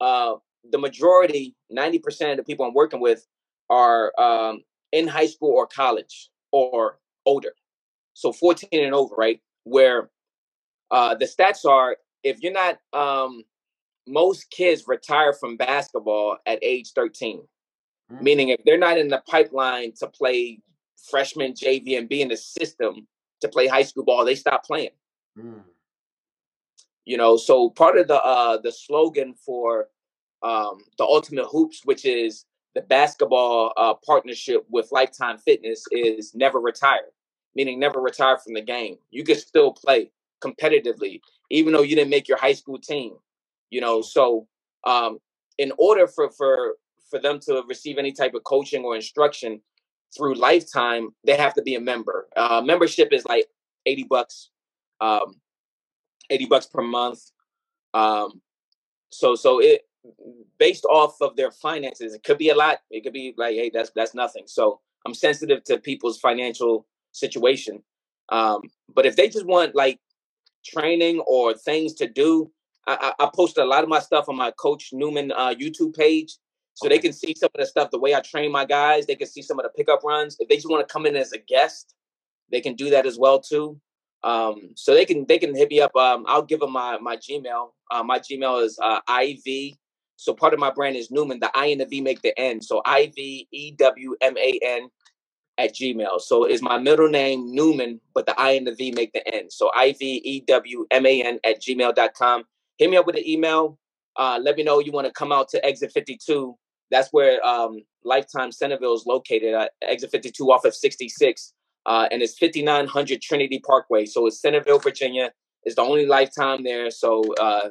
[0.00, 0.34] uh,
[0.70, 3.26] the majority, ninety percent of the people I'm working with
[3.70, 7.54] are um, in high school or college or older.
[8.14, 9.40] So 14 and over, right?
[9.64, 10.10] Where
[10.90, 13.42] uh, the stats are if you're not, um,
[14.06, 17.40] most kids retire from basketball at age 13.
[17.40, 18.24] Mm-hmm.
[18.24, 20.60] Meaning, if they're not in the pipeline to play
[21.10, 23.06] freshman, JV, and be in the system
[23.40, 24.90] to play high school ball, they stop playing.
[25.38, 25.62] Mm.
[27.04, 29.88] You know, so part of the uh, the slogan for
[30.42, 36.58] um, the Ultimate Hoops, which is the basketball uh, partnership with Lifetime Fitness, is never
[36.58, 37.10] retire.
[37.54, 38.96] Meaning, never retire from the game.
[39.10, 40.10] You can still play
[40.42, 41.20] competitively,
[41.50, 43.14] even though you didn't make your high school team.
[43.70, 44.46] You know, so
[44.84, 45.18] um,
[45.58, 46.76] in order for for
[47.10, 49.60] for them to receive any type of coaching or instruction
[50.16, 52.28] through Lifetime, they have to be a member.
[52.36, 53.46] Uh, membership is like
[53.86, 54.50] eighty bucks,
[55.00, 55.40] um,
[56.30, 57.20] eighty bucks per month.
[57.94, 58.40] Um,
[59.10, 59.82] so so it
[60.58, 62.78] based off of their finances, it could be a lot.
[62.90, 64.44] It could be like, hey, that's that's nothing.
[64.46, 67.82] So I'm sensitive to people's financial situation.
[68.28, 68.62] Um,
[68.94, 70.00] but if they just want like
[70.64, 72.50] training or things to do,
[72.86, 76.36] I, I, posted a lot of my stuff on my Coach Newman uh, YouTube page,
[76.74, 76.96] so okay.
[76.96, 79.06] they can see some of the stuff, the way I train my guys.
[79.06, 80.36] They can see some of the pickup runs.
[80.40, 81.94] If they just want to come in as a guest,
[82.50, 83.80] they can do that as well too.
[84.24, 85.94] Um, so they can they can hit me up.
[85.96, 87.70] Um, I'll give them my my Gmail.
[87.90, 89.76] Uh, my Gmail is uh, iv.
[90.16, 91.40] So part of my brand is Newman.
[91.40, 92.60] The I and the V make the N.
[92.60, 94.88] So I V E W M A N
[95.58, 96.20] at Gmail.
[96.20, 99.50] So is my middle name Newman, but the I and the V make the N.
[99.50, 102.44] So I V E W M A N at gmail.com.
[102.78, 103.78] Hit me up with an email.
[104.16, 106.56] Uh, let me know you want to come out to exit 52.
[106.92, 111.54] That's where um, Lifetime Centreville is located at exit 52 off of 66.
[111.86, 114.06] Uh, and it's 5900 Trinity Parkway.
[114.06, 115.32] So it's Centreville, Virginia.
[115.64, 116.90] It's the only Lifetime there.
[116.90, 117.70] So, uh,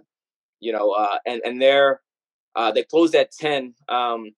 [0.59, 2.01] you know, uh, and, and they're,
[2.55, 4.31] uh, they close at 10 um,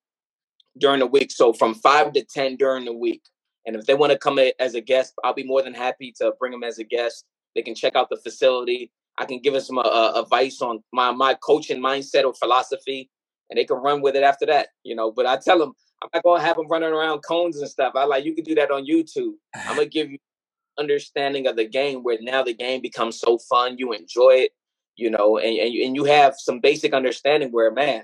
[0.77, 1.31] during the week.
[1.31, 3.23] So from 5 to 10 during the week.
[3.65, 6.33] And if they want to come as a guest, I'll be more than happy to
[6.37, 7.23] bring them as a guest.
[7.55, 8.91] They can check out the facility.
[9.17, 13.09] I can give them some uh, advice on my my coaching mindset or philosophy,
[13.49, 14.69] and they can run with it after that.
[14.83, 17.69] You know, but I tell them I'm not gonna have them running around cones and
[17.69, 17.93] stuff.
[17.95, 19.33] I like you can do that on YouTube.
[19.55, 20.17] I'm gonna give you
[20.77, 24.51] understanding of the game where now the game becomes so fun, you enjoy it,
[24.95, 28.03] you know, and and you, and you have some basic understanding where man,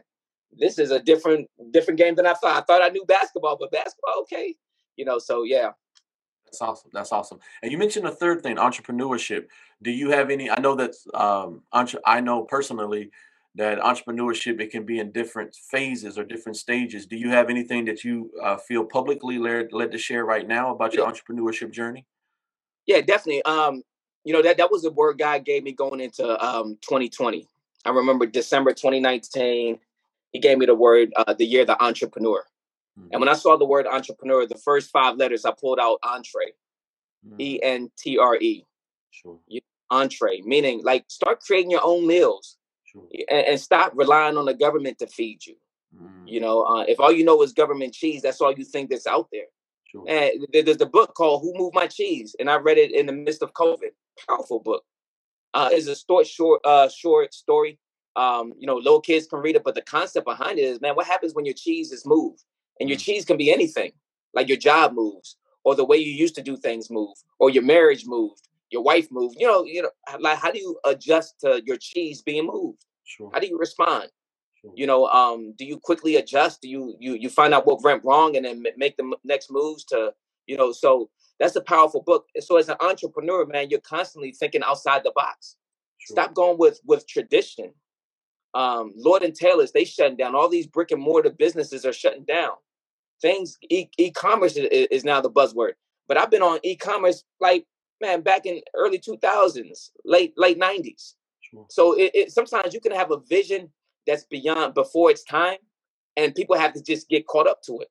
[0.57, 2.57] this is a different different game than I thought.
[2.57, 4.55] I thought I knew basketball, but basketball, okay,
[4.95, 5.19] you know.
[5.19, 5.71] So yeah,
[6.45, 6.89] that's awesome.
[6.93, 7.39] That's awesome.
[7.61, 9.45] And you mentioned a third thing, entrepreneurship.
[9.81, 10.49] Do you have any?
[10.49, 13.11] I know that um, entre- I know personally
[13.55, 17.05] that entrepreneurship it can be in different phases or different stages.
[17.05, 20.73] Do you have anything that you uh, feel publicly led, led to share right now
[20.73, 21.11] about your yeah.
[21.11, 22.05] entrepreneurship journey?
[22.85, 23.43] Yeah, definitely.
[23.43, 23.83] Um,
[24.23, 27.47] you know that that was the word God gave me going into um, 2020.
[27.85, 29.79] I remember December 2019.
[30.31, 32.43] He gave me the word uh, the year the entrepreneur.
[32.99, 33.09] Mm-hmm.
[33.11, 36.53] And when I saw the word entrepreneur, the first five letters I pulled out entree,
[37.25, 37.41] mm-hmm.
[37.41, 38.65] E N T R E.
[39.11, 39.39] Sure.
[39.89, 42.58] Entree, meaning like start creating your own meals
[42.91, 43.07] sure.
[43.29, 45.55] and, and, stop relying on the government to feed you.
[45.95, 46.27] Mm-hmm.
[46.27, 49.07] You know, uh, if all you know is government cheese, that's all you think that's
[49.07, 49.45] out there.
[49.85, 50.05] Sure.
[50.07, 53.11] And there's the book called "Who Moved My Cheese," and I read it in the
[53.11, 53.89] midst of COVID.
[54.27, 54.83] Powerful book.
[55.53, 57.79] Uh, it's a short, short, uh, short story.
[58.15, 60.95] Um, you know, little kids can read it, but the concept behind it is, man,
[60.95, 62.43] what happens when your cheese is moved?
[62.79, 63.01] And your mm.
[63.01, 63.91] cheese can be anything,
[64.33, 67.63] like your job moves, or the way you used to do things move, or your
[67.63, 69.37] marriage moved, your wife moved.
[69.39, 72.85] You know, you know, like how do you adjust to your cheese being moved?
[73.05, 73.31] Sure.
[73.33, 74.09] How do you respond?
[74.61, 74.71] Sure.
[74.75, 76.61] You know, um, do you quickly adjust?
[76.61, 79.85] Do you you you find out what went wrong and then make the next moves
[79.85, 80.13] to
[80.47, 80.71] you know?
[80.73, 81.09] So
[81.39, 82.27] that's a powerful book.
[82.41, 85.57] So as an entrepreneur, man, you're constantly thinking outside the box.
[85.99, 86.15] Sure.
[86.15, 87.73] Stop going with with tradition.
[88.55, 90.35] Um, Lord and Taylor's they shutting down.
[90.35, 92.53] All these brick and mortar businesses are shutting down
[93.21, 95.73] things e- commerce is, is now the buzzword
[96.07, 97.65] but i've been on e-commerce like
[98.01, 101.65] man back in early 2000s late late 90s sure.
[101.69, 103.69] so it, it, sometimes you can have a vision
[104.07, 105.57] that's beyond before its time
[106.17, 107.89] and people have to just get caught up to it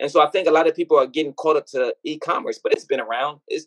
[0.00, 2.72] and so i think a lot of people are getting caught up to e-commerce but
[2.72, 3.66] it's been around it's,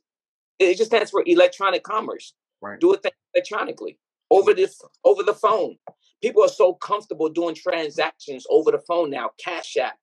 [0.60, 2.80] it just stands for electronic commerce right.
[2.80, 3.98] do it electronically
[4.30, 5.76] over this over the phone
[6.22, 9.98] people are so comfortable doing transactions over the phone now cash app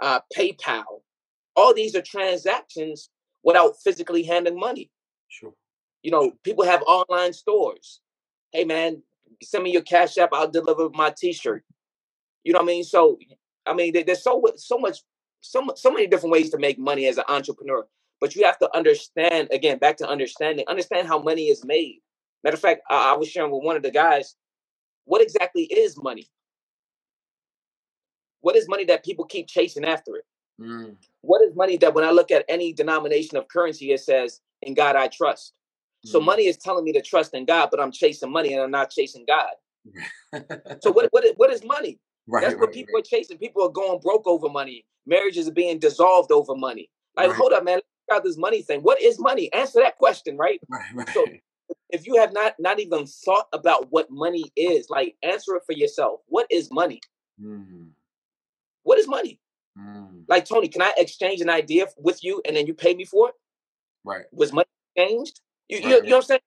[0.00, 1.02] uh, PayPal.
[1.56, 3.10] All these are transactions
[3.42, 4.90] without physically handling money.
[5.28, 5.54] Sure.
[6.02, 8.00] You know, people have online stores.
[8.52, 9.02] Hey, man,
[9.42, 10.30] send me your cash app.
[10.32, 11.64] I'll deliver my T-shirt.
[12.44, 12.84] You know what I mean?
[12.84, 13.18] So,
[13.66, 14.98] I mean, there's so so much,
[15.40, 17.86] so so many different ways to make money as an entrepreneur.
[18.20, 22.00] But you have to understand again, back to understanding, understand how money is made.
[22.42, 24.36] Matter of fact, I, I was sharing with one of the guys,
[25.06, 26.28] what exactly is money?
[28.40, 30.24] What is money that people keep chasing after it?
[30.60, 30.96] Mm.
[31.22, 34.74] What is money that when I look at any denomination of currency, it says, In
[34.74, 35.54] God I trust.
[36.06, 36.10] Mm.
[36.10, 38.70] So money is telling me to trust in God, but I'm chasing money and I'm
[38.70, 39.50] not chasing God.
[40.80, 41.98] so what, what, what is money?
[42.26, 42.42] Right.
[42.42, 43.38] That's what right, people are chasing.
[43.38, 44.84] People are going broke over money.
[45.06, 46.88] Marriages are being dissolved over money.
[47.16, 47.36] Like, Right.
[47.36, 47.74] hold up, man.
[47.76, 48.80] Let's about this money thing.
[48.80, 49.52] What is money?
[49.52, 50.60] Answer that question, right?
[50.68, 51.26] right, right, So-
[51.90, 55.72] If you have not not even thought about what money is, like answer it for
[55.72, 56.20] yourself.
[56.26, 57.00] What is money?
[57.40, 57.90] Mm,
[58.82, 59.38] What is money?
[59.78, 63.04] mm, Like Tony, can I exchange an idea with you and then you pay me
[63.04, 63.34] for it?
[64.04, 64.66] Right, Was money
[64.96, 65.40] changed?
[65.68, 66.40] You, you, Right, you know what I'm saying?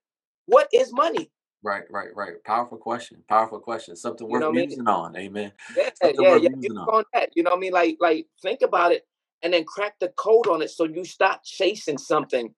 [0.45, 1.31] What is money?
[1.63, 2.33] right, right, right.
[2.45, 3.23] Powerful question.
[3.27, 3.95] Powerful question.
[3.95, 4.67] Something You worth know I mean?
[4.67, 5.15] musing on.
[5.17, 5.51] Amen.
[5.75, 6.49] Yeah, Something yeah, yeah.
[6.61, 6.87] Get on.
[6.89, 7.29] on that.
[7.35, 7.73] You know what I mean?
[7.73, 9.05] Like, like think about it
[9.41, 12.53] and then crack the code on it so you stop chasing something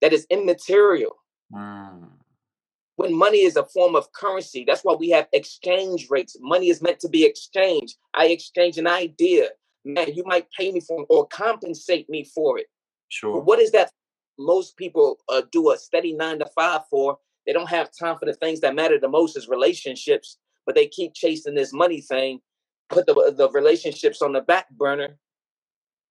[0.00, 1.16] that is immaterial.
[1.52, 2.08] Mm,
[2.96, 6.36] When money is a form of currency, that's why we have exchange rates.
[6.40, 7.96] Money is meant to be exchanged.
[8.14, 9.48] I exchange an idea.
[9.84, 12.66] Man, you might pay me for it or compensate me for it.
[13.08, 13.34] sure.
[13.34, 13.90] But what is that
[14.38, 17.18] most people uh, do a steady nine to five for?
[17.46, 20.88] They don't have time for the things that matter the most is relationships, but they
[20.88, 22.40] keep chasing this money thing,
[22.90, 25.18] put the, the relationships on the back burner.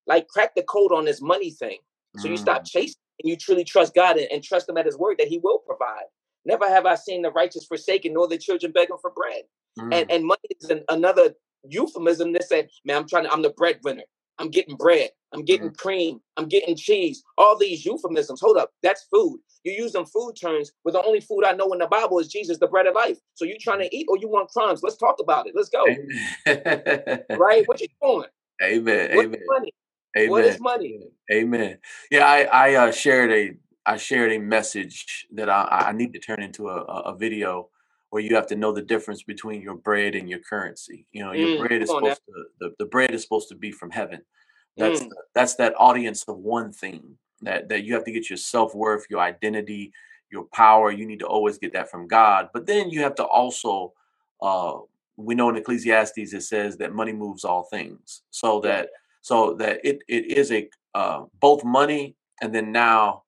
[0.07, 1.79] Like crack the code on this money thing.
[2.17, 4.85] So you stop Mm, chasing and you truly trust God and, and trust him at
[4.85, 6.05] his word that he will provide.
[6.45, 9.43] Never have I seen the righteous forsaken nor the children begging for bread.
[9.79, 11.33] mm, And and money is an, another
[11.67, 14.03] euphemism that said, man, I'm trying to, I'm the breadwinner.
[14.39, 15.11] I'm getting bread.
[15.35, 16.21] I'm getting cream.
[16.37, 17.23] I'm getting cheese.
[17.37, 18.41] All these euphemisms.
[18.41, 18.71] Hold up.
[18.83, 19.39] That's food.
[19.63, 22.29] You use them food terms, but the only food I know in the Bible is
[22.29, 23.17] Jesus, the bread of life.
[23.35, 24.81] So you trying to eat or you want crumbs?
[24.83, 25.53] Let's talk about it.
[25.55, 25.85] Let's go.
[27.35, 27.67] Right?
[27.67, 28.29] What you doing?
[28.63, 29.09] Amen.
[29.11, 29.41] What's Amen.
[29.47, 29.73] money?
[30.17, 30.29] Amen.
[30.31, 30.99] What is money?
[31.31, 31.77] Amen.
[32.11, 33.51] Yeah, I I uh, shared a
[33.85, 37.69] I shared a message that I I need to turn into a, a video
[38.11, 41.07] where you have to know the difference between your bread and your currency.
[41.11, 41.95] You know, your Mm, bread is now.
[41.95, 44.21] supposed to the, the bread is supposed to be from heaven.
[44.77, 45.09] That's Mm.
[45.09, 48.75] the, that's that audience of one thing that that you have to get your self
[48.75, 49.93] worth, your identity,
[50.31, 50.91] your power.
[50.91, 52.49] You need to always get that from God.
[52.53, 53.93] But then you have to also
[54.41, 54.79] uh,
[55.17, 58.23] we know in Ecclesiastes it says that money moves all things.
[58.31, 58.89] So that
[59.21, 63.23] so that it it is a uh, both money and then now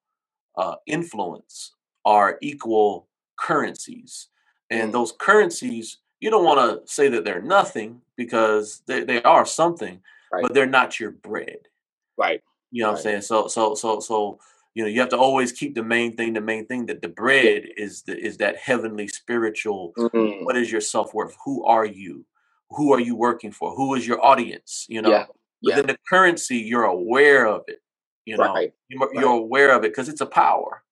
[0.58, 1.74] uh, influence
[2.06, 3.08] are equal
[3.38, 4.30] currencies,
[4.70, 4.94] and Mm.
[4.94, 10.02] those currencies you don't want to say that they're nothing because they, they are something,
[10.32, 10.44] Right.
[10.44, 11.60] but they're not your bread.
[12.18, 12.42] Right.
[12.72, 13.22] You know what I'm saying?
[13.22, 14.40] So so so so
[14.74, 17.08] you know you have to always keep the main thing the main thing that the
[17.10, 20.46] bread is the is that heavenly spiritual Mm.
[20.46, 22.26] what is your self-worth who are you
[22.70, 25.26] who are you working for who is your audience you know Yeah.
[25.28, 25.36] but
[25.70, 25.76] Yeah.
[25.78, 27.82] then the currency you're aware of it
[28.26, 28.72] you know Right.
[28.90, 30.84] you're, you're aware of it because it's a power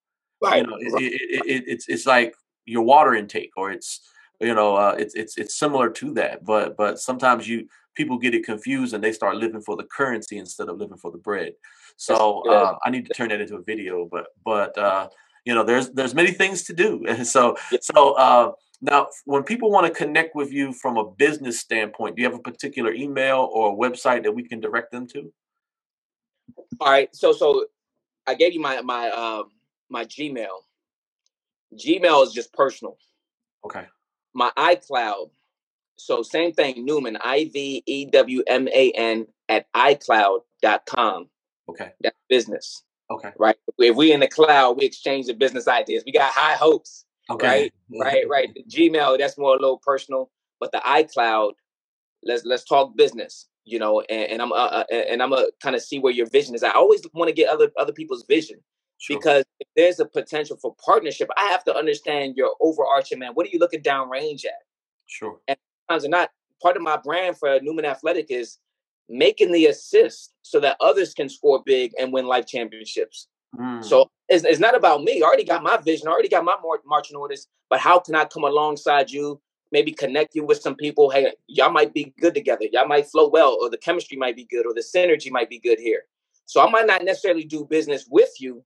[0.42, 1.02] right you know it, right.
[1.02, 2.34] it, it, it, it's it's like
[2.64, 4.00] your water intake or it's
[4.40, 8.34] you know uh, it's it's it's similar to that but but sometimes you people get
[8.34, 11.52] it confused and they start living for the currency instead of living for the bread
[11.96, 15.08] so uh, i need to turn that into a video but but uh
[15.44, 18.52] you know there's there's many things to do and so so uh
[18.82, 22.38] now when people want to connect with you from a business standpoint do you have
[22.38, 25.32] a particular email or a website that we can direct them to
[26.80, 27.14] All right.
[27.14, 27.66] So so
[28.26, 29.50] I gave you my my um
[29.88, 30.62] my Gmail.
[31.74, 32.96] Gmail is just personal.
[33.64, 33.86] okay
[34.36, 35.30] My iCloud.
[35.96, 41.30] So same thing, Newman, I V E W M A N at iCloud.com.
[41.70, 43.56] okay That's business, okay right?
[43.78, 46.02] If we in the cloud, we exchange the business ideas.
[46.04, 48.28] We got high hopes, okay right?
[48.28, 48.50] Right.
[48.54, 50.30] The Gmail, that's more a little personal,
[50.60, 51.52] but the iCloud,
[52.22, 55.74] let's let's talk business, you know, and, and I'm uh, uh, and I'm gonna kind
[55.74, 56.62] of see where your vision is.
[56.62, 58.58] I always want to get other other people's vision.
[58.98, 59.18] Sure.
[59.18, 63.32] because if there's a potential for partnership, I have to understand your overarching man.
[63.34, 64.62] What are you looking downrange at?
[65.06, 65.56] sure And
[65.88, 66.30] Times or not,
[66.62, 68.58] part of my brand for Newman Athletic is
[69.08, 73.28] making the assist so that others can score big and win life championships.
[73.56, 75.22] Mm, So it's, it's not about me.
[75.22, 76.08] I already got my vision.
[76.08, 77.46] I already got my mar- marching orders.
[77.70, 79.40] But how can I come alongside you?
[79.72, 81.10] Maybe connect you with some people.
[81.10, 82.66] Hey, y'all might be good together.
[82.72, 85.58] Y'all might flow well, or the chemistry might be good, or the synergy might be
[85.58, 86.02] good here.
[86.46, 88.64] So I might not necessarily do business with you,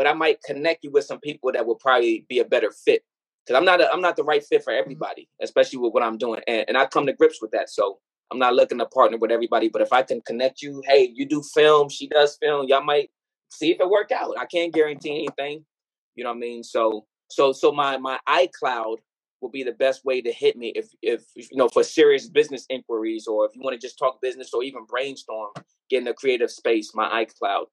[0.00, 3.04] but I might connect you with some people that will probably be a better fit.
[3.44, 4.80] Because I'm not a, I'm not the right fit for mm-hmm.
[4.80, 7.68] everybody, especially with what I'm doing, and, and I come to grips with that.
[7.68, 7.98] So
[8.30, 11.26] I'm not looking to partner with everybody, but if I can connect you, hey, you
[11.26, 13.10] do film, she does film, y'all might
[13.50, 14.38] see if it work out.
[14.38, 15.66] I can't guarantee anything.
[16.14, 16.64] You know what I mean?
[16.64, 18.96] So so so my my iCloud
[19.42, 22.64] will be the best way to hit me if if you know for serious business
[22.70, 25.50] inquiries or if you want to just talk business or even brainstorm,
[25.90, 27.66] get in a creative space, my iCloud.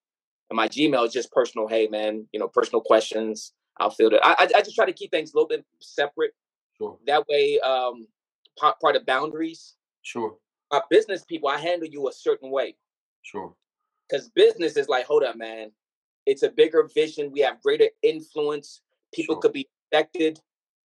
[0.49, 3.53] And my Gmail is just personal, hey man, you know, personal questions.
[3.79, 4.21] I'll field it.
[4.23, 6.31] I, I just try to keep things a little bit separate.
[6.77, 8.07] sure That way, um
[8.57, 9.75] part part of boundaries.
[10.01, 10.37] sure
[10.71, 12.75] My business people, I handle you a certain way
[13.21, 13.53] sure
[14.09, 15.71] because business is like, hold up, man.
[16.25, 17.31] It's a bigger vision.
[17.31, 18.81] We have greater influence.
[19.13, 19.41] People Sure.
[19.41, 20.39] could be affected.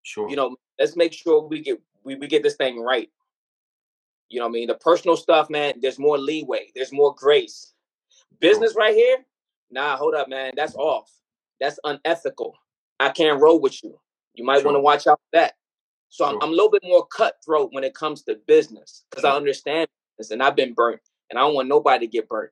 [0.04, 3.10] sure You know, let's make sure we get we, we get this thing right.
[4.30, 4.68] You know what I mean?
[4.68, 7.74] The personal stuff, man, there's more leeway, there's more grace.
[8.40, 9.18] Business right here,
[9.72, 10.52] nah, hold up, man.
[10.56, 11.12] That's off.
[11.60, 12.56] That's unethical.
[13.00, 14.00] I can't roll with you.
[14.36, 15.54] You might want to watch out for that.
[16.10, 19.32] So I'm, I'm, a little bit more cutthroat when it comes to business because I
[19.32, 19.88] understand
[20.18, 21.00] this and I've been burnt
[21.30, 22.52] and I don't want nobody to get burnt.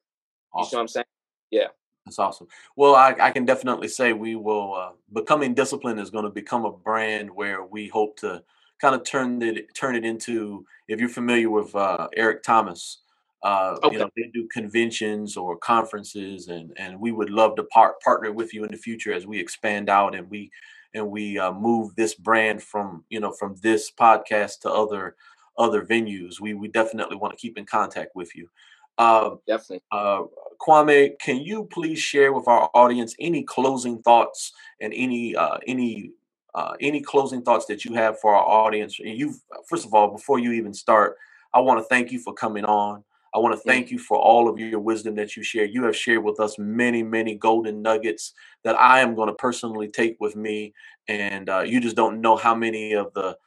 [0.53, 0.63] Awesome.
[0.63, 1.05] You see what I'm saying?
[1.51, 1.67] Yeah.
[2.05, 2.47] That's awesome.
[2.77, 6.63] Well, I, I can definitely say we will, uh, becoming disciplined is going to become
[6.63, 8.43] a brand where we hope to
[8.81, 13.01] kind of turn it, turn it into, if you're familiar with uh, Eric Thomas,
[13.44, 13.94] uh, okay.
[13.94, 18.32] you know, they do conventions or conferences and, and we would love to part, partner
[18.32, 20.52] with you in the future as we expand out and we
[20.94, 25.16] and we uh, move this brand from you know from this podcast to other
[25.57, 26.40] other venues.
[26.40, 28.49] We we definitely want to keep in contact with you.
[28.98, 29.82] Uh, definitely.
[29.91, 30.24] uh,
[30.60, 34.52] kwame can you please share with our audience any closing thoughts
[34.82, 36.11] and any uh, any
[36.56, 38.99] uh, any closing thoughts that you have for our audience?
[38.99, 39.36] And you
[39.68, 41.16] first of all before you even start
[41.53, 43.03] i want to thank you for coming on
[43.34, 45.65] I want to thank you for all of your wisdom that you share.
[45.65, 48.34] You have shared with us many, many golden nuggets
[48.64, 50.73] that I am going to personally take with me,
[51.07, 53.38] and uh, you just don't know how many of the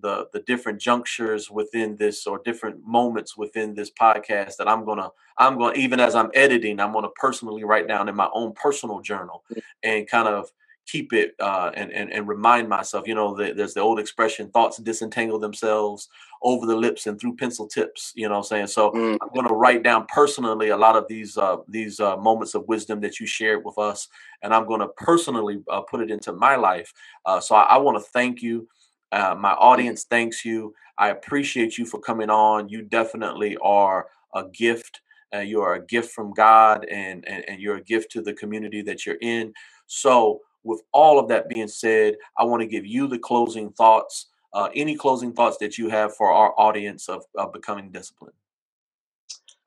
[0.00, 5.08] the the different junctures within this or different moments within this podcast that I'm gonna
[5.38, 8.52] I'm going to even as I'm editing, I'm gonna personally write down in my own
[8.52, 9.44] personal journal
[9.82, 10.50] and kind of
[10.86, 13.06] keep it uh, and, and and remind myself.
[13.06, 16.08] You know, the, there's the old expression: thoughts disentangle themselves
[16.42, 18.12] over the lips and through pencil tips.
[18.14, 18.66] You know, I'm saying.
[18.68, 19.16] So mm.
[19.20, 22.66] I'm going to write down personally a lot of these uh, these uh, moments of
[22.68, 24.08] wisdom that you shared with us,
[24.42, 26.92] and I'm going to personally uh, put it into my life.
[27.24, 28.68] Uh, so I, I want to thank you.
[29.12, 30.74] Uh, my audience thanks you.
[30.98, 32.68] I appreciate you for coming on.
[32.68, 35.00] You definitely are a gift.
[35.34, 38.82] You are a gift from God, and, and and you're a gift to the community
[38.82, 39.54] that you're in.
[39.86, 44.28] So with all of that being said, I want to give you the closing thoughts.
[44.52, 48.34] Uh, any closing thoughts that you have for our audience of, of becoming disciplined?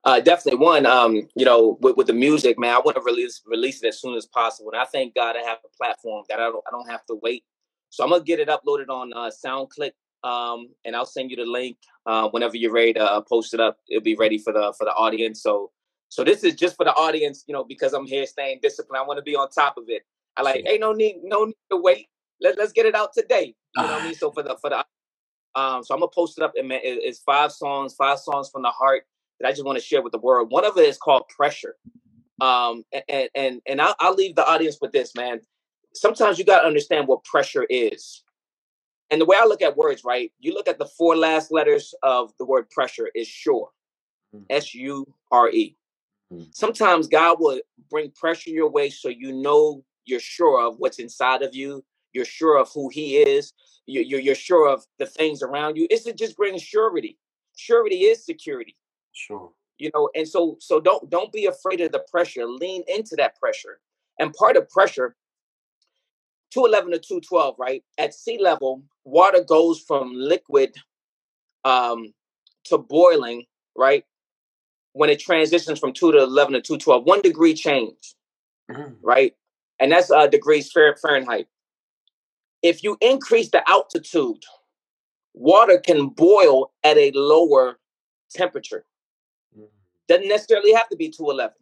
[0.03, 0.85] Uh, definitely one.
[0.85, 3.99] Um, you know, with, with the music, man, I want to release release it as
[3.99, 4.69] soon as possible.
[4.71, 7.15] And I thank God I have a platform that I don't I don't have to
[7.23, 7.43] wait.
[7.89, 9.93] So I'm gonna get it uploaded on uh, SoundClick,
[10.23, 13.59] um, and I'll send you the link uh, whenever you're ready to uh, post it
[13.59, 13.79] up.
[13.89, 15.41] It'll be ready for the for the audience.
[15.41, 15.71] So
[16.09, 19.01] so this is just for the audience, you know, because I'm here staying disciplined.
[19.01, 20.03] I want to be on top of it.
[20.37, 22.07] I like, ain't no need, no need to wait.
[22.41, 23.55] Let, let's get it out today.
[23.75, 24.15] You know what I mean?
[24.15, 24.85] So for the for the
[25.55, 28.49] um, so I'm gonna post it up and man, it, it's five songs, five songs
[28.49, 29.03] from the heart
[29.39, 30.51] that I just want to share with the world.
[30.51, 31.75] One of it is called Pressure.
[32.41, 35.39] Um, and and and I'll, I'll leave the audience with this, man.
[35.93, 38.23] Sometimes you gotta understand what pressure is.
[39.11, 40.31] And the way I look at words, right?
[40.39, 43.69] You look at the four last letters of the word pressure is sure.
[44.35, 44.45] Mm.
[44.49, 45.77] S U R E.
[46.33, 46.47] Mm.
[46.53, 51.41] Sometimes God will bring pressure your way so you know you're sure of what's inside
[51.41, 51.83] of you
[52.13, 53.53] you're sure of who he is
[53.85, 57.17] you're, you're, you're sure of the things around you it's to just bring surety.
[57.55, 58.75] Surety is security.
[59.13, 59.51] Sure.
[59.77, 63.39] You know and so so don't don't be afraid of the pressure lean into that
[63.39, 63.79] pressure.
[64.19, 65.15] And part of pressure
[66.51, 67.83] 211 to 212 right?
[67.97, 70.75] At sea level water goes from liquid
[71.65, 72.13] um
[72.65, 73.45] to boiling
[73.77, 74.05] right?
[74.93, 78.15] When it transitions from 2 to 11 to 212 one degree change
[78.71, 78.93] mm-hmm.
[79.03, 79.33] right
[79.79, 81.47] and that's uh, degrees Fahrenheit.
[82.61, 84.43] If you increase the altitude,
[85.33, 87.79] water can boil at a lower
[88.31, 88.85] temperature.
[89.55, 89.65] Mm-hmm.
[90.07, 91.53] Doesn't necessarily have to be 211.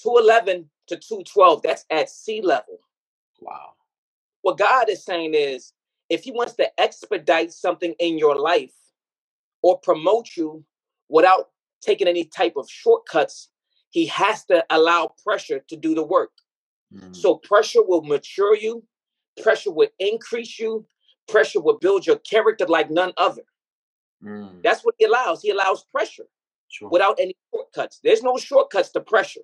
[0.00, 2.80] 211 to 212, that's at sea level.
[3.40, 3.72] Wow.
[4.42, 5.72] What God is saying is
[6.08, 8.74] if He wants to expedite something in your life
[9.62, 10.64] or promote you
[11.08, 11.50] without
[11.80, 13.48] taking any type of shortcuts,
[13.90, 16.32] He has to allow pressure to do the work.
[16.94, 17.14] Mm.
[17.14, 18.84] So pressure will mature you,
[19.42, 20.86] pressure will increase you,
[21.28, 23.42] pressure will build your character like none other.
[24.22, 24.62] Mm.
[24.62, 25.42] That's what he allows.
[25.42, 26.26] He allows pressure
[26.68, 26.88] sure.
[26.90, 28.00] without any shortcuts.
[28.02, 29.40] There's no shortcuts to pressure.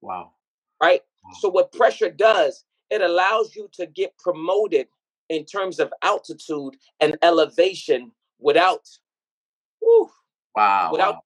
[0.00, 0.32] Wow.
[0.82, 1.02] Right?
[1.24, 1.30] Wow.
[1.40, 4.88] So what pressure does, it allows you to get promoted
[5.28, 8.10] in terms of altitude and elevation
[8.40, 8.88] without
[9.78, 10.10] whew,
[10.54, 11.20] wow without wow.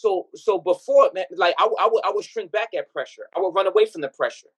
[0.00, 3.26] So so before, like I, I would I would shrink back at pressure.
[3.36, 4.48] I would run away from the pressure.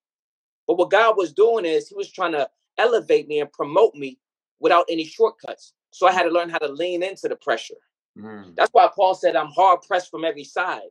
[0.67, 2.49] But what God was doing is He was trying to
[2.79, 4.19] elevate me and promote me
[4.61, 5.73] without any shortcuts.
[5.93, 7.75] So I had to learn how to lean into the pressure.
[8.17, 8.55] Mm.
[8.55, 10.91] That's why Paul said, "I'm hard pressed from every side."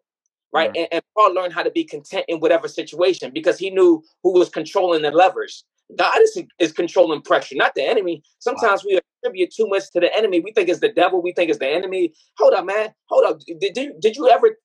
[0.52, 0.80] Right, mm.
[0.80, 4.34] and, and Paul learned how to be content in whatever situation because he knew who
[4.34, 5.64] was controlling the levers.
[5.98, 8.22] God is, is controlling pressure, not the enemy.
[8.40, 8.90] Sometimes wow.
[8.92, 10.40] we attribute too much to the enemy.
[10.40, 11.22] We think it's the devil.
[11.22, 12.14] We think it's the enemy.
[12.38, 12.94] Hold up, man.
[13.10, 13.40] Hold up.
[13.60, 14.58] Did, did, did you ever,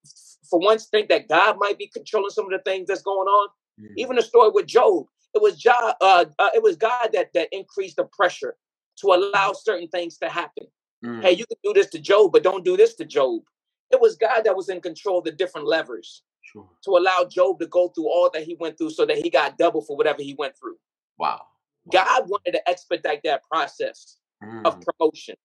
[0.48, 3.48] for once, think that God might be controlling some of the things that's going on?
[3.80, 3.94] Mm.
[3.96, 5.94] Even the story with Job, it was God.
[6.00, 8.56] Uh, uh, it was God that that increased the pressure
[8.98, 10.66] to allow certain things to happen.
[11.04, 11.22] Mm.
[11.22, 13.42] Hey, you can do this to Job, but don't do this to Job.
[13.90, 16.68] It was God that was in control of the different levers sure.
[16.84, 19.58] to allow Job to go through all that he went through so that he got
[19.58, 20.76] double for whatever he went through.
[21.18, 21.42] Wow.
[21.92, 24.64] God wanted to expedite that process mm.
[24.64, 25.36] of promotion,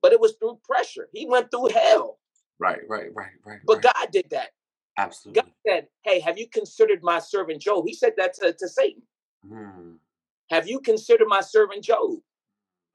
[0.00, 1.08] but it was through pressure.
[1.12, 2.18] He went through hell.
[2.58, 3.58] Right, right, right, right.
[3.66, 3.94] But right.
[3.94, 4.50] God did that.
[4.98, 5.42] Absolutely.
[5.42, 7.84] God said, Hey, have you considered my servant Job?
[7.86, 9.02] He said that to, to Satan.
[9.46, 9.96] Mm.
[10.50, 12.18] Have you considered my servant Job?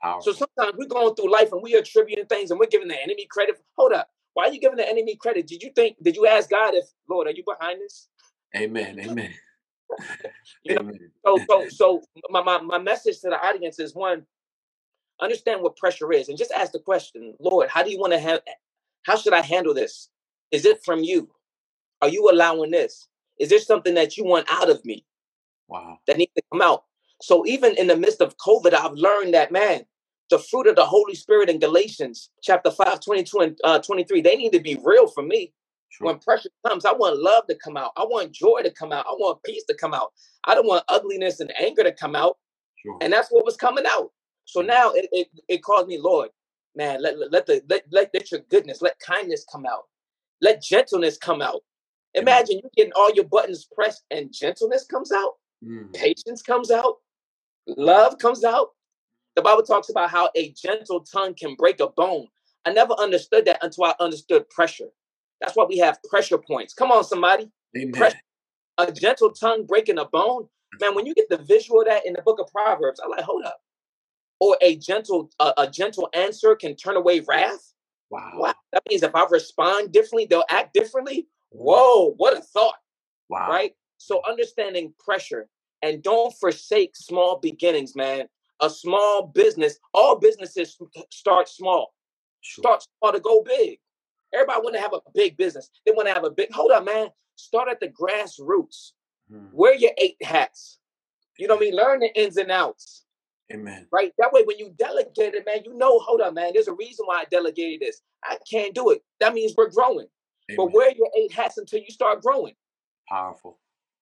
[0.01, 0.33] Powerful.
[0.33, 3.01] So sometimes we're going through life and we are attributing things and we're giving the
[3.01, 3.61] enemy credit.
[3.77, 4.09] Hold up.
[4.33, 5.45] Why are you giving the enemy credit?
[5.45, 8.07] Did you think, did you ask God if, Lord, are you behind this?
[8.55, 8.99] Amen.
[9.03, 9.33] Amen.
[10.63, 10.91] you know,
[11.25, 14.25] so so so my, my my message to the audience is one,
[15.21, 18.19] understand what pressure is and just ask the question, Lord, how do you want to
[18.19, 18.41] have
[19.03, 20.09] how should I handle this?
[20.51, 21.29] Is it from you?
[22.01, 23.07] Are you allowing this?
[23.39, 25.05] Is there something that you want out of me?
[25.67, 25.99] Wow.
[26.07, 26.83] That needs to come out.
[27.21, 29.85] So even in the midst of COVID, I've learned that man,
[30.29, 34.35] the fruit of the Holy Spirit in Galatians chapter 5, 22 and uh, 23, they
[34.35, 35.53] need to be real for me.
[35.91, 36.07] Sure.
[36.07, 37.93] When pressure comes, I want love to come out.
[37.97, 39.05] I want joy to come out.
[39.07, 40.13] I want peace to come out.
[40.45, 42.37] I don't want ugliness and anger to come out.
[42.77, 42.99] Sure.
[43.01, 44.11] And that's what was coming out.
[44.45, 46.29] So now it, it, it calls me, Lord,
[46.75, 49.85] man, let, let, the, let, let, let your goodness, let kindness come out.
[50.41, 51.61] Let gentleness come out.
[52.15, 55.33] Imagine you getting all your buttons pressed and gentleness comes out,
[55.65, 55.93] mm.
[55.93, 56.97] patience comes out,
[57.67, 58.69] love comes out.
[59.35, 62.27] The Bible talks about how a gentle tongue can break a bone.
[62.65, 64.89] I never understood that until I understood pressure.
[65.41, 66.73] That's why we have pressure points.
[66.73, 67.49] Come on, somebody.
[67.93, 68.19] Pressure.
[68.77, 70.47] A gentle tongue breaking a bone.
[70.79, 73.23] Man, when you get the visual of that in the book of Proverbs, I'm like,
[73.23, 73.59] hold up.
[74.39, 77.73] Or a gentle, uh, a gentle answer can turn away wrath.
[78.09, 78.31] Wow.
[78.35, 78.53] wow.
[78.71, 81.27] That means if I respond differently, they'll act differently.
[81.49, 82.75] Whoa, what a thought.
[83.29, 83.49] Wow.
[83.49, 83.75] Right?
[83.97, 85.47] So understanding pressure
[85.81, 88.27] and don't forsake small beginnings, man.
[88.61, 90.77] A small business, all businesses
[91.09, 91.93] start small.
[92.41, 92.63] Sure.
[92.63, 93.79] Start small to go big.
[94.33, 95.69] Everybody want to have a big business.
[95.85, 97.09] They want to have a big, hold on, man.
[97.35, 98.91] Start at the grassroots.
[99.29, 99.47] Hmm.
[99.51, 100.79] Wear your eight hats.
[101.37, 101.75] You know what I mean?
[101.75, 103.05] Learn the ins and outs.
[103.51, 103.87] Amen.
[103.91, 104.13] Right?
[104.17, 107.05] That way, when you delegate it, man, you know, hold on, man, there's a reason
[107.05, 108.01] why I delegated this.
[108.23, 109.03] I can't do it.
[109.19, 110.07] That means we're growing.
[110.49, 110.57] Amen.
[110.57, 112.53] But wear your eight hats until you start growing.
[113.09, 113.59] Powerful.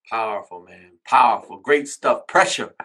[0.09, 0.91] Powerful, man.
[1.05, 1.57] Powerful.
[1.57, 2.27] Great stuff.
[2.27, 2.75] Pressure.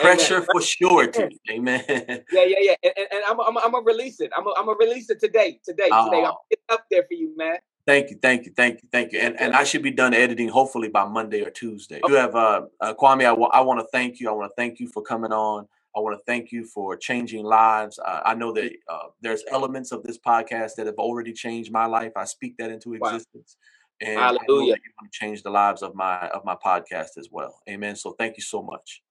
[0.00, 0.48] Pressure Amen.
[0.52, 1.40] for surety.
[1.50, 1.84] Amen.
[1.88, 2.74] Yeah, yeah, yeah.
[2.82, 4.30] And, and, I'm, I'm, I'm to release it.
[4.36, 5.60] I'm going to release it today.
[5.64, 5.88] Today.
[5.92, 6.10] Oh.
[6.10, 6.24] Today.
[6.24, 7.58] I'll get up there for you, man.
[7.86, 9.18] Thank you, thank you, thank you, thank you.
[9.18, 12.00] And and I should be done editing hopefully by Monday or Tuesday.
[12.06, 13.22] You have uh, uh Kwame.
[13.22, 14.28] I, w- I want to thank you.
[14.28, 15.66] I want to thank you for coming on.
[15.96, 17.98] I want to thank you for changing lives.
[17.98, 21.86] Uh, I know that uh, there's elements of this podcast that have already changed my
[21.86, 22.12] life.
[22.14, 23.56] I speak that into existence.
[24.02, 24.08] Wow.
[24.08, 24.38] And Hallelujah.
[24.38, 27.28] I know that you want to change the lives of my of my podcast as
[27.30, 27.60] well.
[27.68, 27.96] Amen.
[27.96, 29.02] So thank you so much.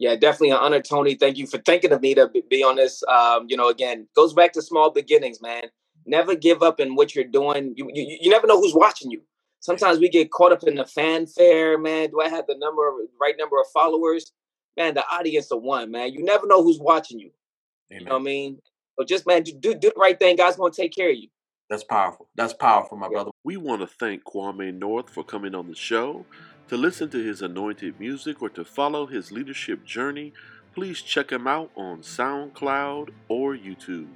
[0.00, 1.14] Yeah, definitely an honor, Tony.
[1.14, 3.04] Thank you for thinking of me to be on this.
[3.04, 5.64] Um, you know, again, goes back to small beginnings, man.
[6.04, 7.74] Never give up in what you're doing.
[7.76, 9.22] You, you you never know who's watching you.
[9.60, 12.10] Sometimes we get caught up in the fanfare, man.
[12.10, 12.90] Do I have the number
[13.20, 14.32] right number of followers?
[14.76, 16.12] man, the audience of one, man.
[16.12, 17.30] You never know who's watching you.
[17.90, 18.00] Amen.
[18.00, 18.58] You know what I mean?
[18.98, 20.36] So just man, do do the right thing.
[20.36, 21.28] God's gonna take care of you.
[21.68, 22.28] That's powerful.
[22.34, 23.12] That's powerful, my yeah.
[23.12, 23.30] brother.
[23.44, 26.24] We want to thank Kwame North for coming on the show.
[26.70, 30.32] To listen to his anointed music or to follow his leadership journey,
[30.72, 34.06] please check him out on SoundCloud or YouTube.